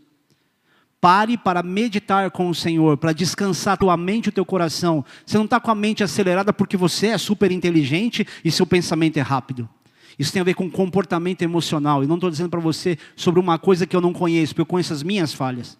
Pare 1.00 1.36
para 1.36 1.62
meditar 1.62 2.30
com 2.30 2.48
o 2.48 2.54
Senhor, 2.54 2.96
para 2.96 3.12
descansar 3.12 3.76
tua 3.76 3.96
mente 3.96 4.26
e 4.26 4.28
o 4.30 4.32
teu 4.32 4.44
coração. 4.44 5.04
Você 5.24 5.36
não 5.36 5.44
está 5.44 5.60
com 5.60 5.70
a 5.70 5.74
mente 5.74 6.02
acelerada 6.02 6.52
porque 6.52 6.76
você 6.76 7.08
é 7.08 7.18
super 7.18 7.52
inteligente 7.52 8.26
e 8.44 8.50
seu 8.50 8.66
pensamento 8.66 9.16
é 9.18 9.20
rápido. 9.20 9.68
Isso 10.18 10.32
tem 10.32 10.40
a 10.40 10.44
ver 10.44 10.54
com 10.54 10.70
comportamento 10.70 11.42
emocional. 11.42 12.02
E 12.02 12.06
não 12.06 12.14
estou 12.14 12.30
dizendo 12.30 12.50
para 12.50 12.60
você 12.60 12.98
sobre 13.14 13.38
uma 13.38 13.58
coisa 13.58 13.86
que 13.86 13.94
eu 13.94 14.00
não 14.00 14.12
conheço, 14.12 14.54
porque 14.54 14.62
eu 14.62 14.66
conheço 14.66 14.92
as 14.92 15.02
minhas 15.02 15.32
falhas. 15.34 15.78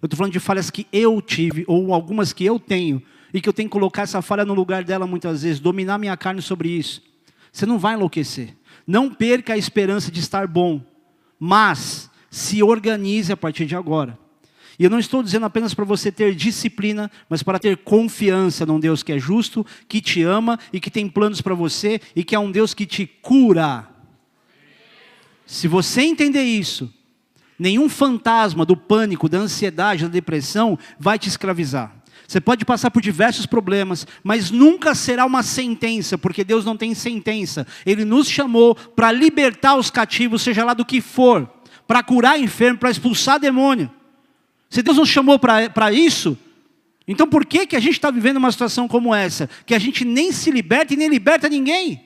Eu 0.00 0.06
estou 0.06 0.16
falando 0.16 0.32
de 0.32 0.40
falhas 0.40 0.70
que 0.70 0.86
eu 0.92 1.20
tive, 1.20 1.64
ou 1.66 1.92
algumas 1.92 2.32
que 2.32 2.44
eu 2.44 2.58
tenho, 2.58 3.02
e 3.32 3.40
que 3.40 3.48
eu 3.48 3.52
tenho 3.52 3.68
que 3.68 3.72
colocar 3.72 4.02
essa 4.02 4.22
falha 4.22 4.44
no 4.44 4.54
lugar 4.54 4.84
dela 4.84 5.06
muitas 5.06 5.42
vezes, 5.42 5.60
dominar 5.60 5.98
minha 5.98 6.16
carne 6.16 6.40
sobre 6.40 6.70
isso. 6.70 7.02
Você 7.52 7.66
não 7.66 7.78
vai 7.78 7.94
enlouquecer. 7.94 8.56
Não 8.86 9.12
perca 9.12 9.54
a 9.54 9.58
esperança 9.58 10.10
de 10.10 10.20
estar 10.20 10.46
bom, 10.46 10.80
mas 11.38 12.10
se 12.30 12.62
organize 12.62 13.32
a 13.32 13.36
partir 13.36 13.66
de 13.66 13.76
agora. 13.76 14.18
E 14.78 14.84
eu 14.84 14.90
não 14.90 14.98
estou 14.98 15.22
dizendo 15.22 15.46
apenas 15.46 15.74
para 15.74 15.84
você 15.84 16.10
ter 16.10 16.34
disciplina, 16.34 17.10
mas 17.28 17.42
para 17.42 17.58
ter 17.58 17.76
confiança 17.78 18.66
num 18.66 18.80
Deus 18.80 19.02
que 19.02 19.12
é 19.12 19.18
justo, 19.18 19.64
que 19.88 20.00
te 20.00 20.22
ama 20.22 20.58
e 20.72 20.80
que 20.80 20.90
tem 20.90 21.08
planos 21.08 21.40
para 21.40 21.54
você 21.54 22.00
e 22.14 22.24
que 22.24 22.34
é 22.34 22.38
um 22.38 22.50
Deus 22.50 22.74
que 22.74 22.86
te 22.86 23.06
cura. 23.06 23.88
Se 25.46 25.68
você 25.68 26.02
entender 26.02 26.42
isso, 26.42 26.92
nenhum 27.58 27.88
fantasma 27.88 28.64
do 28.64 28.76
pânico, 28.76 29.28
da 29.28 29.38
ansiedade, 29.38 30.04
da 30.04 30.08
depressão 30.08 30.78
vai 30.98 31.18
te 31.18 31.28
escravizar. 31.28 31.94
Você 32.26 32.40
pode 32.40 32.64
passar 32.64 32.90
por 32.90 33.02
diversos 33.02 33.44
problemas, 33.44 34.06
mas 34.22 34.50
nunca 34.50 34.94
será 34.94 35.26
uma 35.26 35.42
sentença, 35.42 36.16
porque 36.16 36.42
Deus 36.42 36.64
não 36.64 36.76
tem 36.76 36.94
sentença. 36.94 37.66
Ele 37.84 38.04
nos 38.04 38.28
chamou 38.28 38.74
para 38.74 39.12
libertar 39.12 39.76
os 39.76 39.90
cativos, 39.90 40.42
seja 40.42 40.64
lá 40.64 40.72
do 40.72 40.86
que 40.86 41.00
for, 41.00 41.48
para 41.86 42.02
curar 42.02 42.40
enfermo, 42.40 42.78
para 42.78 42.90
expulsar 42.90 43.38
demônio. 43.38 43.90
Se 44.74 44.82
Deus 44.82 44.96
nos 44.96 45.08
chamou 45.08 45.38
para 45.38 45.92
isso, 45.92 46.36
então 47.06 47.28
por 47.28 47.46
que, 47.46 47.64
que 47.64 47.76
a 47.76 47.80
gente 47.80 47.92
está 47.92 48.10
vivendo 48.10 48.38
uma 48.38 48.50
situação 48.50 48.88
como 48.88 49.14
essa? 49.14 49.48
Que 49.64 49.72
a 49.72 49.78
gente 49.78 50.04
nem 50.04 50.32
se 50.32 50.50
liberta 50.50 50.92
e 50.92 50.96
nem 50.96 51.08
liberta 51.08 51.48
ninguém. 51.48 52.04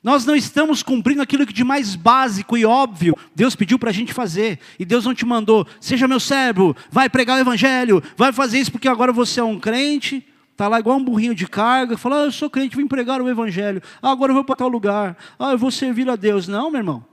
Nós 0.00 0.24
não 0.24 0.36
estamos 0.36 0.80
cumprindo 0.80 1.20
aquilo 1.20 1.44
que 1.44 1.52
de 1.52 1.64
mais 1.64 1.96
básico 1.96 2.56
e 2.56 2.64
óbvio 2.64 3.16
Deus 3.34 3.56
pediu 3.56 3.80
para 3.80 3.90
a 3.90 3.92
gente 3.92 4.14
fazer. 4.14 4.60
E 4.78 4.84
Deus 4.84 5.04
não 5.04 5.12
te 5.12 5.26
mandou, 5.26 5.66
seja 5.80 6.06
meu 6.06 6.20
servo, 6.20 6.76
vai 6.88 7.08
pregar 7.08 7.36
o 7.36 7.40
evangelho, 7.40 8.00
vai 8.16 8.32
fazer 8.32 8.60
isso 8.60 8.70
porque 8.70 8.86
agora 8.86 9.12
você 9.12 9.40
é 9.40 9.44
um 9.44 9.58
crente. 9.58 10.24
Está 10.52 10.68
lá 10.68 10.78
igual 10.78 10.98
um 10.98 11.04
burrinho 11.04 11.34
de 11.34 11.48
carga, 11.48 11.98
fala, 11.98 12.20
ah, 12.20 12.24
eu 12.26 12.32
sou 12.32 12.48
crente, 12.48 12.76
vim 12.76 12.86
pregar 12.86 13.20
o 13.20 13.28
evangelho. 13.28 13.82
Ah, 14.00 14.12
agora 14.12 14.30
eu 14.30 14.36
vou 14.36 14.44
para 14.44 14.54
tal 14.54 14.68
lugar. 14.68 15.16
Ah, 15.36 15.50
eu 15.50 15.58
vou 15.58 15.72
servir 15.72 16.08
a 16.08 16.14
Deus. 16.14 16.46
Não, 16.46 16.70
meu 16.70 16.78
irmão. 16.78 17.09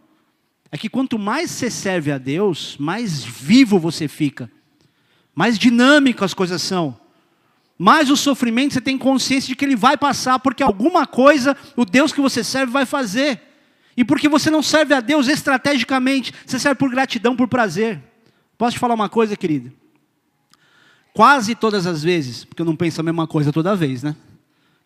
É 0.71 0.77
que 0.77 0.89
quanto 0.89 1.17
mais 1.17 1.51
você 1.51 1.69
serve 1.69 2.11
a 2.11 2.17
Deus, 2.17 2.75
mais 2.79 3.23
vivo 3.23 3.79
você 3.79 4.07
fica. 4.07 4.51
Mais 5.35 5.57
dinâmico 5.57 6.25
as 6.25 6.33
coisas 6.33 6.61
são 6.61 6.99
mais 7.77 8.09
o 8.09 8.17
sofrimento 8.17 8.73
você 8.73 8.81
tem 8.81 8.97
consciência 8.97 9.49
de 9.49 9.55
que 9.55 9.63
ele 9.63 9.75
vai 9.75 9.95
passar, 9.95 10.39
porque 10.39 10.63
alguma 10.63 11.05
coisa 11.05 11.55
o 11.75 11.85
Deus 11.85 12.11
que 12.11 12.19
você 12.19 12.43
serve 12.43 12.71
vai 12.71 12.85
fazer. 12.85 13.41
E 13.95 14.03
porque 14.03 14.27
você 14.27 14.49
não 14.49 14.63
serve 14.63 14.93
a 14.93 14.99
Deus 14.99 15.27
estrategicamente, 15.27 16.33
você 16.45 16.59
serve 16.59 16.77
por 16.77 16.89
gratidão, 16.89 17.35
por 17.35 17.47
prazer. 17.47 18.01
Posso 18.57 18.73
te 18.73 18.79
falar 18.79 18.95
uma 18.95 19.09
coisa, 19.09 19.35
querido? 19.35 19.71
Quase 21.13 21.55
todas 21.55 21.85
as 21.85 22.03
vezes, 22.03 22.43
porque 22.43 22.61
eu 22.61 22.65
não 22.65 22.75
penso 22.75 22.99
a 22.99 23.03
mesma 23.03 23.27
coisa 23.27 23.51
toda 23.51 23.75
vez, 23.75 24.03
né? 24.03 24.15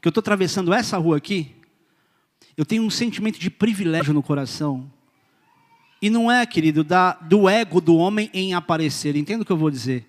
Que 0.02 0.08
eu 0.08 0.12
estou 0.12 0.22
atravessando 0.22 0.74
essa 0.74 0.98
rua 0.98 1.18
aqui, 1.18 1.56
eu 2.58 2.66
tenho 2.66 2.84
um 2.84 2.90
sentimento 2.90 3.40
de 3.40 3.50
privilégio 3.50 4.14
no 4.14 4.24
coração. 4.24 4.92
E 6.02 6.10
não 6.10 6.32
é, 6.32 6.46
querido, 6.46 6.84
da, 6.84 7.14
do 7.14 7.48
ego 7.48 7.80
do 7.80 7.96
homem 7.96 8.30
em 8.34 8.54
aparecer. 8.54 9.16
Entenda 9.16 9.44
o 9.44 9.46
que 9.46 9.52
eu 9.52 9.58
vou 9.58 9.70
dizer? 9.70 10.08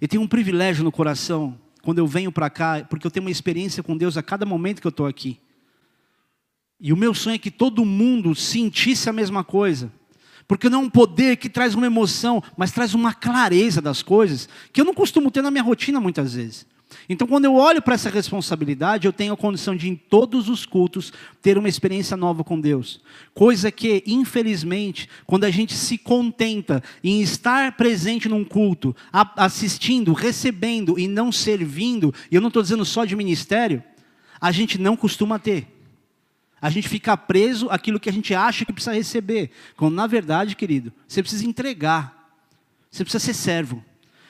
Eu 0.00 0.08
tenho 0.08 0.22
um 0.22 0.26
privilégio 0.26 0.82
no 0.82 0.90
coração 0.90 1.58
quando 1.82 1.98
eu 1.98 2.06
venho 2.06 2.32
para 2.32 2.50
cá, 2.50 2.84
porque 2.88 3.06
eu 3.06 3.10
tenho 3.10 3.24
uma 3.24 3.30
experiência 3.30 3.82
com 3.82 3.96
Deus 3.96 4.16
a 4.16 4.22
cada 4.22 4.44
momento 4.44 4.80
que 4.80 4.86
eu 4.86 4.90
estou 4.90 5.06
aqui. 5.06 5.38
E 6.80 6.92
o 6.92 6.96
meu 6.96 7.14
sonho 7.14 7.34
é 7.34 7.38
que 7.38 7.50
todo 7.50 7.84
mundo 7.84 8.34
sentisse 8.34 9.08
a 9.08 9.12
mesma 9.12 9.42
coisa. 9.42 9.92
Porque 10.46 10.68
não 10.68 10.80
é 10.80 10.84
um 10.84 10.90
poder 10.90 11.36
que 11.36 11.48
traz 11.48 11.74
uma 11.74 11.86
emoção, 11.86 12.42
mas 12.56 12.72
traz 12.72 12.94
uma 12.94 13.12
clareza 13.12 13.82
das 13.82 14.02
coisas, 14.02 14.48
que 14.72 14.80
eu 14.80 14.84
não 14.84 14.94
costumo 14.94 15.30
ter 15.30 15.42
na 15.42 15.50
minha 15.50 15.62
rotina 15.62 16.00
muitas 16.00 16.34
vezes. 16.34 16.66
Então, 17.08 17.26
quando 17.26 17.44
eu 17.44 17.54
olho 17.54 17.82
para 17.82 17.94
essa 17.94 18.10
responsabilidade, 18.10 19.06
eu 19.06 19.12
tenho 19.12 19.32
a 19.32 19.36
condição 19.36 19.76
de, 19.76 19.88
em 19.88 19.96
todos 19.96 20.48
os 20.48 20.64
cultos, 20.64 21.12
ter 21.42 21.58
uma 21.58 21.68
experiência 21.68 22.16
nova 22.16 22.42
com 22.42 22.60
Deus. 22.60 23.00
Coisa 23.34 23.70
que, 23.70 24.02
infelizmente, 24.06 25.08
quando 25.26 25.44
a 25.44 25.50
gente 25.50 25.74
se 25.74 25.98
contenta 25.98 26.82
em 27.02 27.20
estar 27.20 27.72
presente 27.76 28.28
num 28.28 28.44
culto, 28.44 28.94
assistindo, 29.36 30.12
recebendo 30.12 30.98
e 30.98 31.06
não 31.06 31.30
servindo, 31.30 32.14
e 32.30 32.34
eu 32.34 32.40
não 32.40 32.48
estou 32.48 32.62
dizendo 32.62 32.84
só 32.84 33.04
de 33.04 33.16
ministério, 33.16 33.82
a 34.40 34.52
gente 34.52 34.78
não 34.78 34.96
costuma 34.96 35.38
ter. 35.38 35.66
A 36.60 36.70
gente 36.70 36.88
fica 36.88 37.16
preso 37.16 37.68
àquilo 37.70 38.00
que 38.00 38.08
a 38.08 38.12
gente 38.12 38.34
acha 38.34 38.64
que 38.64 38.72
precisa 38.72 38.94
receber. 38.94 39.50
Quando, 39.76 39.94
na 39.94 40.06
verdade, 40.06 40.56
querido, 40.56 40.92
você 41.06 41.22
precisa 41.22 41.46
entregar. 41.46 42.32
Você 42.90 43.04
precisa 43.04 43.24
ser 43.24 43.34
servo. 43.34 43.84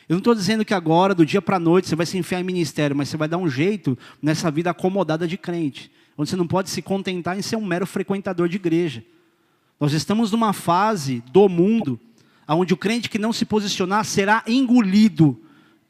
Eu 0.09 0.15
não 0.15 0.19
estou 0.19 0.35
dizendo 0.35 0.65
que 0.65 0.73
agora, 0.73 1.15
do 1.15 1.27
dia 1.27 1.43
para 1.43 1.57
a 1.57 1.61
noite, 1.61 1.89
você 1.89 1.95
vai 1.95 2.07
se 2.07 2.17
enfiar 2.17 2.41
em 2.41 2.45
ministério, 2.45 2.97
mas 2.97 3.09
você 3.09 3.17
vai 3.17 3.29
dar 3.29 3.37
um 3.37 3.49
jeito 3.49 3.97
nessa 4.23 4.51
vida 4.51 4.71
acomodada 4.71 5.29
de 5.29 5.37
crente. 5.37 5.91
onde 6.17 6.31
você 6.31 6.37
não 6.37 6.47
pode 6.47 6.71
se 6.71 6.81
contentar 6.81 7.39
em 7.39 7.43
ser 7.43 7.57
um 7.57 7.65
mero 7.65 7.87
frequentador 7.87 8.49
de 8.49 8.57
igreja. 8.57 9.05
Nós 9.79 9.93
estamos 9.93 10.33
numa 10.33 10.53
fase 10.53 11.23
do 11.31 11.49
mundo 11.49 12.01
onde 12.49 12.73
o 12.73 12.77
crente 12.77 13.11
que 13.11 13.19
não 13.19 13.33
se 13.33 13.45
posicionar 13.45 14.05
será 14.05 14.43
engolido 14.47 15.39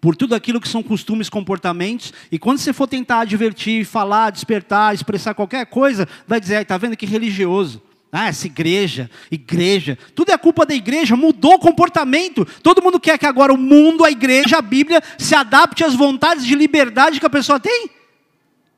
por 0.01 0.15
tudo 0.17 0.35
aquilo 0.35 0.61
que 0.61 0.69
são 0.69 0.83
costumes, 0.83 1.29
comportamentos, 1.29 2.13
e 2.31 2.39
quando 2.39 2.59
você 2.59 2.73
for 2.73 2.87
tentar 2.87 3.21
advertir, 3.21 3.85
falar, 3.85 4.31
despertar, 4.31 4.95
expressar 4.95 5.35
qualquer 5.35 5.67
coisa, 5.67 6.07
vai 6.27 6.41
dizer, 6.41 6.63
está 6.63 6.77
vendo 6.77 6.97
que 6.97 7.07
religioso. 7.07 7.83
Ah, 8.11 8.29
essa 8.29 8.47
igreja, 8.47 9.11
igreja, 9.31 9.99
tudo 10.15 10.33
é 10.33 10.39
culpa 10.39 10.65
da 10.65 10.75
igreja, 10.75 11.15
mudou 11.15 11.55
o 11.55 11.59
comportamento. 11.59 12.45
Todo 12.63 12.83
mundo 12.83 12.99
quer 12.99 13.19
que 13.19 13.27
agora 13.27 13.53
o 13.53 13.59
mundo, 13.59 14.05
a 14.05 14.11
igreja, 14.11 14.59
a 14.59 14.63
Bíblia 14.63 15.03
se 15.19 15.35
adapte 15.35 15.85
às 15.85 15.95
vontades 15.95 16.47
de 16.47 16.55
liberdade 16.55 17.21
que 17.21 17.27
a 17.27 17.31
pessoa 17.31 17.61
tem? 17.61 17.91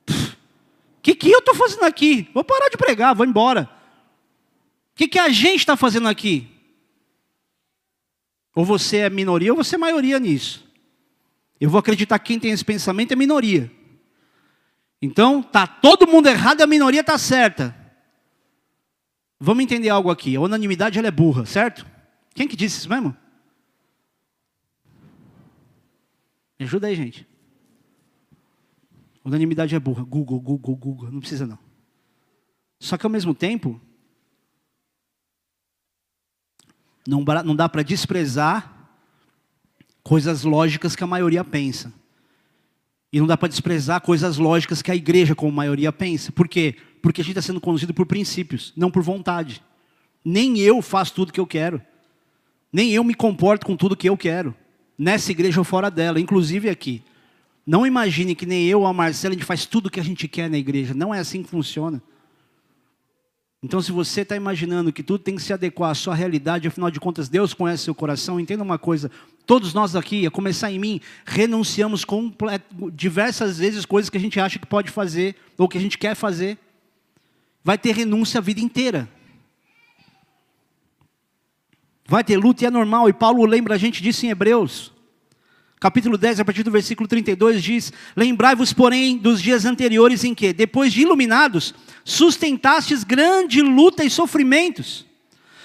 O 0.08 1.02
que, 1.02 1.14
que 1.14 1.30
eu 1.30 1.38
estou 1.38 1.54
fazendo 1.54 1.84
aqui? 1.84 2.28
Vou 2.34 2.42
parar 2.42 2.68
de 2.68 2.76
pregar, 2.76 3.14
vou 3.14 3.24
embora. 3.24 3.70
O 4.92 4.96
que, 4.96 5.06
que 5.08 5.18
a 5.18 5.28
gente 5.28 5.60
está 5.60 5.76
fazendo 5.76 6.08
aqui? 6.08 6.48
Ou 8.54 8.64
você 8.64 8.98
é 8.98 9.10
minoria 9.10 9.52
ou 9.52 9.56
você 9.56 9.76
é 9.76 9.78
maioria 9.78 10.18
nisso. 10.18 10.68
Eu 11.60 11.70
vou 11.70 11.78
acreditar 11.78 12.18
que 12.18 12.26
quem 12.26 12.38
tem 12.38 12.50
esse 12.50 12.64
pensamento 12.64 13.12
é 13.12 13.16
minoria. 13.16 13.70
Então, 15.00 15.42
tá 15.42 15.66
todo 15.66 16.06
mundo 16.06 16.28
errado 16.28 16.60
e 16.60 16.62
a 16.62 16.66
minoria 16.66 17.00
está 17.00 17.16
certa. 17.16 17.79
Vamos 19.40 19.64
entender 19.64 19.88
algo 19.88 20.10
aqui. 20.10 20.36
A 20.36 20.40
unanimidade 20.40 20.98
ela 20.98 21.08
é 21.08 21.10
burra, 21.10 21.46
certo? 21.46 21.86
Quem 22.34 22.46
que 22.46 22.54
disse 22.54 22.78
isso 22.78 22.88
mesmo? 22.90 23.16
Me 26.58 26.66
ajuda 26.66 26.88
aí, 26.88 26.94
gente. 26.94 27.26
Unanimidade 29.24 29.74
é 29.74 29.80
burra. 29.80 30.04
Google, 30.04 30.38
Google, 30.38 30.76
Google. 30.76 31.10
Não 31.10 31.20
precisa 31.20 31.46
não. 31.46 31.58
Só 32.78 32.98
que 32.98 33.06
ao 33.06 33.10
mesmo 33.10 33.34
tempo, 33.34 33.80
não, 37.06 37.24
dá 37.56 37.66
para 37.66 37.82
desprezar 37.82 38.90
coisas 40.02 40.44
lógicas 40.44 40.94
que 40.94 41.04
a 41.04 41.06
maioria 41.06 41.42
pensa. 41.42 41.92
E 43.12 43.18
não 43.18 43.26
dá 43.26 43.36
para 43.36 43.48
desprezar 43.48 44.00
coisas 44.00 44.36
lógicas 44.38 44.82
que 44.82 44.90
a 44.90 44.94
igreja, 44.94 45.34
como 45.34 45.50
maioria, 45.50 45.90
pensa. 45.92 46.30
Por 46.30 46.46
quê? 46.46 46.76
Porque 47.02 47.20
a 47.20 47.24
gente 47.24 47.32
está 47.36 47.42
sendo 47.42 47.60
conduzido 47.60 47.92
por 47.92 48.06
princípios, 48.06 48.72
não 48.76 48.90
por 48.90 49.02
vontade. 49.02 49.62
Nem 50.24 50.58
eu 50.58 50.80
faço 50.80 51.14
tudo 51.14 51.32
que 51.32 51.40
eu 51.40 51.46
quero. 51.46 51.82
Nem 52.72 52.92
eu 52.92 53.02
me 53.02 53.14
comporto 53.14 53.66
com 53.66 53.76
tudo 53.76 53.96
que 53.96 54.08
eu 54.08 54.16
quero. 54.16 54.54
Nessa 54.96 55.32
igreja 55.32 55.60
ou 55.60 55.64
fora 55.64 55.90
dela, 55.90 56.20
inclusive 56.20 56.68
aqui. 56.68 57.02
Não 57.66 57.86
imagine 57.86 58.34
que 58.34 58.46
nem 58.46 58.66
eu 58.66 58.80
ou 58.80 58.86
a 58.86 58.92
Marcela 58.92 59.32
a 59.32 59.36
gente 59.36 59.46
faz 59.46 59.66
tudo 59.66 59.86
o 59.86 59.90
que 59.90 60.00
a 60.00 60.04
gente 60.04 60.28
quer 60.28 60.48
na 60.48 60.58
igreja. 60.58 60.94
Não 60.94 61.14
é 61.14 61.18
assim 61.18 61.42
que 61.42 61.48
funciona. 61.48 62.02
Então, 63.62 63.82
se 63.82 63.92
você 63.92 64.22
está 64.22 64.34
imaginando 64.34 64.92
que 64.92 65.02
tudo 65.02 65.22
tem 65.22 65.36
que 65.36 65.42
se 65.42 65.52
adequar 65.52 65.90
à 65.90 65.94
sua 65.94 66.14
realidade, 66.14 66.66
afinal 66.66 66.90
de 66.90 66.98
contas, 66.98 67.28
Deus 67.28 67.52
conhece 67.52 67.84
seu 67.84 67.94
coração, 67.94 68.40
entenda 68.40 68.62
uma 68.62 68.78
coisa: 68.78 69.10
todos 69.46 69.74
nós 69.74 69.96
aqui, 69.96 70.26
a 70.26 70.30
começar 70.30 70.70
em 70.70 70.78
mim, 70.78 71.00
renunciamos 71.24 72.04
diversas 72.92 73.58
vezes 73.58 73.84
coisas 73.84 74.08
que 74.08 74.16
a 74.16 74.20
gente 74.20 74.38
acha 74.38 74.58
que 74.58 74.66
pode 74.66 74.90
fazer 74.90 75.36
ou 75.58 75.68
que 75.68 75.78
a 75.78 75.80
gente 75.80 75.98
quer 75.98 76.14
fazer 76.14 76.58
vai 77.62 77.76
ter 77.76 77.94
renúncia 77.94 78.38
a 78.38 78.40
vida 78.40 78.60
inteira. 78.60 79.08
Vai 82.06 82.24
ter 82.24 82.36
luta 82.36 82.64
e 82.64 82.66
é 82.66 82.70
normal, 82.70 83.08
e 83.08 83.12
Paulo 83.12 83.44
lembra 83.44 83.74
a 83.74 83.78
gente 83.78 84.02
disso 84.02 84.26
em 84.26 84.30
Hebreus. 84.30 84.92
Capítulo 85.78 86.18
10, 86.18 86.40
a 86.40 86.44
partir 86.44 86.62
do 86.62 86.70
versículo 86.70 87.08
32 87.08 87.62
diz: 87.62 87.92
Lembrai-vos, 88.14 88.72
porém, 88.72 89.16
dos 89.16 89.40
dias 89.40 89.64
anteriores 89.64 90.24
em 90.24 90.34
que, 90.34 90.52
depois 90.52 90.92
de 90.92 91.02
iluminados, 91.02 91.74
sustentastes 92.04 93.02
grande 93.02 93.62
luta 93.62 94.04
e 94.04 94.10
sofrimentos. 94.10 95.06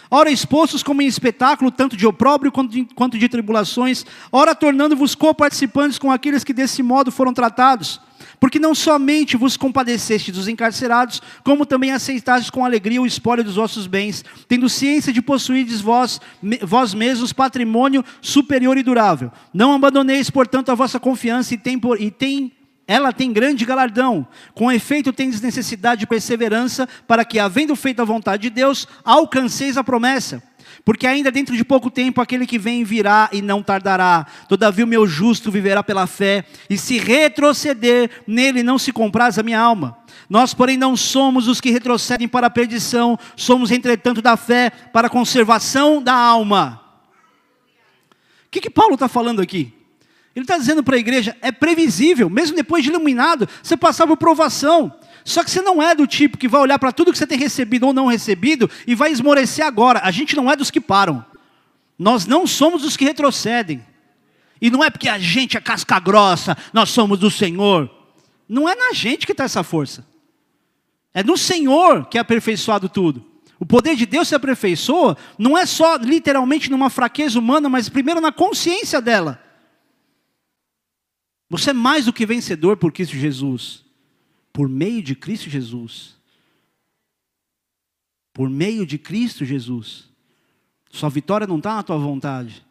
Ora 0.10 0.32
expostos 0.32 0.84
como 0.84 1.02
em 1.02 1.08
espetáculo, 1.08 1.72
tanto 1.72 1.98
de 1.98 2.06
opróbrio 2.06 2.52
quanto 2.52 2.72
de, 2.72 2.86
quanto 2.96 3.18
de 3.18 3.30
tribulações, 3.30 4.06
ora 4.32 4.54
tornando-vos 4.54 5.16
co-participantes 5.16 5.98
com 5.98 6.12
aqueles 6.12 6.44
que 6.44 6.54
desse 6.54 6.84
modo 6.84 7.12
foram 7.12 7.34
tratados 7.34 8.00
porque 8.40 8.60
não 8.60 8.76
somente 8.76 9.38
vos 9.38 9.58
compadeceste 9.58 10.32
dos 10.32 10.48
encarcerados, 10.48 11.22
como 11.44 11.66
também 11.66 11.92
aceitastes 11.92 12.50
com 12.50 12.66
alegria 12.66 13.02
o 13.02 13.06
espólio 13.06 13.44
dos 13.44 13.56
vossos 13.56 13.88
bens, 13.88 14.24
tendo 14.48 14.70
ciência 14.70 15.12
de 15.12 15.22
possuirdes 15.22 15.82
vós, 15.82 16.20
vós 16.62 16.94
mesmos 16.94 17.34
patrimônio 17.34 18.04
superior 18.22 18.78
e 18.78 18.84
durável. 18.84 19.32
Não 19.54 19.74
abandoneis, 19.74 20.30
portanto, 20.30 20.70
a 20.70 20.76
vossa 20.76 21.00
confiança 21.00 21.54
e 21.54 21.58
tem, 21.58 21.80
e 22.00 22.12
tem 22.12 22.52
ela 22.88 23.12
tem 23.12 23.34
grande 23.34 23.66
galardão. 23.66 24.28
Com 24.54 24.72
efeito, 24.72 25.12
tendes 25.12 25.42
necessidade 25.42 26.02
de 26.02 26.08
perseverança, 26.08 26.88
para 27.08 27.26
que, 27.26 27.40
havendo 27.40 27.76
feito 27.76 28.02
a 28.02 28.06
vontade 28.06 28.44
de 28.44 28.50
Deus, 28.50 28.88
alcanceis 29.04 29.78
a 29.78 29.84
promessa. 29.84 30.42
Porque 30.84 31.08
ainda 31.08 31.32
dentro 31.32 31.56
de 31.58 31.64
pouco 31.64 31.90
tempo 31.90 32.22
aquele 32.22 32.46
que 32.46 32.60
vem 32.60 32.84
virá 32.84 33.30
e 33.32 33.42
não 33.42 33.64
tardará. 33.64 34.26
Todavia 34.48 34.86
o 34.86 34.88
meu 34.88 35.08
justo 35.08 35.52
viverá 35.52 35.82
pela 35.82 36.06
fé, 36.06 36.46
e 36.70 36.78
se 36.78 37.00
retroceder, 37.00 38.10
nele 38.28 38.62
não 38.62 38.78
se 38.78 38.92
compraz 38.92 39.40
a 39.40 39.44
minha 39.44 39.60
alma. 39.60 39.98
Nós, 40.30 40.54
porém, 40.54 40.78
não 40.78 40.96
somos 40.96 41.48
os 41.48 41.60
que 41.60 41.72
retrocedem 41.72 42.28
para 42.28 42.48
a 42.48 42.52
perdição, 42.52 43.18
somos, 43.36 43.72
entretanto, 43.72 44.22
da 44.22 44.38
fé 44.38 44.70
para 44.70 45.08
a 45.08 45.10
conservação 45.10 46.02
da 46.02 46.14
alma. 46.14 46.82
O 48.46 48.50
que, 48.52 48.62
que 48.62 48.70
Paulo 48.70 48.94
está 48.94 49.08
falando 49.08 49.42
aqui? 49.42 49.74
Ele 50.36 50.44
está 50.44 50.58
dizendo 50.58 50.84
para 50.84 50.98
a 50.98 51.00
igreja: 51.00 51.36
é 51.42 51.52
previsível, 51.52 52.30
mesmo 52.30 52.56
depois 52.56 52.84
de 52.84 52.90
iluminado, 52.90 53.48
você 53.64 53.78
passar 53.78 54.06
por 54.06 54.18
provação. 54.18 54.94
Só 55.24 55.44
que 55.44 55.50
você 55.50 55.62
não 55.62 55.82
é 55.82 55.96
do 55.96 56.06
tipo 56.06 56.38
que 56.38 56.48
vai 56.48 56.62
olhar 56.62 56.78
para 56.78 56.92
tudo 56.92 57.12
que 57.12 57.18
você 57.18 57.26
tem 57.26 57.40
recebido 57.40 57.88
ou 57.88 57.94
não 57.94 58.06
recebido 58.06 58.70
e 58.86 58.94
vai 58.94 59.12
esmorecer 59.12 59.66
agora. 59.66 60.02
A 60.04 60.12
gente 60.12 60.36
não 60.36 60.52
é 60.52 60.56
dos 60.56 60.70
que 60.70 60.80
param. 60.80 61.26
Nós 61.98 62.28
não 62.28 62.46
somos 62.46 62.84
os 62.84 62.96
que 62.96 63.06
retrocedem. 63.06 63.84
E 64.62 64.70
não 64.70 64.84
é 64.84 64.90
porque 64.90 65.10
a 65.10 65.18
gente 65.18 65.58
é 65.58 65.62
casca 65.62 66.00
grossa, 66.00 66.58
nós 66.72 66.90
somos 66.90 67.18
do 67.18 67.32
Senhor. 67.32 67.90
Não 68.48 68.70
é 68.70 68.76
na 68.76 68.94
gente 68.94 69.26
que 69.26 69.32
está 69.32 69.46
essa 69.46 69.64
força. 69.64 70.06
É 71.14 71.24
no 71.24 71.38
Senhor 71.38 72.06
que 72.06 72.18
é 72.18 72.22
aperfeiçoado 72.22 72.88
tudo. 72.88 73.26
O 73.60 73.66
poder 73.66 73.96
de 73.96 74.06
Deus 74.06 74.28
se 74.28 74.36
aperfeiçoa 74.36 75.18
não 75.40 75.58
é 75.58 75.66
só 75.66 75.96
literalmente 75.96 76.70
numa 76.70 76.90
fraqueza 76.90 77.40
humana, 77.40 77.70
mas 77.70 77.90
primeiro 77.90 78.22
na 78.22 78.32
consciência 78.32 79.02
dela. 79.02 79.42
Você 81.58 81.70
é 81.70 81.74
mais 81.74 82.06
do 82.06 82.14
que 82.14 82.26
vencedor 82.26 82.76
por 82.78 82.92
Cristo 82.92 83.16
Jesus 83.16 83.86
por 84.56 84.70
meio 84.70 85.04
de 85.04 85.14
Cristo 85.16 85.50
Jesus. 85.50 86.16
Por 88.34 88.50
meio 88.50 88.86
de 88.86 88.98
Cristo 88.98 89.44
Jesus. 89.44 90.10
Sua 90.90 91.10
vitória 91.10 91.46
não 91.46 91.58
está 91.58 91.76
na 91.76 91.84
tua 91.84 91.98
vontade. 91.98 92.66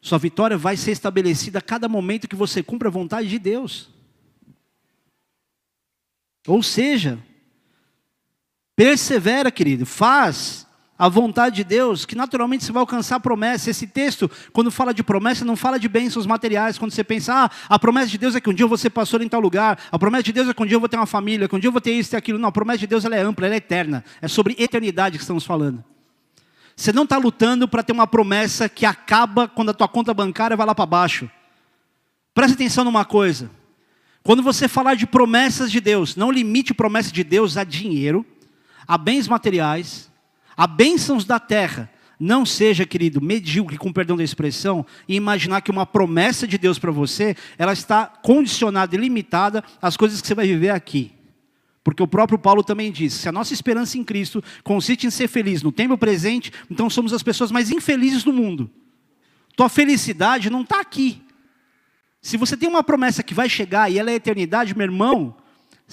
Sua 0.00 0.16
vitória 0.16 0.56
vai 0.56 0.76
ser 0.76 0.92
estabelecida 0.92 1.58
a 1.58 1.62
cada 1.62 1.88
momento 1.88 2.28
que 2.28 2.36
você 2.36 2.62
cumpre 2.62 2.86
a 2.86 2.90
vontade 2.90 3.28
de 3.28 3.36
Deus. 3.36 3.90
Ou 6.46 6.62
seja, 6.62 7.18
persevera, 8.76 9.50
querido, 9.50 9.84
faz 9.84 10.68
a 10.96 11.08
vontade 11.08 11.56
de 11.56 11.64
Deus, 11.64 12.06
que 12.06 12.14
naturalmente 12.14 12.64
você 12.64 12.70
vai 12.70 12.80
alcançar 12.80 13.16
a 13.16 13.20
promessa. 13.20 13.68
Esse 13.68 13.86
texto, 13.86 14.30
quando 14.52 14.70
fala 14.70 14.94
de 14.94 15.02
promessa, 15.02 15.44
não 15.44 15.56
fala 15.56 15.78
de 15.78 15.88
bênçãos 15.88 16.24
materiais. 16.24 16.78
Quando 16.78 16.92
você 16.92 17.02
pensa, 17.02 17.34
ah, 17.34 17.50
a 17.68 17.78
promessa 17.78 18.06
de 18.06 18.18
Deus 18.18 18.36
é 18.36 18.40
que 18.40 18.48
um 18.48 18.54
dia 18.54 18.64
eu 18.64 18.68
vou 18.68 18.78
ser 18.78 18.90
pastor 18.90 19.20
em 19.20 19.28
tal 19.28 19.40
lugar, 19.40 19.78
a 19.90 19.98
promessa 19.98 20.22
de 20.22 20.32
Deus 20.32 20.48
é 20.48 20.54
que 20.54 20.62
um 20.62 20.66
dia 20.66 20.76
eu 20.76 20.80
vou 20.80 20.88
ter 20.88 20.96
uma 20.96 21.06
família, 21.06 21.48
que 21.48 21.56
um 21.56 21.58
dia 21.58 21.68
eu 21.68 21.72
vou 21.72 21.80
ter 21.80 21.92
isso 21.92 22.14
e 22.14 22.16
aquilo. 22.16 22.38
Não, 22.38 22.48
a 22.48 22.52
promessa 22.52 22.78
de 22.78 22.86
Deus 22.86 23.04
ela 23.04 23.16
é 23.16 23.22
ampla, 23.22 23.46
ela 23.46 23.54
é 23.54 23.58
eterna. 23.58 24.04
É 24.22 24.28
sobre 24.28 24.54
eternidade 24.56 25.18
que 25.18 25.24
estamos 25.24 25.44
falando. 25.44 25.82
Você 26.76 26.92
não 26.92 27.04
está 27.04 27.16
lutando 27.16 27.68
para 27.68 27.82
ter 27.82 27.92
uma 27.92 28.06
promessa 28.06 28.68
que 28.68 28.86
acaba 28.86 29.48
quando 29.48 29.70
a 29.70 29.74
tua 29.74 29.88
conta 29.88 30.14
bancária 30.14 30.56
vai 30.56 30.66
lá 30.66 30.74
para 30.74 30.86
baixo. 30.86 31.30
Preste 32.32 32.54
atenção 32.54 32.84
numa 32.84 33.04
coisa. 33.04 33.50
Quando 34.22 34.42
você 34.42 34.66
falar 34.66 34.94
de 34.94 35.06
promessas 35.06 35.70
de 35.70 35.80
Deus, 35.80 36.16
não 36.16 36.32
limite 36.32 36.72
promessa 36.72 37.12
de 37.12 37.22
Deus 37.22 37.56
a 37.56 37.62
dinheiro, 37.62 38.24
a 38.88 38.96
bens 38.96 39.28
materiais, 39.28 40.10
a 40.56 40.66
bênçãos 40.66 41.24
da 41.24 41.38
terra. 41.38 41.90
Não 42.18 42.46
seja, 42.46 42.86
querido, 42.86 43.20
medíocre, 43.20 43.76
com 43.76 43.92
perdão 43.92 44.16
da 44.16 44.22
expressão, 44.22 44.86
e 45.08 45.16
imaginar 45.16 45.60
que 45.60 45.70
uma 45.70 45.84
promessa 45.84 46.46
de 46.46 46.56
Deus 46.56 46.78
para 46.78 46.92
você, 46.92 47.36
ela 47.58 47.72
está 47.72 48.06
condicionada 48.06 48.94
e 48.94 48.98
limitada 48.98 49.64
às 49.82 49.96
coisas 49.96 50.20
que 50.20 50.26
você 50.26 50.34
vai 50.34 50.46
viver 50.46 50.70
aqui. 50.70 51.12
Porque 51.82 52.02
o 52.02 52.08
próprio 52.08 52.38
Paulo 52.38 52.64
também 52.64 52.90
diz: 52.90 53.12
se 53.12 53.28
a 53.28 53.32
nossa 53.32 53.52
esperança 53.52 53.98
em 53.98 54.02
Cristo 54.02 54.42
consiste 54.62 55.06
em 55.06 55.10
ser 55.10 55.28
feliz 55.28 55.62
no 55.62 55.70
tempo 55.70 55.98
presente, 55.98 56.50
então 56.70 56.88
somos 56.88 57.12
as 57.12 57.22
pessoas 57.22 57.52
mais 57.52 57.70
infelizes 57.70 58.24
do 58.24 58.32
mundo. 58.32 58.70
Tua 59.54 59.68
felicidade 59.68 60.48
não 60.48 60.62
está 60.62 60.80
aqui. 60.80 61.20
Se 62.22 62.38
você 62.38 62.56
tem 62.56 62.68
uma 62.68 62.82
promessa 62.82 63.22
que 63.22 63.34
vai 63.34 63.50
chegar 63.50 63.92
e 63.92 63.98
ela 63.98 64.10
é 64.10 64.14
eternidade, 64.14 64.74
meu 64.74 64.86
irmão, 64.86 65.36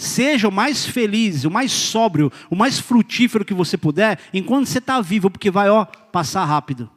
Seja 0.02 0.48
o 0.48 0.52
mais 0.52 0.84
feliz, 0.84 1.46
o 1.46 1.52
mais 1.52 1.72
sóbrio, 1.72 2.32
o 2.50 2.56
mais 2.56 2.80
frutífero 2.80 3.46
que 3.46 3.54
você 3.54 3.78
puder, 3.78 4.20
enquanto 4.34 4.66
você 4.66 4.80
está 4.80 5.00
vivo, 5.00 5.30
porque 5.30 5.52
vai 5.52 5.70
ó, 5.70 5.86
passar 5.86 6.44
rápido. 6.44 6.90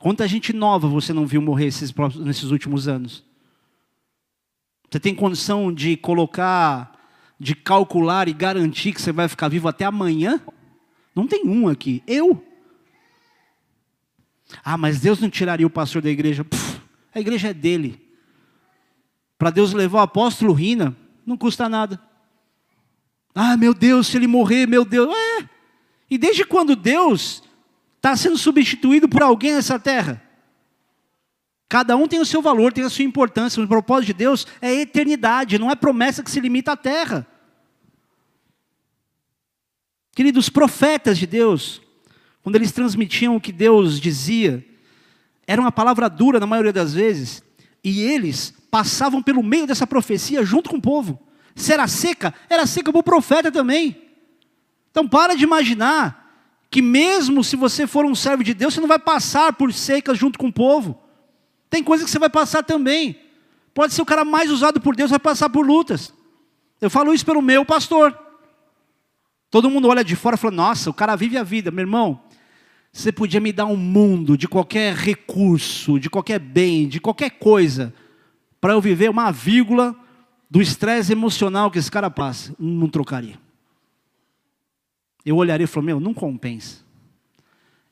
Quanta 0.00 0.26
gente 0.26 0.54
nova 0.54 0.88
você 0.88 1.12
não 1.12 1.26
viu 1.26 1.42
morrer 1.42 1.66
esses, 1.66 1.92
nesses 2.18 2.44
últimos 2.44 2.88
anos? 2.88 3.22
Você 4.90 4.98
tem 4.98 5.14
condição 5.14 5.70
de 5.70 5.98
colocar 5.98 6.96
de 7.38 7.54
calcular 7.54 8.26
e 8.26 8.32
garantir 8.32 8.94
que 8.94 9.02
você 9.02 9.12
vai 9.12 9.28
ficar 9.28 9.48
vivo 9.48 9.68
até 9.68 9.84
amanhã? 9.84 10.40
Não 11.14 11.26
tem 11.26 11.46
um 11.46 11.68
aqui. 11.68 12.02
Eu. 12.06 12.42
Ah, 14.64 14.78
mas 14.78 14.98
Deus 14.98 15.20
não 15.20 15.28
tiraria 15.28 15.66
o 15.66 15.70
pastor 15.70 16.00
da 16.00 16.08
igreja. 16.08 16.46
A 17.14 17.20
igreja 17.20 17.48
é 17.48 17.54
dele. 17.54 18.00
Para 19.36 19.50
Deus 19.50 19.74
levar 19.74 19.98
o 19.98 20.02
apóstolo 20.04 20.54
Rina, 20.54 20.96
não 21.26 21.36
custa 21.36 21.68
nada. 21.68 22.00
Ah, 23.34 23.56
meu 23.56 23.74
Deus, 23.74 24.06
se 24.06 24.16
ele 24.16 24.26
morrer, 24.26 24.66
meu 24.66 24.84
Deus. 24.84 25.14
É. 25.14 25.48
E 26.08 26.16
desde 26.16 26.44
quando 26.44 26.76
Deus 26.76 27.42
está 27.96 28.16
sendo 28.16 28.38
substituído 28.38 29.08
por 29.08 29.22
alguém 29.22 29.54
nessa 29.54 29.78
terra? 29.78 30.22
Cada 31.68 31.96
um 31.96 32.06
tem 32.06 32.20
o 32.20 32.24
seu 32.24 32.40
valor, 32.40 32.72
tem 32.72 32.84
a 32.84 32.88
sua 32.88 33.04
importância. 33.04 33.62
O 33.62 33.66
propósito 33.66 34.06
de 34.06 34.12
Deus 34.14 34.46
é 34.62 34.72
eternidade, 34.72 35.58
não 35.58 35.70
é 35.70 35.74
promessa 35.74 36.22
que 36.22 36.30
se 36.30 36.40
limita 36.40 36.72
à 36.72 36.76
terra. 36.76 37.26
Queridos, 40.14 40.48
profetas 40.48 41.18
de 41.18 41.26
Deus, 41.26 41.82
quando 42.42 42.56
eles 42.56 42.72
transmitiam 42.72 43.36
o 43.36 43.40
que 43.40 43.52
Deus 43.52 44.00
dizia, 44.00 44.64
era 45.46 45.60
uma 45.60 45.72
palavra 45.72 46.08
dura 46.08 46.40
na 46.40 46.46
maioria 46.46 46.72
das 46.72 46.94
vezes, 46.94 47.42
e 47.82 48.00
eles 48.02 48.52
passavam 48.70 49.22
pelo 49.22 49.42
meio 49.42 49.66
dessa 49.66 49.86
profecia 49.86 50.44
junto 50.44 50.70
com 50.70 50.76
o 50.76 50.82
povo. 50.82 51.20
Se 51.54 51.72
era 51.72 51.86
seca, 51.86 52.34
era 52.50 52.66
seca 52.66 52.92
para 52.92 53.00
o 53.00 53.02
profeta 53.02 53.50
também. 53.50 53.96
Então 54.90 55.08
para 55.08 55.34
de 55.34 55.44
imaginar 55.44 56.26
que 56.70 56.82
mesmo 56.82 57.42
se 57.42 57.56
você 57.56 57.86
for 57.86 58.04
um 58.04 58.14
servo 58.14 58.44
de 58.44 58.52
Deus, 58.52 58.74
você 58.74 58.80
não 58.80 58.88
vai 58.88 58.98
passar 58.98 59.52
por 59.52 59.72
secas 59.72 60.18
junto 60.18 60.38
com 60.38 60.48
o 60.48 60.52
povo. 60.52 61.00
Tem 61.70 61.82
coisa 61.82 62.04
que 62.04 62.10
você 62.10 62.18
vai 62.18 62.28
passar 62.28 62.62
também. 62.62 63.20
Pode 63.72 63.94
ser 63.94 64.02
o 64.02 64.06
cara 64.06 64.24
mais 64.24 64.50
usado 64.50 64.80
por 64.80 64.96
Deus, 64.96 65.10
vai 65.10 65.18
passar 65.18 65.48
por 65.48 65.66
lutas. 65.66 66.12
Eu 66.80 66.90
falo 66.90 67.14
isso 67.14 67.24
pelo 67.24 67.40
meu 67.40 67.64
pastor. 67.64 68.18
Todo 69.50 69.70
mundo 69.70 69.88
olha 69.88 70.04
de 70.04 70.16
fora 70.16 70.36
e 70.36 70.38
fala: 70.38 70.54
Nossa, 70.54 70.90
o 70.90 70.94
cara 70.94 71.16
vive 71.16 71.38
a 71.38 71.42
vida. 71.42 71.70
Meu 71.70 71.82
irmão, 71.82 72.20
você 72.96 73.12
podia 73.12 73.40
me 73.40 73.52
dar 73.52 73.66
um 73.66 73.76
mundo 73.76 74.36
de 74.36 74.48
qualquer 74.48 74.94
recurso, 74.94 75.98
de 75.98 76.08
qualquer 76.08 76.38
bem, 76.38 76.88
de 76.88 76.98
qualquer 77.00 77.30
coisa, 77.30 77.92
para 78.60 78.72
eu 78.72 78.80
viver 78.80 79.10
uma 79.10 79.30
vírgula 79.30 79.94
do 80.50 80.62
estresse 80.62 81.12
emocional 81.12 81.70
que 81.70 81.78
esse 81.78 81.90
cara 81.90 82.10
passa. 82.10 82.54
Não 82.58 82.88
trocaria. 82.88 83.38
Eu 85.24 85.36
olharia 85.36 85.64
e 85.64 85.66
falaria: 85.66 85.94
Meu, 85.94 86.00
não 86.00 86.14
compensa. 86.14 86.84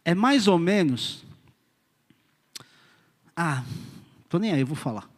É 0.04 0.14
mais 0.14 0.48
ou 0.48 0.58
menos 0.58 1.24
ah, 3.36 3.64
tô 4.28 4.38
nem 4.38 4.52
aí, 4.52 4.60
eu 4.60 4.66
vou 4.66 4.76
falar. 4.76 5.10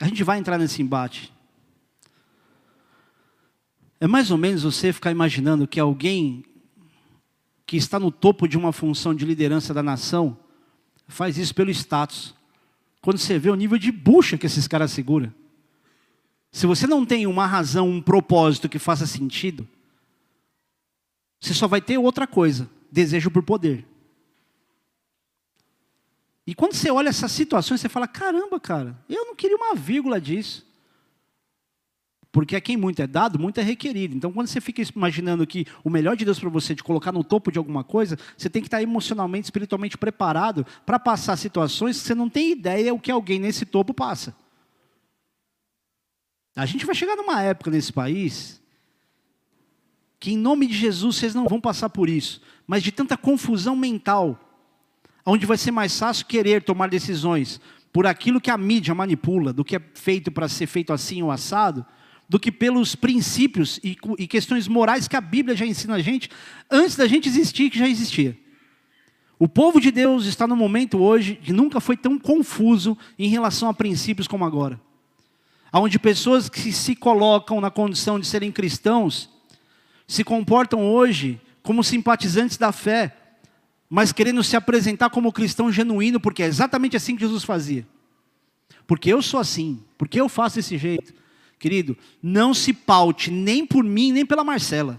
A 0.00 0.06
gente 0.06 0.24
vai 0.24 0.38
entrar 0.38 0.58
nesse 0.58 0.82
embate. 0.82 1.32
É 4.00 4.06
mais 4.06 4.30
ou 4.30 4.38
menos 4.38 4.62
você 4.62 4.92
ficar 4.92 5.10
imaginando 5.10 5.68
que 5.68 5.78
alguém 5.78 6.44
que 7.70 7.76
está 7.76 8.00
no 8.00 8.10
topo 8.10 8.48
de 8.48 8.58
uma 8.58 8.72
função 8.72 9.14
de 9.14 9.24
liderança 9.24 9.72
da 9.72 9.80
nação 9.80 10.36
faz 11.06 11.38
isso 11.38 11.54
pelo 11.54 11.70
status. 11.70 12.34
Quando 13.00 13.16
você 13.18 13.38
vê 13.38 13.48
o 13.48 13.54
nível 13.54 13.78
de 13.78 13.92
bucha 13.92 14.36
que 14.36 14.44
esses 14.44 14.66
caras 14.66 14.90
seguram. 14.90 15.32
Se 16.50 16.66
você 16.66 16.84
não 16.84 17.06
tem 17.06 17.28
uma 17.28 17.46
razão, 17.46 17.88
um 17.88 18.02
propósito 18.02 18.68
que 18.68 18.80
faça 18.80 19.06
sentido, 19.06 19.68
você 21.38 21.54
só 21.54 21.68
vai 21.68 21.80
ter 21.80 21.96
outra 21.96 22.26
coisa: 22.26 22.68
desejo 22.90 23.30
por 23.30 23.44
poder. 23.44 23.86
E 26.44 26.56
quando 26.56 26.74
você 26.74 26.90
olha 26.90 27.10
essas 27.10 27.30
situações, 27.30 27.80
você 27.80 27.88
fala: 27.88 28.08
caramba, 28.08 28.58
cara, 28.58 28.98
eu 29.08 29.26
não 29.26 29.36
queria 29.36 29.56
uma 29.56 29.76
vírgula 29.76 30.20
disso. 30.20 30.66
Porque 32.32 32.54
a 32.54 32.60
quem 32.60 32.76
muito 32.76 33.02
é 33.02 33.06
dado, 33.06 33.38
muito 33.38 33.58
é 33.58 33.62
requerido. 33.62 34.16
Então, 34.16 34.32
quando 34.32 34.46
você 34.46 34.60
fica 34.60 34.82
imaginando 34.94 35.46
que 35.46 35.66
o 35.82 35.90
melhor 35.90 36.16
de 36.16 36.24
Deus 36.24 36.38
para 36.38 36.48
você, 36.48 36.74
de 36.74 36.82
colocar 36.82 37.10
no 37.10 37.24
topo 37.24 37.50
de 37.50 37.58
alguma 37.58 37.82
coisa, 37.82 38.16
você 38.36 38.48
tem 38.48 38.62
que 38.62 38.68
estar 38.68 38.80
emocionalmente, 38.80 39.46
espiritualmente 39.46 39.98
preparado 39.98 40.64
para 40.86 40.98
passar 40.98 41.36
situações 41.36 42.00
que 42.00 42.06
você 42.06 42.14
não 42.14 42.28
tem 42.28 42.52
ideia 42.52 42.94
o 42.94 43.00
que 43.00 43.10
alguém 43.10 43.40
nesse 43.40 43.66
topo 43.66 43.92
passa. 43.92 44.36
A 46.54 46.66
gente 46.66 46.86
vai 46.86 46.94
chegar 46.94 47.16
numa 47.16 47.42
época 47.42 47.70
nesse 47.70 47.92
país 47.92 48.60
que, 50.20 50.32
em 50.32 50.36
nome 50.36 50.66
de 50.66 50.74
Jesus, 50.74 51.16
vocês 51.16 51.34
não 51.34 51.48
vão 51.48 51.60
passar 51.60 51.88
por 51.88 52.08
isso, 52.08 52.40
mas 52.66 52.82
de 52.82 52.92
tanta 52.92 53.16
confusão 53.16 53.74
mental 53.74 54.38
onde 55.26 55.46
vai 55.46 55.56
ser 55.56 55.70
mais 55.70 55.98
fácil 55.98 56.26
querer 56.26 56.62
tomar 56.62 56.88
decisões 56.88 57.60
por 57.92 58.06
aquilo 58.06 58.40
que 58.40 58.50
a 58.50 58.58
mídia 58.58 58.94
manipula, 58.94 59.52
do 59.52 59.64
que 59.64 59.76
é 59.76 59.80
feito 59.94 60.30
para 60.30 60.48
ser 60.48 60.66
feito 60.66 60.92
assim 60.92 61.22
ou 61.22 61.30
assado, 61.30 61.84
do 62.30 62.38
que 62.38 62.52
pelos 62.52 62.94
princípios 62.94 63.80
e, 63.82 63.98
e, 64.16 64.28
questões 64.28 64.68
morais 64.68 65.08
que 65.08 65.16
a 65.16 65.20
Bíblia 65.20 65.56
já 65.56 65.66
ensina 65.66 65.96
a 65.96 66.00
gente, 66.00 66.30
antes 66.70 66.94
da 66.94 67.08
gente 67.08 67.28
existir, 67.28 67.68
que 67.68 67.76
já 67.76 67.88
existia. 67.88 68.38
O 69.36 69.48
povo 69.48 69.80
de 69.80 69.90
Deus 69.90 70.26
está 70.26 70.46
no 70.46 70.54
momento 70.54 70.98
hoje 70.98 71.34
que 71.34 71.52
nunca 71.52 71.80
foi 71.80 71.96
tão 71.96 72.16
confuso 72.16 72.96
em 73.18 73.28
relação 73.28 73.68
a 73.68 73.74
princípios 73.74 74.28
como 74.28 74.44
agora. 74.44 74.80
Onde 75.72 75.98
pessoas 75.98 76.48
que 76.48 76.70
se 76.70 76.94
colocam 76.94 77.60
na 77.60 77.68
condição 77.68 78.20
de 78.20 78.28
serem 78.28 78.52
cristãos, 78.52 79.28
se 80.06 80.22
comportam 80.22 80.86
hoje 80.86 81.40
como 81.64 81.82
simpatizantes 81.82 82.56
da 82.56 82.70
fé, 82.70 83.16
mas 83.88 84.12
querendo 84.12 84.44
se 84.44 84.54
apresentar 84.54 85.10
como 85.10 85.32
cristão 85.32 85.72
genuíno, 85.72 86.20
porque 86.20 86.44
é 86.44 86.46
exatamente 86.46 86.96
assim 86.96 87.16
que 87.16 87.22
Jesus 87.22 87.42
fazia. 87.42 87.84
Porque 88.86 89.12
eu 89.12 89.20
sou 89.20 89.40
assim, 89.40 89.82
porque 89.98 90.20
eu 90.20 90.28
faço 90.28 90.56
desse 90.56 90.78
jeito. 90.78 91.18
Querido, 91.60 91.94
não 92.22 92.54
se 92.54 92.72
paute 92.72 93.30
nem 93.30 93.66
por 93.66 93.84
mim, 93.84 94.12
nem 94.12 94.24
pela 94.24 94.42
Marcela. 94.42 94.98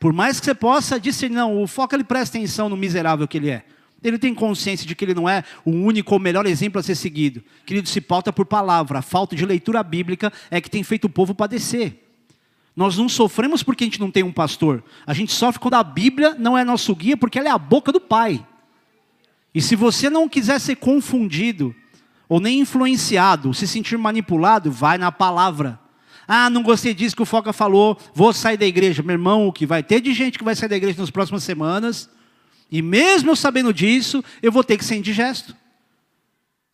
Por 0.00 0.10
mais 0.10 0.40
que 0.40 0.46
você 0.46 0.54
possa 0.54 0.98
dizer, 0.98 1.30
não, 1.30 1.62
o 1.62 1.66
foco 1.66 1.94
ele 1.94 2.02
presta 2.02 2.38
atenção 2.38 2.70
no 2.70 2.76
miserável 2.76 3.28
que 3.28 3.36
ele 3.36 3.50
é. 3.50 3.62
Ele 4.02 4.18
tem 4.18 4.34
consciência 4.34 4.86
de 4.86 4.96
que 4.96 5.04
ele 5.04 5.14
não 5.14 5.28
é 5.28 5.44
o 5.62 5.70
único 5.70 6.14
ou 6.14 6.18
melhor 6.18 6.46
exemplo 6.46 6.80
a 6.80 6.82
ser 6.82 6.94
seguido. 6.94 7.44
Querido, 7.66 7.86
se 7.86 8.00
pauta 8.00 8.32
por 8.32 8.46
palavra. 8.46 9.00
A 9.00 9.02
falta 9.02 9.36
de 9.36 9.44
leitura 9.44 9.82
bíblica 9.82 10.32
é 10.50 10.58
que 10.58 10.70
tem 10.70 10.82
feito 10.82 11.04
o 11.04 11.10
povo 11.10 11.34
padecer. 11.34 11.98
Nós 12.74 12.96
não 12.96 13.06
sofremos 13.06 13.62
porque 13.62 13.84
a 13.84 13.86
gente 13.86 14.00
não 14.00 14.10
tem 14.10 14.22
um 14.22 14.32
pastor. 14.32 14.82
A 15.06 15.12
gente 15.12 15.32
sofre 15.32 15.60
quando 15.60 15.74
a 15.74 15.84
Bíblia 15.84 16.34
não 16.38 16.56
é 16.56 16.64
nosso 16.64 16.96
guia, 16.96 17.16
porque 17.16 17.38
ela 17.38 17.48
é 17.48 17.52
a 17.52 17.58
boca 17.58 17.92
do 17.92 18.00
Pai. 18.00 18.44
E 19.54 19.60
se 19.60 19.76
você 19.76 20.08
não 20.08 20.30
quiser 20.30 20.58
ser 20.58 20.76
confundido, 20.76 21.76
ou 22.32 22.40
nem 22.40 22.60
influenciado, 22.60 23.52
se 23.52 23.68
sentir 23.68 23.98
manipulado, 23.98 24.72
vai 24.72 24.96
na 24.96 25.12
palavra. 25.12 25.78
Ah, 26.26 26.48
não 26.48 26.62
gostei 26.62 26.94
disso 26.94 27.14
que 27.14 27.20
o 27.20 27.26
Foca 27.26 27.52
falou, 27.52 27.98
vou 28.14 28.32
sair 28.32 28.56
da 28.56 28.64
igreja. 28.64 29.02
Meu 29.02 29.12
irmão, 29.12 29.46
o 29.46 29.52
que 29.52 29.66
vai 29.66 29.82
ter 29.82 30.00
de 30.00 30.14
gente 30.14 30.38
que 30.38 30.44
vai 30.44 30.56
sair 30.56 30.70
da 30.70 30.76
igreja 30.76 30.98
nas 30.98 31.10
próximas 31.10 31.44
semanas, 31.44 32.08
e 32.70 32.80
mesmo 32.80 33.36
sabendo 33.36 33.70
disso, 33.70 34.24
eu 34.42 34.50
vou 34.50 34.64
ter 34.64 34.78
que 34.78 34.84
ser 34.86 34.96
indigesto. 34.96 35.54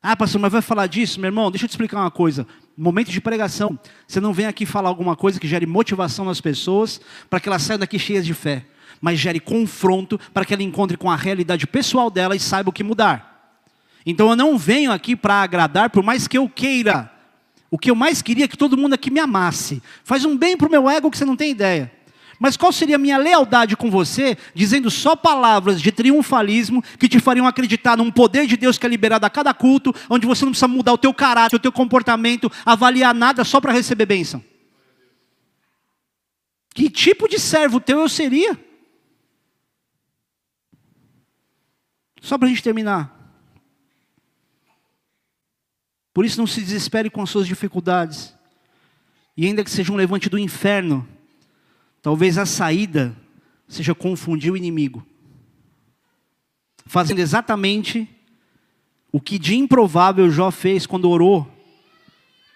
Ah, 0.01 0.15
pastor, 0.15 0.41
mas 0.41 0.53
vai 0.53 0.63
falar 0.63 0.87
disso? 0.87 1.19
Meu 1.19 1.27
irmão, 1.27 1.51
deixa 1.51 1.65
eu 1.65 1.69
te 1.69 1.73
explicar 1.73 2.03
uma 2.03 2.11
coisa 2.11 2.47
momento 2.77 3.11
de 3.11 3.21
pregação, 3.21 3.77
você 4.07 4.21
não 4.21 4.33
vem 4.33 4.47
aqui 4.47 4.65
falar 4.65 4.89
alguma 4.89 5.17
coisa 5.17 5.41
que 5.41 5.49
gere 5.49 5.67
motivação 5.67 6.25
nas 6.25 6.41
pessoas 6.41 7.01
para 7.29 7.41
que 7.41 7.49
elas 7.49 7.63
saiam 7.63 7.81
daqui 7.81 7.99
cheias 7.99 8.25
de 8.25 8.33
fé, 8.33 8.65
mas 9.01 9.19
gere 9.19 9.41
confronto 9.41 10.17
para 10.33 10.45
que 10.45 10.55
ela 10.55 10.63
encontre 10.63 10.97
com 10.97 11.11
a 11.11 11.17
realidade 11.17 11.67
pessoal 11.67 12.09
dela 12.09 12.37
e 12.37 12.39
saiba 12.39 12.71
o 12.71 12.73
que 12.73 12.85
mudar. 12.85 13.38
Então 14.05 14.30
eu 14.30 14.36
não 14.36 14.57
venho 14.57 14.92
aqui 14.92 15.14
para 15.14 15.42
agradar, 15.42 15.90
por 15.90 16.03
mais 16.03 16.26
que 16.26 16.38
eu 16.38 16.49
queira. 16.49 17.12
O 17.70 17.78
que 17.78 17.90
eu 17.90 17.94
mais 17.94 18.22
queria 18.22 18.46
é 18.46 18.49
que 18.49 18.57
todo 18.57 18.76
mundo 18.76 18.94
aqui 18.94 19.11
me 19.11 19.20
amasse. 19.20 19.82
Faz 20.03 20.24
um 20.24 20.36
bem 20.36 20.57
para 20.57 20.68
o 20.68 20.70
meu 20.70 20.88
ego 20.88 21.11
que 21.11 21.18
você 21.18 21.24
não 21.24 21.36
tem 21.36 21.51
ideia. 21.51 21.92
Mas 22.38 22.57
qual 22.57 22.72
seria 22.72 22.96
a 22.96 22.99
minha 22.99 23.18
lealdade 23.18 23.76
com 23.76 23.90
você, 23.90 24.38
dizendo 24.55 24.90
só 24.90 25.16
palavras 25.16 25.82
de 25.82 25.90
triunfalismo 25.90 26.82
que 26.99 27.09
te 27.09 27.18
fariam 27.18 27.46
acreditar 27.46 27.96
num 27.96 28.12
poder 28.12 28.46
de 28.46 28.57
Deus 28.57 28.78
que 28.78 28.86
é 28.86 28.88
liberado 28.88 29.26
a 29.26 29.30
cada 29.30 29.53
culto, 29.53 29.92
onde 30.09 30.26
você 30.26 30.44
não 30.44 30.53
precisa 30.53 30.68
mudar 30.68 30.92
o 30.92 30.99
teu 30.99 31.12
caráter, 31.12 31.57
o 31.57 31.61
teu 31.61 31.72
comportamento, 31.72 32.51
avaliar 32.64 33.12
nada 33.12 33.42
só 33.42 33.61
para 33.61 33.72
receber 33.72 34.07
bênção? 34.07 34.42
Que 36.72 36.88
tipo 36.88 37.28
de 37.28 37.40
servo 37.40 37.80
teu 37.80 37.99
eu 37.99 38.09
seria? 38.09 38.57
Só 42.20 42.38
para 42.38 42.46
a 42.46 42.51
gente 42.51 42.62
terminar. 42.62 43.18
Por 46.19 46.25
isso 46.25 46.41
não 46.41 46.49
se 46.49 46.61
desespere 46.61 47.09
com 47.09 47.23
as 47.23 47.31
suas 47.31 47.47
dificuldades. 47.47 48.35
E 49.37 49.47
ainda 49.47 49.62
que 49.62 49.71
seja 49.71 49.93
um 49.93 49.95
levante 49.95 50.29
do 50.29 50.37
inferno, 50.37 51.07
Talvez 52.03 52.39
a 52.39 52.47
saída 52.47 53.14
seja 53.69 53.95
confundir 53.95 54.51
o 54.51 54.57
inimigo, 54.57 55.07
fazendo 56.87 57.19
exatamente 57.19 58.09
o 59.12 59.21
que 59.21 59.39
de 59.39 59.57
improvável 59.57 60.31
Jó 60.31 60.51
fez 60.51 60.87
quando 60.87 61.11
orou 61.11 61.47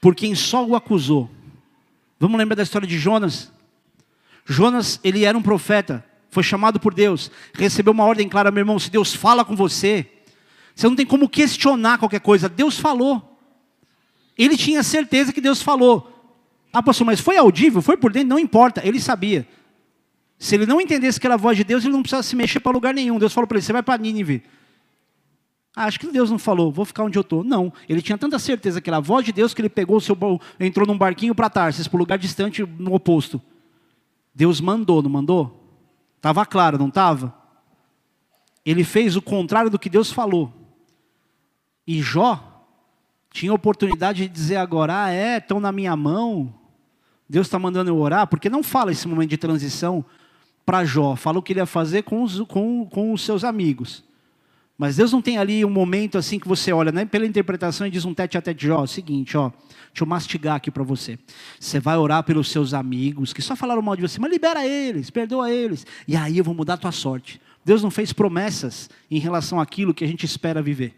por 0.01 0.15
quem 0.15 0.35
só 0.35 0.65
o 0.65 0.75
acusou. 0.75 1.31
Vamos 2.19 2.39
lembrar 2.39 2.57
da 2.57 2.63
história 2.63 2.89
de 2.89 2.99
Jonas? 2.99 3.53
Jonas, 4.45 4.99
ele 5.05 5.25
era 5.25 5.37
um 5.37 5.43
profeta, 5.43 6.05
foi 6.31 6.43
chamado 6.43 6.81
por 6.81 6.95
Deus, 6.95 7.31
recebeu 7.53 7.93
uma 7.93 8.05
ordem 8.05 8.29
clara, 8.29 8.51
meu 8.51 8.63
irmão, 8.63 8.79
se 8.79 8.91
Deus 8.91 9.15
fala 9.15 9.45
com 9.45 9.55
você, 9.55 10.11
você 10.75 10.89
não 10.89 10.97
tem 10.97 11.05
como 11.05 11.29
questionar 11.29 11.99
qualquer 11.99 12.21
coisa, 12.21 12.49
Deus 12.49 12.79
falou. 12.79 13.32
Ele 14.45 14.57
tinha 14.57 14.83
certeza 14.83 15.33
que 15.33 15.41
Deus 15.41 15.63
falou. 15.63 16.09
Ah, 16.73 16.83
pastor, 16.83 17.07
mas 17.07 17.21
foi 17.21 17.37
audível? 17.37 17.83
Foi 17.83 17.97
por 17.97 18.13
dentro? 18.13 18.29
Não 18.29 18.39
importa, 18.39 18.81
ele 18.85 18.99
sabia. 18.99 19.47
Se 20.39 20.55
ele 20.55 20.67
não 20.67 20.81
entendesse 20.81 21.21
que 21.21 21.27
era 21.27 21.35
a 21.35 21.39
voz 21.39 21.57
de 21.57 21.63
Deus, 21.63 21.85
ele 21.85 21.93
não 21.93 22.03
precisava 22.03 22.23
se 22.23 22.35
mexer 22.35 22.59
para 22.59 22.73
lugar 22.73 22.93
nenhum. 22.93 23.19
Deus 23.19 23.33
falou 23.33 23.47
para 23.47 23.59
ele: 23.59 23.65
você 23.65 23.73
vai 23.73 23.83
para 23.83 24.03
Nínive. 24.03 24.43
Ah, 25.77 25.85
acho 25.85 26.01
que 26.01 26.07
Deus 26.09 26.31
não 26.31 26.39
falou, 26.39 26.71
vou 26.71 26.85
ficar 26.85 27.05
onde 27.05 27.17
eu 27.17 27.23
estou. 27.23 27.43
Não, 27.45 27.73
ele 27.89 28.03
tinha 28.03 28.19
tanta 28.19 28.39
certeza 28.39 28.81
que 28.81 28.91
era 28.91 28.99
a 28.99 29.01
voz 29.01 29.25
de 29.25 29.33
Deus 29.33 29.55
que 29.55 29.63
ele 29.63 29.71
pegou 29.71 29.97
o 29.97 30.01
seu 30.01 30.19
entrou 30.61 30.87
num 30.87 30.99
barquinho 30.99 31.35
para 31.35 31.49
Tarsis, 31.49 31.89
para 31.89 31.97
um 31.97 32.01
lugar 32.01 32.19
distante 32.19 32.63
no 32.79 32.93
oposto. 32.95 33.41
Deus 34.35 34.61
mandou, 34.61 35.01
não 35.01 35.09
mandou? 35.09 35.81
Estava 36.17 36.45
claro, 36.45 36.77
não 36.77 36.89
estava? 36.89 37.35
Ele 38.67 38.85
fez 38.85 39.17
o 39.17 39.23
contrário 39.23 39.71
do 39.71 39.79
que 39.79 39.89
Deus 39.89 40.13
falou. 40.13 40.53
E 41.87 42.03
Jó 42.03 42.52
tinha 43.33 43.53
oportunidade 43.53 44.23
de 44.23 44.29
dizer 44.29 44.57
agora: 44.57 45.05
ah, 45.05 45.11
é, 45.11 45.39
estão 45.39 45.59
na 45.59 45.73
minha 45.73 45.97
mão, 45.97 46.53
Deus 47.29 47.47
está 47.47 47.59
mandando 47.59 47.91
eu 47.91 47.99
orar, 47.99 48.27
porque 48.27 48.51
não 48.51 48.63
fala 48.63 48.93
esse 48.93 49.09
momento 49.09 49.31
de 49.31 49.39
transição 49.39 50.05
para 50.65 50.85
Jó, 50.85 51.17
fala 51.17 51.39
o 51.39 51.43
que 51.43 51.53
ele 51.53 51.61
ia 51.61 51.67
fazer 51.67 52.03
com 52.03 52.23
os, 52.23 52.41
com, 52.43 52.87
com 52.87 53.13
os 53.13 53.23
seus 53.23 53.43
amigos. 53.43 54.05
Mas 54.79 54.97
Deus 54.97 55.13
não 55.13 55.23
tem 55.23 55.39
ali 55.39 55.65
um 55.65 55.71
momento 55.71 56.19
assim 56.19 56.39
que 56.39 56.49
você 56.49 56.73
olha, 56.73 56.91
né, 56.91 57.05
pela 57.05 57.27
interpretação 57.27 57.87
e 57.87 57.91
diz 57.91 58.05
um 58.05 58.15
tete 58.15 58.37
a 58.37 58.43
tete, 58.43 58.69
ó, 58.71 58.81
é 58.81 58.83
o 58.83 58.87
seguinte, 58.87 59.37
ó, 59.37 59.51
deixa 59.51 60.03
eu 60.03 60.07
mastigar 60.07 60.57
aqui 60.57 60.71
para 60.71 60.83
você. 60.83 61.19
Você 61.61 61.79
vai 61.79 61.97
orar 61.97 62.23
pelos 62.25 62.51
seus 62.51 62.75
amigos 62.75 63.33
que 63.33 63.43
só 63.43 63.55
falaram 63.55 63.83
mal 63.83 63.95
de 63.95 64.03
você, 64.03 64.19
mas 64.19 64.31
libera 64.31 64.67
eles, 64.67 65.09
perdoa 65.11 65.51
eles, 65.51 65.87
e 66.07 66.17
aí 66.17 66.39
eu 66.39 66.45
vou 66.45 66.55
mudar 66.55 66.75
a 66.75 66.79
tua 66.79 66.93
sorte. 66.93 67.41
Deus 67.65 67.83
não 67.83 67.91
fez 67.91 68.13
promessas 68.13 68.91
em 69.11 69.19
relação 69.19 69.61
àquilo 69.61 69.95
que 69.95 70.05
a 70.05 70.09
gente 70.09 70.27
espera 70.27 70.61
viver. 70.61 70.97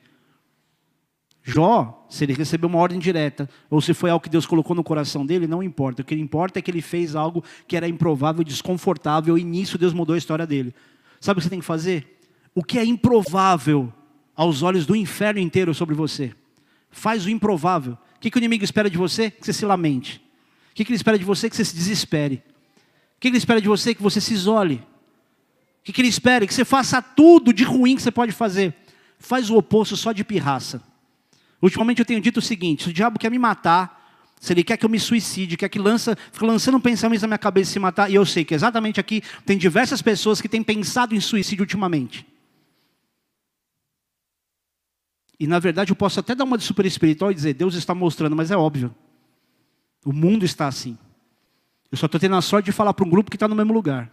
Jó, 1.46 2.06
se 2.08 2.24
ele 2.24 2.32
recebeu 2.32 2.68
uma 2.68 2.78
ordem 2.78 2.98
direta, 2.98 3.48
ou 3.68 3.80
se 3.80 3.92
foi 3.92 4.08
algo 4.08 4.22
que 4.22 4.30
Deus 4.30 4.46
colocou 4.46 4.74
no 4.74 4.82
coração 4.82 5.24
dele, 5.24 5.46
não 5.46 5.62
importa. 5.62 6.00
O 6.00 6.04
que 6.04 6.14
importa 6.14 6.58
é 6.58 6.62
que 6.62 6.70
ele 6.70 6.80
fez 6.80 7.14
algo 7.14 7.44
que 7.68 7.76
era 7.76 7.86
improvável, 7.86 8.42
desconfortável, 8.42 9.36
e 9.36 9.44
nisso 9.44 9.76
Deus 9.76 9.92
mudou 9.92 10.14
a 10.14 10.18
história 10.18 10.46
dele. 10.46 10.74
Sabe 11.20 11.38
o 11.38 11.40
que 11.40 11.44
você 11.44 11.50
tem 11.50 11.60
que 11.60 11.66
fazer? 11.66 12.14
o 12.54 12.62
que 12.62 12.78
é 12.78 12.84
improvável 12.84 13.92
aos 14.36 14.62
olhos 14.62 14.86
do 14.86 14.94
inferno 14.94 15.40
inteiro 15.40 15.74
sobre 15.74 15.94
você. 15.94 16.32
Faz 16.90 17.26
o 17.26 17.30
improvável. 17.30 17.94
O 18.16 18.20
que, 18.20 18.30
que 18.30 18.36
o 18.36 18.40
inimigo 18.40 18.64
espera 18.64 18.88
de 18.88 18.96
você? 18.96 19.30
Que 19.30 19.44
você 19.44 19.52
se 19.52 19.66
lamente. 19.66 20.18
O 20.70 20.74
que, 20.74 20.84
que 20.84 20.90
ele 20.90 20.96
espera 20.96 21.18
de 21.18 21.24
você? 21.24 21.50
Que 21.50 21.56
você 21.56 21.64
se 21.64 21.74
desespere. 21.74 22.36
O 22.36 23.20
que, 23.20 23.22
que 23.22 23.28
ele 23.28 23.38
espera 23.38 23.60
de 23.60 23.68
você? 23.68 23.94
Que 23.94 24.02
você 24.02 24.20
se 24.20 24.32
isole. 24.32 24.76
O 24.76 25.84
que, 25.84 25.92
que 25.92 26.00
ele 26.00 26.08
espera? 26.08 26.46
Que 26.46 26.54
você 26.54 26.64
faça 26.64 27.02
tudo 27.02 27.52
de 27.52 27.64
ruim 27.64 27.96
que 27.96 28.02
você 28.02 28.12
pode 28.12 28.32
fazer. 28.32 28.74
Faz 29.18 29.50
o 29.50 29.56
oposto 29.56 29.96
só 29.96 30.12
de 30.12 30.22
pirraça. 30.22 30.82
Ultimamente 31.64 31.98
eu 32.00 32.04
tenho 32.04 32.20
dito 32.20 32.40
o 32.40 32.42
seguinte: 32.42 32.84
se 32.84 32.90
o 32.90 32.92
diabo 32.92 33.18
quer 33.18 33.30
me 33.30 33.38
matar, 33.38 34.34
se 34.38 34.52
ele 34.52 34.62
quer 34.62 34.76
que 34.76 34.84
eu 34.84 34.90
me 34.90 35.00
suicide, 35.00 35.56
quer 35.56 35.70
que 35.70 35.78
lança, 35.78 36.14
fica 36.30 36.44
lançando 36.44 36.76
um 36.76 36.80
pensamento 36.80 37.22
na 37.22 37.28
minha 37.28 37.38
cabeça 37.38 37.72
se 37.72 37.78
matar, 37.78 38.10
e 38.10 38.16
eu 38.16 38.26
sei 38.26 38.44
que 38.44 38.54
exatamente 38.54 39.00
aqui 39.00 39.22
tem 39.46 39.56
diversas 39.56 40.02
pessoas 40.02 40.42
que 40.42 40.48
têm 40.48 40.62
pensado 40.62 41.14
em 41.14 41.20
suicídio 41.20 41.62
ultimamente. 41.62 42.26
E 45.40 45.46
na 45.46 45.58
verdade 45.58 45.90
eu 45.90 45.96
posso 45.96 46.20
até 46.20 46.34
dar 46.34 46.44
uma 46.44 46.58
de 46.58 46.64
super 46.64 46.84
espiritual 46.84 47.32
e 47.32 47.34
dizer, 47.34 47.54
Deus 47.54 47.74
está 47.74 47.94
mostrando, 47.94 48.36
mas 48.36 48.50
é 48.50 48.56
óbvio. 48.56 48.94
O 50.04 50.12
mundo 50.12 50.44
está 50.44 50.68
assim. 50.68 50.98
Eu 51.90 51.96
só 51.96 52.04
estou 52.04 52.20
tendo 52.20 52.36
a 52.36 52.42
sorte 52.42 52.66
de 52.66 52.72
falar 52.72 52.92
para 52.92 53.06
um 53.06 53.10
grupo 53.10 53.30
que 53.30 53.36
está 53.36 53.48
no 53.48 53.54
mesmo 53.54 53.72
lugar. 53.72 54.10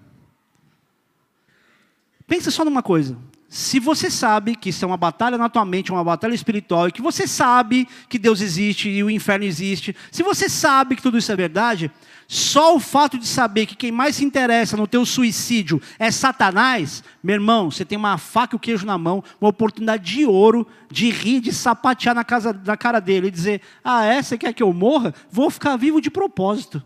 Pensa 2.25 2.49
só 2.49 2.63
numa 2.63 2.81
coisa. 2.81 3.17
Se 3.53 3.81
você 3.81 4.09
sabe 4.09 4.55
que 4.55 4.69
isso 4.69 4.85
é 4.85 4.87
uma 4.87 4.95
batalha 4.95 5.37
na 5.37 5.49
tua 5.49 5.65
mente, 5.65 5.91
uma 5.91 6.05
batalha 6.05 6.33
espiritual, 6.33 6.87
e 6.87 6.91
que 6.93 7.01
você 7.01 7.27
sabe 7.27 7.85
que 8.07 8.17
Deus 8.17 8.39
existe 8.39 8.87
e 8.87 9.03
o 9.03 9.09
inferno 9.09 9.43
existe, 9.43 9.93
se 10.09 10.23
você 10.23 10.47
sabe 10.47 10.95
que 10.95 11.01
tudo 11.01 11.17
isso 11.17 11.33
é 11.33 11.35
verdade, 11.35 11.91
só 12.29 12.73
o 12.73 12.79
fato 12.79 13.17
de 13.17 13.27
saber 13.27 13.65
que 13.65 13.75
quem 13.75 13.91
mais 13.91 14.15
se 14.15 14.23
interessa 14.23 14.77
no 14.77 14.87
teu 14.87 15.05
suicídio 15.05 15.81
é 15.99 16.09
Satanás, 16.09 17.03
meu 17.21 17.33
irmão, 17.33 17.69
você 17.69 17.83
tem 17.83 17.97
uma 17.97 18.17
faca 18.17 18.55
e 18.55 18.57
o 18.57 18.59
queijo 18.59 18.85
na 18.85 18.97
mão, 18.97 19.21
uma 19.41 19.49
oportunidade 19.49 20.01
de 20.01 20.25
ouro 20.25 20.65
de 20.89 21.09
rir, 21.09 21.41
de 21.41 21.51
sapatear 21.51 22.15
na, 22.15 22.23
casa, 22.23 22.57
na 22.65 22.77
cara 22.77 23.01
dele 23.01 23.27
e 23.27 23.31
dizer: 23.31 23.61
Ah, 23.83 24.05
é? 24.05 24.21
Você 24.21 24.37
quer 24.37 24.53
que 24.53 24.63
eu 24.63 24.71
morra? 24.71 25.13
Vou 25.29 25.49
ficar 25.49 25.75
vivo 25.75 25.99
de 25.99 26.09
propósito. 26.09 26.81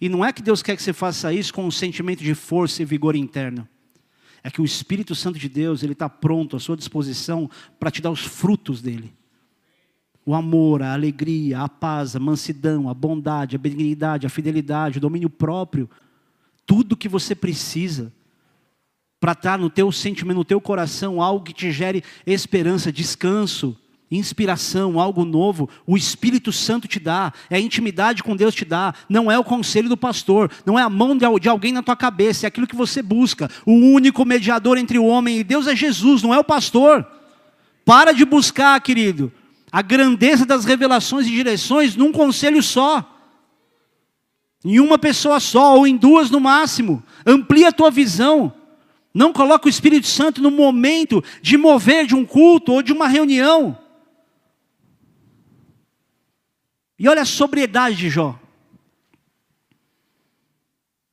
E 0.00 0.08
não 0.08 0.24
é 0.24 0.32
que 0.32 0.42
Deus 0.42 0.62
quer 0.62 0.74
que 0.76 0.82
você 0.82 0.92
faça 0.92 1.32
isso 1.32 1.52
com 1.52 1.66
um 1.66 1.70
sentimento 1.70 2.22
de 2.22 2.34
força 2.34 2.82
e 2.82 2.84
vigor 2.86 3.14
interno. 3.14 3.68
É 4.42 4.50
que 4.50 4.62
o 4.62 4.64
Espírito 4.64 5.14
Santo 5.14 5.38
de 5.38 5.48
Deus, 5.48 5.82
ele 5.82 5.92
está 5.92 6.08
pronto 6.08 6.56
à 6.56 6.60
sua 6.60 6.76
disposição 6.76 7.50
para 7.78 7.90
te 7.90 8.00
dar 8.00 8.10
os 8.10 8.24
frutos 8.24 8.80
dele. 8.80 9.12
O 10.24 10.34
amor, 10.34 10.82
a 10.82 10.94
alegria, 10.94 11.60
a 11.60 11.68
paz, 11.68 12.16
a 12.16 12.20
mansidão, 12.20 12.88
a 12.88 12.94
bondade, 12.94 13.56
a 13.56 13.58
benignidade, 13.58 14.26
a 14.26 14.30
fidelidade, 14.30 14.96
o 14.96 15.00
domínio 15.00 15.28
próprio. 15.28 15.90
Tudo 16.64 16.96
que 16.96 17.08
você 17.08 17.34
precisa 17.34 18.12
para 19.18 19.32
estar 19.32 19.58
no 19.58 19.68
teu 19.68 19.92
sentimento, 19.92 20.38
no 20.38 20.44
teu 20.44 20.60
coração, 20.60 21.20
algo 21.20 21.44
que 21.44 21.52
te 21.52 21.70
gere 21.70 22.02
esperança, 22.26 22.90
descanso, 22.90 23.76
inspiração, 24.10 24.98
algo 24.98 25.24
novo, 25.24 25.68
o 25.86 25.96
Espírito 25.96 26.52
Santo 26.52 26.88
te 26.88 26.98
dá, 26.98 27.32
é 27.48 27.56
a 27.56 27.60
intimidade 27.60 28.22
com 28.22 28.34
Deus 28.34 28.54
te 28.54 28.64
dá, 28.64 28.92
não 29.08 29.30
é 29.30 29.38
o 29.38 29.44
conselho 29.44 29.88
do 29.88 29.96
pastor, 29.96 30.50
não 30.66 30.76
é 30.78 30.82
a 30.82 30.90
mão 30.90 31.16
de 31.16 31.48
alguém 31.48 31.72
na 31.72 31.82
tua 31.82 31.94
cabeça, 31.94 32.46
é 32.46 32.48
aquilo 32.48 32.66
que 32.66 32.74
você 32.74 33.02
busca. 33.02 33.48
O 33.64 33.72
único 33.72 34.24
mediador 34.24 34.78
entre 34.78 34.98
o 34.98 35.06
homem 35.06 35.38
e 35.38 35.44
Deus 35.44 35.68
é 35.68 35.76
Jesus, 35.76 36.22
não 36.22 36.34
é 36.34 36.38
o 36.38 36.44
pastor. 36.44 37.06
Para 37.84 38.12
de 38.12 38.24
buscar, 38.24 38.80
querido, 38.80 39.32
a 39.70 39.80
grandeza 39.80 40.44
das 40.44 40.64
revelações 40.64 41.26
e 41.26 41.30
direções 41.30 41.94
num 41.94 42.10
conselho 42.10 42.62
só. 42.62 43.06
Em 44.64 44.80
uma 44.80 44.98
pessoa 44.98 45.40
só, 45.40 45.76
ou 45.76 45.86
em 45.86 45.96
duas 45.96 46.30
no 46.30 46.40
máximo. 46.40 47.02
Amplia 47.24 47.68
a 47.68 47.72
tua 47.72 47.90
visão. 47.90 48.52
Não 49.14 49.32
coloca 49.32 49.66
o 49.66 49.70
Espírito 49.70 50.06
Santo 50.06 50.42
no 50.42 50.50
momento 50.50 51.22
de 51.40 51.56
mover 51.56 52.06
de 52.06 52.14
um 52.14 52.24
culto 52.24 52.72
ou 52.72 52.82
de 52.82 52.92
uma 52.92 53.08
reunião. 53.08 53.78
E 57.00 57.08
olha 57.08 57.22
a 57.22 57.24
sobriedade 57.24 57.96
de 57.96 58.10
Jó. 58.10 58.38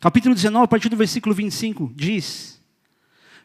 Capítulo 0.02 0.36
19, 0.36 0.66
a 0.66 0.68
partir 0.68 0.90
do 0.90 0.98
versículo 0.98 1.34
25, 1.34 1.94
diz: 1.96 2.62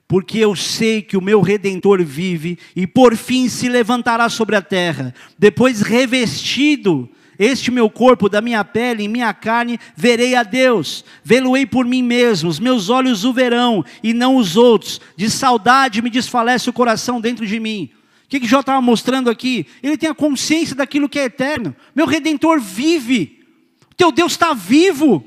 Porque 0.09 0.39
eu 0.39 0.57
sei 0.57 1.03
que 1.03 1.17
o 1.17 1.23
meu 1.23 1.41
redentor 1.41 2.03
vive 2.03 2.59
e 2.75 2.85
por 2.85 3.17
fim 3.17 3.49
se 3.49 3.69
levantará 3.69 4.29
sobre 4.29 4.57
a 4.57 4.61
terra, 4.61 5.15
depois 5.39 5.83
revestido 5.83 7.09
este 7.39 7.71
meu 7.71 7.89
corpo 7.89 8.29
da 8.29 8.41
minha 8.41 8.65
pele 8.65 9.05
e 9.05 9.09
minha 9.09 9.33
carne, 9.33 9.79
verei 9.97 10.35
a 10.35 10.43
Deus, 10.43 11.05
vê-lo-ei 11.23 11.65
por 11.65 11.87
mim 11.87 12.03
mesmo, 12.03 12.51
os 12.51 12.59
meus 12.59 12.91
olhos 12.91 13.25
o 13.25 13.33
verão 13.33 13.85
e 14.03 14.13
não 14.13 14.35
os 14.35 14.57
outros, 14.57 15.01
de 15.17 15.31
saudade 15.31 16.03
me 16.03 16.11
desfalece 16.11 16.69
o 16.69 16.73
coração 16.73 17.21
dentro 17.21 17.47
de 17.47 17.61
mim 17.61 17.93
que, 18.33 18.41
que 18.41 18.47
Jó 18.47 18.61
estava 18.61 18.81
mostrando 18.81 19.29
aqui? 19.29 19.67
Ele 19.83 19.99
tem 19.99 20.09
a 20.09 20.15
consciência 20.15 20.75
daquilo 20.75 21.07
que 21.07 21.19
é 21.19 21.25
eterno. 21.25 21.77
Meu 21.95 22.07
redentor 22.07 22.59
vive. 22.59 23.45
O 23.91 23.95
teu 23.95 24.11
Deus 24.11 24.33
está 24.33 24.55
vivo. 24.55 25.23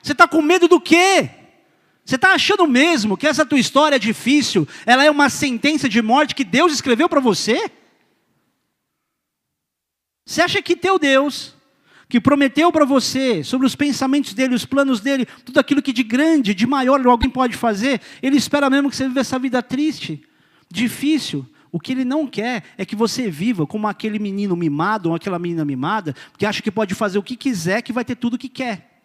Você 0.00 0.12
está 0.12 0.28
com 0.28 0.40
medo 0.40 0.68
do 0.68 0.80
quê? 0.80 1.30
Você 2.04 2.14
está 2.14 2.34
achando 2.34 2.64
mesmo 2.68 3.16
que 3.16 3.26
essa 3.26 3.44
tua 3.44 3.58
história 3.58 3.96
é 3.96 3.98
difícil? 3.98 4.68
Ela 4.86 5.04
é 5.04 5.10
uma 5.10 5.28
sentença 5.28 5.88
de 5.88 6.00
morte 6.00 6.32
que 6.32 6.44
Deus 6.44 6.72
escreveu 6.72 7.08
para 7.08 7.18
você? 7.18 7.68
Você 10.24 10.40
acha 10.40 10.62
que 10.62 10.76
teu 10.76 10.96
Deus, 10.96 11.56
que 12.08 12.20
prometeu 12.20 12.70
para 12.70 12.84
você 12.84 13.42
sobre 13.42 13.66
os 13.66 13.74
pensamentos 13.74 14.32
dele, 14.32 14.54
os 14.54 14.64
planos 14.64 15.00
dele, 15.00 15.26
tudo 15.44 15.58
aquilo 15.58 15.82
que 15.82 15.92
de 15.92 16.04
grande, 16.04 16.54
de 16.54 16.68
maior 16.68 17.04
alguém 17.04 17.30
pode 17.30 17.56
fazer, 17.56 18.00
ele 18.22 18.36
espera 18.36 18.70
mesmo 18.70 18.90
que 18.90 18.94
você 18.94 19.08
viva 19.08 19.18
essa 19.18 19.40
vida 19.40 19.60
triste, 19.60 20.22
difícil? 20.70 21.44
O 21.70 21.78
que 21.78 21.92
ele 21.92 22.04
não 22.04 22.26
quer 22.26 22.64
é 22.76 22.84
que 22.84 22.96
você 22.96 23.30
viva 23.30 23.66
como 23.66 23.86
aquele 23.86 24.18
menino 24.18 24.56
mimado 24.56 25.10
ou 25.10 25.14
aquela 25.14 25.38
menina 25.38 25.64
mimada, 25.64 26.14
que 26.36 26.46
acha 26.46 26.62
que 26.62 26.70
pode 26.70 26.94
fazer 26.94 27.18
o 27.18 27.22
que 27.22 27.36
quiser, 27.36 27.82
que 27.82 27.92
vai 27.92 28.04
ter 28.04 28.16
tudo 28.16 28.34
o 28.34 28.38
que 28.38 28.48
quer. 28.48 29.02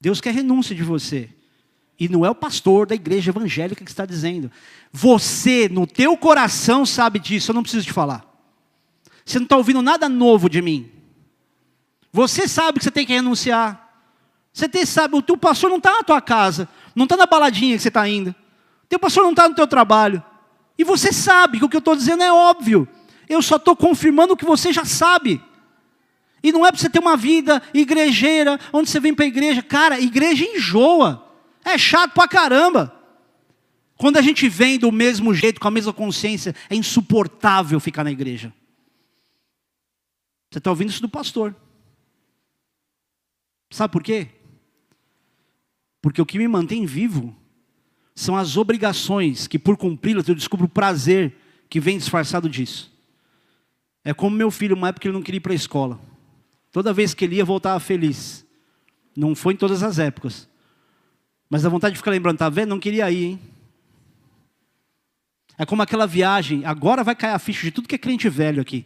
Deus 0.00 0.20
quer 0.20 0.34
renúncia 0.34 0.74
de 0.74 0.82
você. 0.82 1.30
E 1.98 2.08
não 2.08 2.24
é 2.24 2.30
o 2.30 2.34
pastor 2.34 2.86
da 2.86 2.94
igreja 2.94 3.30
evangélica 3.30 3.84
que 3.84 3.90
está 3.90 4.04
dizendo. 4.04 4.50
Você, 4.92 5.68
no 5.68 5.86
teu 5.86 6.16
coração, 6.16 6.84
sabe 6.84 7.18
disso, 7.18 7.50
eu 7.50 7.54
não 7.54 7.62
preciso 7.62 7.86
te 7.86 7.92
falar. 7.92 8.24
Você 9.24 9.38
não 9.38 9.44
está 9.44 9.56
ouvindo 9.56 9.80
nada 9.80 10.08
novo 10.08 10.50
de 10.50 10.60
mim. 10.60 10.90
Você 12.12 12.46
sabe 12.46 12.78
que 12.78 12.84
você 12.84 12.90
tem 12.90 13.06
que 13.06 13.12
renunciar. 13.12 13.84
Você 14.52 14.68
tem, 14.68 14.84
sabe, 14.86 15.16
o 15.16 15.22
teu 15.22 15.36
pastor 15.36 15.70
não 15.70 15.78
está 15.78 15.90
na 15.90 16.02
tua 16.02 16.20
casa, 16.20 16.68
não 16.94 17.04
está 17.04 17.16
na 17.16 17.26
baladinha 17.26 17.76
que 17.76 17.82
você 17.82 17.88
está 17.88 18.08
indo. 18.08 18.34
Teu 18.88 18.98
pastor 18.98 19.22
não 19.24 19.30
está 19.30 19.48
no 19.48 19.54
teu 19.54 19.66
trabalho. 19.66 20.22
E 20.78 20.84
você 20.84 21.12
sabe 21.12 21.58
que 21.58 21.64
o 21.64 21.68
que 21.68 21.76
eu 21.76 21.80
estou 21.80 21.96
dizendo 21.96 22.22
é 22.22 22.32
óbvio. 22.32 22.88
Eu 23.28 23.40
só 23.40 23.56
estou 23.56 23.76
confirmando 23.76 24.34
o 24.34 24.36
que 24.36 24.44
você 24.44 24.72
já 24.72 24.84
sabe. 24.84 25.42
E 26.42 26.52
não 26.52 26.66
é 26.66 26.70
para 26.70 26.80
você 26.80 26.90
ter 26.90 26.98
uma 26.98 27.16
vida 27.16 27.62
igrejeira, 27.72 28.60
onde 28.72 28.90
você 28.90 29.00
vem 29.00 29.14
para 29.14 29.24
a 29.24 29.28
igreja. 29.28 29.62
Cara, 29.62 30.00
igreja 30.00 30.44
enjoa. 30.44 31.26
É 31.64 31.78
chato 31.78 32.12
pra 32.12 32.28
caramba. 32.28 32.94
Quando 33.96 34.18
a 34.18 34.22
gente 34.22 34.48
vem 34.48 34.78
do 34.78 34.92
mesmo 34.92 35.32
jeito, 35.32 35.60
com 35.60 35.68
a 35.68 35.70
mesma 35.70 35.92
consciência, 35.92 36.54
é 36.68 36.74
insuportável 36.74 37.80
ficar 37.80 38.04
na 38.04 38.10
igreja. 38.10 38.52
Você 40.50 40.58
está 40.58 40.70
ouvindo 40.70 40.90
isso 40.90 41.00
do 41.00 41.08
pastor. 41.08 41.56
Sabe 43.70 43.92
por 43.92 44.02
quê? 44.02 44.28
Porque 46.02 46.20
o 46.20 46.26
que 46.26 46.38
me 46.38 46.46
mantém 46.46 46.84
vivo 46.84 47.34
são 48.14 48.36
as 48.36 48.56
obrigações 48.56 49.46
que, 49.46 49.58
por 49.58 49.76
cumpri-las, 49.76 50.28
eu 50.28 50.34
descubro 50.34 50.66
o 50.66 50.68
prazer 50.68 51.36
que 51.68 51.80
vem 51.80 51.98
disfarçado 51.98 52.48
disso. 52.48 52.92
É 54.04 54.14
como 54.14 54.36
meu 54.36 54.50
filho, 54.50 54.76
uma 54.76 54.88
época 54.88 55.08
ele 55.08 55.14
não 55.14 55.22
queria 55.22 55.38
ir 55.38 55.40
para 55.40 55.52
a 55.52 55.56
escola. 55.56 55.98
Toda 56.70 56.92
vez 56.92 57.14
que 57.14 57.24
ele 57.24 57.36
ia, 57.36 57.44
voltava 57.44 57.80
feliz. 57.80 58.44
Não 59.16 59.34
foi 59.34 59.54
em 59.54 59.56
todas 59.56 59.82
as 59.82 59.98
épocas. 59.98 60.48
Mas 61.48 61.64
a 61.64 61.68
vontade 61.68 61.94
de 61.94 61.98
ficar 61.98 62.10
lembrando, 62.10 62.38
tá 62.38 62.48
vendo? 62.48 62.70
Não 62.70 62.80
queria 62.80 63.10
ir, 63.10 63.24
hein? 63.24 63.40
É 65.56 65.64
como 65.64 65.82
aquela 65.82 66.06
viagem, 66.06 66.64
agora 66.64 67.04
vai 67.04 67.14
cair 67.14 67.32
a 67.32 67.38
ficha 67.38 67.62
de 67.62 67.70
tudo 67.70 67.88
que 67.88 67.94
é 67.94 67.98
crente 67.98 68.28
velho 68.28 68.60
aqui. 68.60 68.84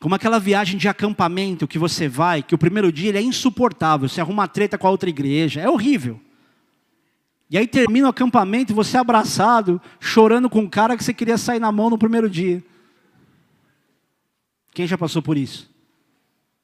Como 0.00 0.16
aquela 0.16 0.40
viagem 0.40 0.76
de 0.76 0.88
acampamento 0.88 1.68
que 1.68 1.78
você 1.78 2.08
vai, 2.08 2.42
que 2.42 2.56
o 2.56 2.58
primeiro 2.58 2.90
dia 2.90 3.10
ele 3.10 3.18
é 3.18 3.22
insuportável, 3.22 4.08
você 4.08 4.20
arruma 4.20 4.42
uma 4.42 4.48
treta 4.48 4.76
com 4.76 4.88
a 4.88 4.90
outra 4.90 5.08
igreja, 5.08 5.60
é 5.60 5.68
horrível. 5.68 6.20
E 7.52 7.58
aí 7.58 7.66
termina 7.66 8.06
o 8.06 8.10
acampamento 8.10 8.74
você 8.74 8.96
abraçado, 8.96 9.78
chorando 10.00 10.48
com 10.48 10.60
um 10.60 10.68
cara 10.68 10.96
que 10.96 11.04
você 11.04 11.12
queria 11.12 11.36
sair 11.36 11.58
na 11.60 11.70
mão 11.70 11.90
no 11.90 11.98
primeiro 11.98 12.30
dia. 12.30 12.64
Quem 14.72 14.86
já 14.86 14.96
passou 14.96 15.20
por 15.20 15.36
isso? 15.36 15.70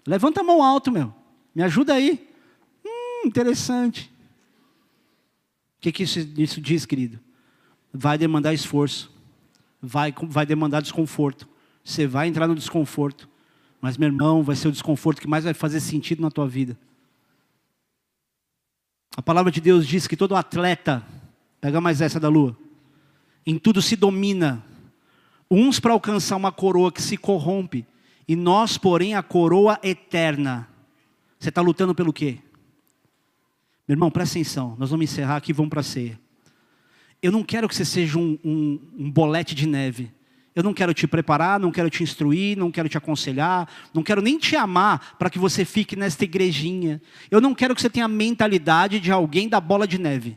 Levanta 0.07 0.41
a 0.41 0.43
mão 0.43 0.63
alto, 0.63 0.91
meu. 0.91 1.15
Me 1.55 1.63
ajuda 1.63 1.93
aí. 1.93 2.27
Hum, 2.83 3.27
interessante. 3.27 4.11
O 5.77 5.83
que, 5.83 5.93
que 5.93 6.05
isso, 6.05 6.21
isso 6.39 6.59
diz, 6.59 6.87
querido? 6.87 7.21
Vai 7.93 8.17
demandar 8.17 8.55
esforço. 8.55 9.13
Vai, 9.83 10.15
vai 10.23 10.47
demandar 10.47 10.81
desconforto. 10.81 11.47
Você 11.85 12.07
vai 12.07 12.29
entrar 12.29 12.49
no 12.49 12.55
desconforto. 12.55 13.29
Mas, 13.79 13.99
meu 13.99 14.09
irmão, 14.09 14.43
vai 14.43 14.57
ser 14.57 14.69
o 14.69 14.73
desconforto 14.73 15.21
que 15.21 15.29
mais 15.29 15.45
vai 15.45 15.53
fazer 15.53 15.81
sentido 15.81 16.23
na 16.23 16.31
tua 16.31 16.49
vida. 16.49 16.79
A 19.19 19.23
palavra 19.23 19.51
de 19.51 19.61
Deus 19.61 19.85
diz 19.85 20.07
que 20.07 20.17
todo 20.17 20.37
atleta, 20.37 21.05
pega 21.61 21.81
mais 21.81 22.01
essa 22.01 22.21
da 22.21 22.29
lua, 22.29 22.57
em 23.45 23.59
tudo 23.59 23.83
se 23.83 23.97
domina, 23.97 24.65
uns 25.51 25.81
para 25.81 25.93
alcançar 25.93 26.37
uma 26.37 26.53
coroa 26.53 26.93
que 26.93 27.03
se 27.03 27.17
corrompe, 27.17 27.85
e 28.29 28.37
nós, 28.37 28.79
porém, 28.79 29.17
a 29.17 29.23
coroa 29.25 29.77
eterna. 29.83 30.69
Você 31.37 31.49
está 31.49 31.61
lutando 31.61 31.97
pelo 31.97 32.13
quê? 32.13 32.39
Meu 33.89 33.97
irmão, 33.97 34.09
presta 34.09 34.39
atenção, 34.39 34.77
nós 34.79 34.91
vamos 34.91 35.11
encerrar 35.11 35.35
aqui 35.35 35.51
e 35.51 35.53
vamos 35.53 35.71
para 35.71 35.81
a 35.81 35.83
ceia. 35.83 36.17
Eu 37.21 37.33
não 37.33 37.43
quero 37.43 37.69
que 37.69 37.75
você 37.75 37.85
seja 37.85 38.17
um, 38.21 38.39
um, 38.45 38.81
um 38.97 39.11
bolete 39.11 39.53
de 39.53 39.67
neve. 39.67 40.13
Eu 40.59 40.65
não 40.65 40.75
quero 40.75 40.93
te 40.93 41.07
preparar, 41.07 41.61
não 41.61 41.71
quero 41.71 41.89
te 41.89 42.03
instruir, 42.03 42.59
não 42.59 42.69
quero 42.69 42.89
te 42.89 42.99
aconselhar, 42.99 43.69
não 43.95 44.03
quero 44.03 44.21
nem 44.21 44.37
te 44.37 44.57
amar 44.57 45.15
para 45.17 45.31
que 45.31 45.39
você 45.39 45.65
fique 45.65 45.95
nesta 45.95 46.25
igrejinha. 46.25 47.01
Eu 47.31 47.41
não 47.41 47.55
quero 47.55 47.77
que 47.77 47.81
você 47.81 47.89
tenha 47.89 48.07
a 48.07 48.09
mentalidade 48.09 48.99
de 48.99 49.13
alguém 49.13 49.49
da 49.49 49.61
bola 49.61 49.87
de 49.87 49.99
neve. 49.99 50.37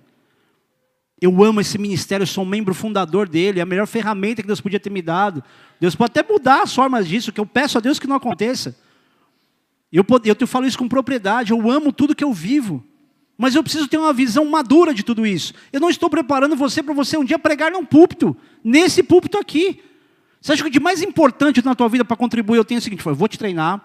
Eu 1.19 1.43
amo 1.43 1.59
esse 1.59 1.75
ministério, 1.79 2.27
sou 2.27 2.43
um 2.43 2.47
membro 2.47 2.71
fundador 2.71 3.27
dele, 3.27 3.61
é 3.61 3.63
a 3.63 3.65
melhor 3.65 3.87
ferramenta 3.87 4.43
que 4.43 4.47
Deus 4.47 4.61
podia 4.61 4.79
ter 4.79 4.91
me 4.91 5.01
dado. 5.01 5.43
Deus 5.79 5.95
pode 5.95 6.11
até 6.11 6.31
mudar 6.31 6.61
as 6.61 6.75
formas 6.75 7.07
disso, 7.07 7.31
que 7.31 7.39
eu 7.39 7.45
peço 7.47 7.79
a 7.79 7.81
Deus 7.81 7.97
que 7.97 8.05
não 8.05 8.17
aconteça. 8.17 8.77
Eu, 9.91 10.05
eu 10.23 10.35
te 10.35 10.45
falo 10.45 10.67
isso 10.67 10.77
com 10.77 10.87
propriedade, 10.87 11.49
eu 11.49 11.71
amo 11.71 11.91
tudo 11.91 12.13
que 12.13 12.23
eu 12.23 12.31
vivo. 12.31 12.85
Mas 13.39 13.55
eu 13.55 13.63
preciso 13.63 13.87
ter 13.87 13.97
uma 13.97 14.13
visão 14.13 14.45
madura 14.45 14.93
de 14.93 15.01
tudo 15.01 15.25
isso. 15.25 15.51
Eu 15.73 15.79
não 15.79 15.89
estou 15.89 16.11
preparando 16.11 16.55
você 16.55 16.83
para 16.83 16.93
você 16.93 17.17
um 17.17 17.25
dia 17.25 17.39
pregar 17.39 17.71
num 17.71 17.83
púlpito, 17.83 18.37
nesse 18.63 19.01
púlpito 19.01 19.39
aqui. 19.39 19.81
Você 20.41 20.53
acha 20.53 20.63
que 20.63 20.69
o 20.69 20.71
de 20.71 20.79
mais 20.79 21.03
importante 21.03 21.63
na 21.63 21.75
tua 21.75 21.87
vida 21.87 22.03
para 22.03 22.17
contribuir, 22.17 22.57
eu 22.57 22.65
tenho 22.65 22.79
o 22.79 22.81
seguinte: 22.81 23.05
eu 23.05 23.13
vou 23.13 23.27
te 23.27 23.37
treinar. 23.37 23.81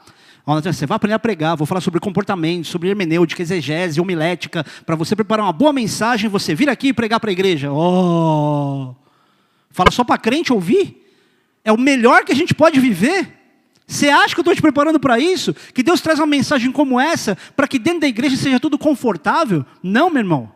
Você 0.63 0.87
vai 0.87 0.95
aprender 0.95 1.15
a 1.15 1.19
pregar, 1.19 1.57
vou 1.57 1.67
falar 1.67 1.81
sobre 1.81 1.99
comportamento, 1.99 2.69
sobre 2.69 2.89
hermenêutica, 2.89 3.43
exegese, 3.43 4.01
homilética, 4.01 4.65
para 4.87 4.95
você 4.95 5.17
preparar 5.17 5.45
uma 5.45 5.53
boa 5.53 5.73
mensagem, 5.73 6.31
você 6.31 6.55
vir 6.55 6.69
aqui 6.69 6.89
e 6.89 6.93
pregar 6.93 7.19
para 7.19 7.31
a 7.31 7.33
igreja. 7.33 7.73
Oh! 7.73 8.95
Fala 9.71 9.91
só 9.91 10.05
para 10.05 10.17
crente 10.17 10.53
ouvir? 10.53 11.05
É 11.65 11.73
o 11.73 11.77
melhor 11.77 12.25
que 12.25 12.31
a 12.31 12.35
gente 12.35 12.55
pode 12.55 12.79
viver? 12.79 13.37
Você 13.89 14.09
acha 14.09 14.35
que 14.35 14.39
eu 14.39 14.43
estou 14.43 14.55
te 14.55 14.63
preparando 14.63 15.01
para 15.01 15.19
isso? 15.19 15.53
Que 15.75 15.83
Deus 15.83 16.01
traz 16.01 16.21
uma 16.21 16.27
mensagem 16.27 16.71
como 16.71 16.99
essa 16.99 17.37
para 17.57 17.67
que 17.67 17.79
dentro 17.79 18.01
da 18.01 18.07
igreja 18.07 18.37
seja 18.37 18.61
tudo 18.61 18.79
confortável? 18.79 19.67
Não, 19.83 20.09
meu 20.11 20.21
irmão. 20.21 20.53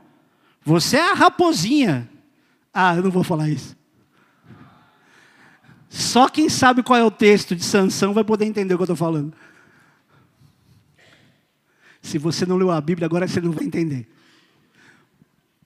Você 0.64 0.98
é 0.98 1.11
a 1.11 1.14
raposinha. 1.14 2.09
Ah, 2.72 2.94
eu 2.94 3.03
não 3.03 3.11
vou 3.11 3.24
falar 3.24 3.48
isso. 3.48 3.80
Só 5.91 6.28
quem 6.28 6.49
sabe 6.49 6.84
qual 6.84 6.97
é 6.97 7.03
o 7.03 7.11
texto 7.11 7.57
de 7.57 7.64
Sansão 7.64 8.14
vai 8.14 8.22
poder 8.22 8.45
entender 8.45 8.72
o 8.72 8.78
que 8.78 8.82
eu 8.82 8.84
estou 8.84 8.97
falando. 8.97 9.34
Se 12.01 12.16
você 12.16 12.47
não 12.47 12.57
leu 12.57 12.70
a 12.70 12.80
Bíblia, 12.80 13.07
agora 13.07 13.26
você 13.26 13.41
não 13.41 13.51
vai 13.51 13.64
entender. 13.64 14.09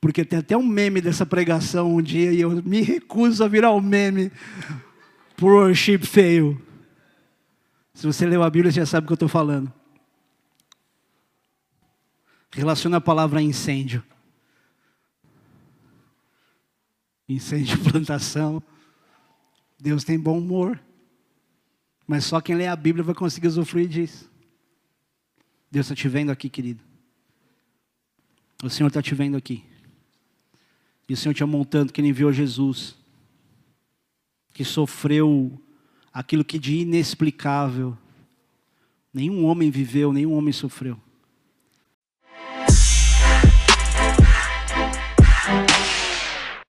Porque 0.01 0.25
tem 0.25 0.39
até 0.39 0.57
um 0.57 0.67
meme 0.67 1.03
dessa 1.03 1.27
pregação 1.27 1.95
um 1.95 2.01
dia 2.01 2.33
e 2.33 2.41
eu 2.41 2.51
me 2.63 2.81
recuso 2.81 3.45
a 3.45 3.49
virar 3.49 3.71
o 3.71 3.79
um 3.79 3.83
meme 3.83 4.33
por 5.37 5.53
worship 5.53 5.99
fail. 5.99 6.61
Se 7.93 8.07
você 8.07 8.25
leu 8.25 8.43
a 8.43 8.49
Bíblia, 8.49 8.73
você 8.73 8.81
já 8.81 8.87
sabe 8.87 9.05
o 9.05 9.09
que 9.09 9.13
eu 9.13 9.17
estou 9.17 9.29
falando. 9.29 9.71
Relaciona 12.51 12.97
a 12.97 13.01
palavra 13.01 13.43
incêndio. 13.43 14.03
Incêndio, 17.29 17.79
plantação. 17.85 18.63
Deus 19.85 20.03
tem 20.03 20.19
bom 20.19 20.39
humor. 20.39 20.81
Mas 22.07 22.25
só 22.25 22.41
quem 22.41 22.57
lê 22.57 22.67
a 22.67 22.75
Bíblia 22.75 23.05
vai 23.05 23.15
conseguir 23.15 23.49
usufruir 23.49 23.87
disso. 23.87 24.31
Deus 25.71 25.85
está 25.85 25.95
te 25.95 26.09
vendo 26.09 26.33
aqui, 26.33 26.49
querido. 26.49 26.83
O 28.63 28.71
Senhor 28.71 28.89
está 28.89 29.03
te 29.03 29.15
vendo 29.15 29.37
aqui. 29.37 29.63
E 31.07 31.13
o 31.13 31.17
Senhor 31.19 31.35
te 31.35 31.43
amontando 31.43 31.93
que 31.93 32.01
Ele 32.01 32.09
enviou 32.09 32.33
Jesus. 32.33 32.97
Que 34.55 34.65
sofreu 34.65 35.53
aquilo 36.11 36.47
que 36.47 36.59
de 36.59 36.79
inexplicável 36.79 37.95
nenhum 39.13 39.45
homem 39.45 39.71
viveu, 39.71 40.15
nenhum 40.15 40.33
homem 40.33 40.53
sofreu. 40.53 40.99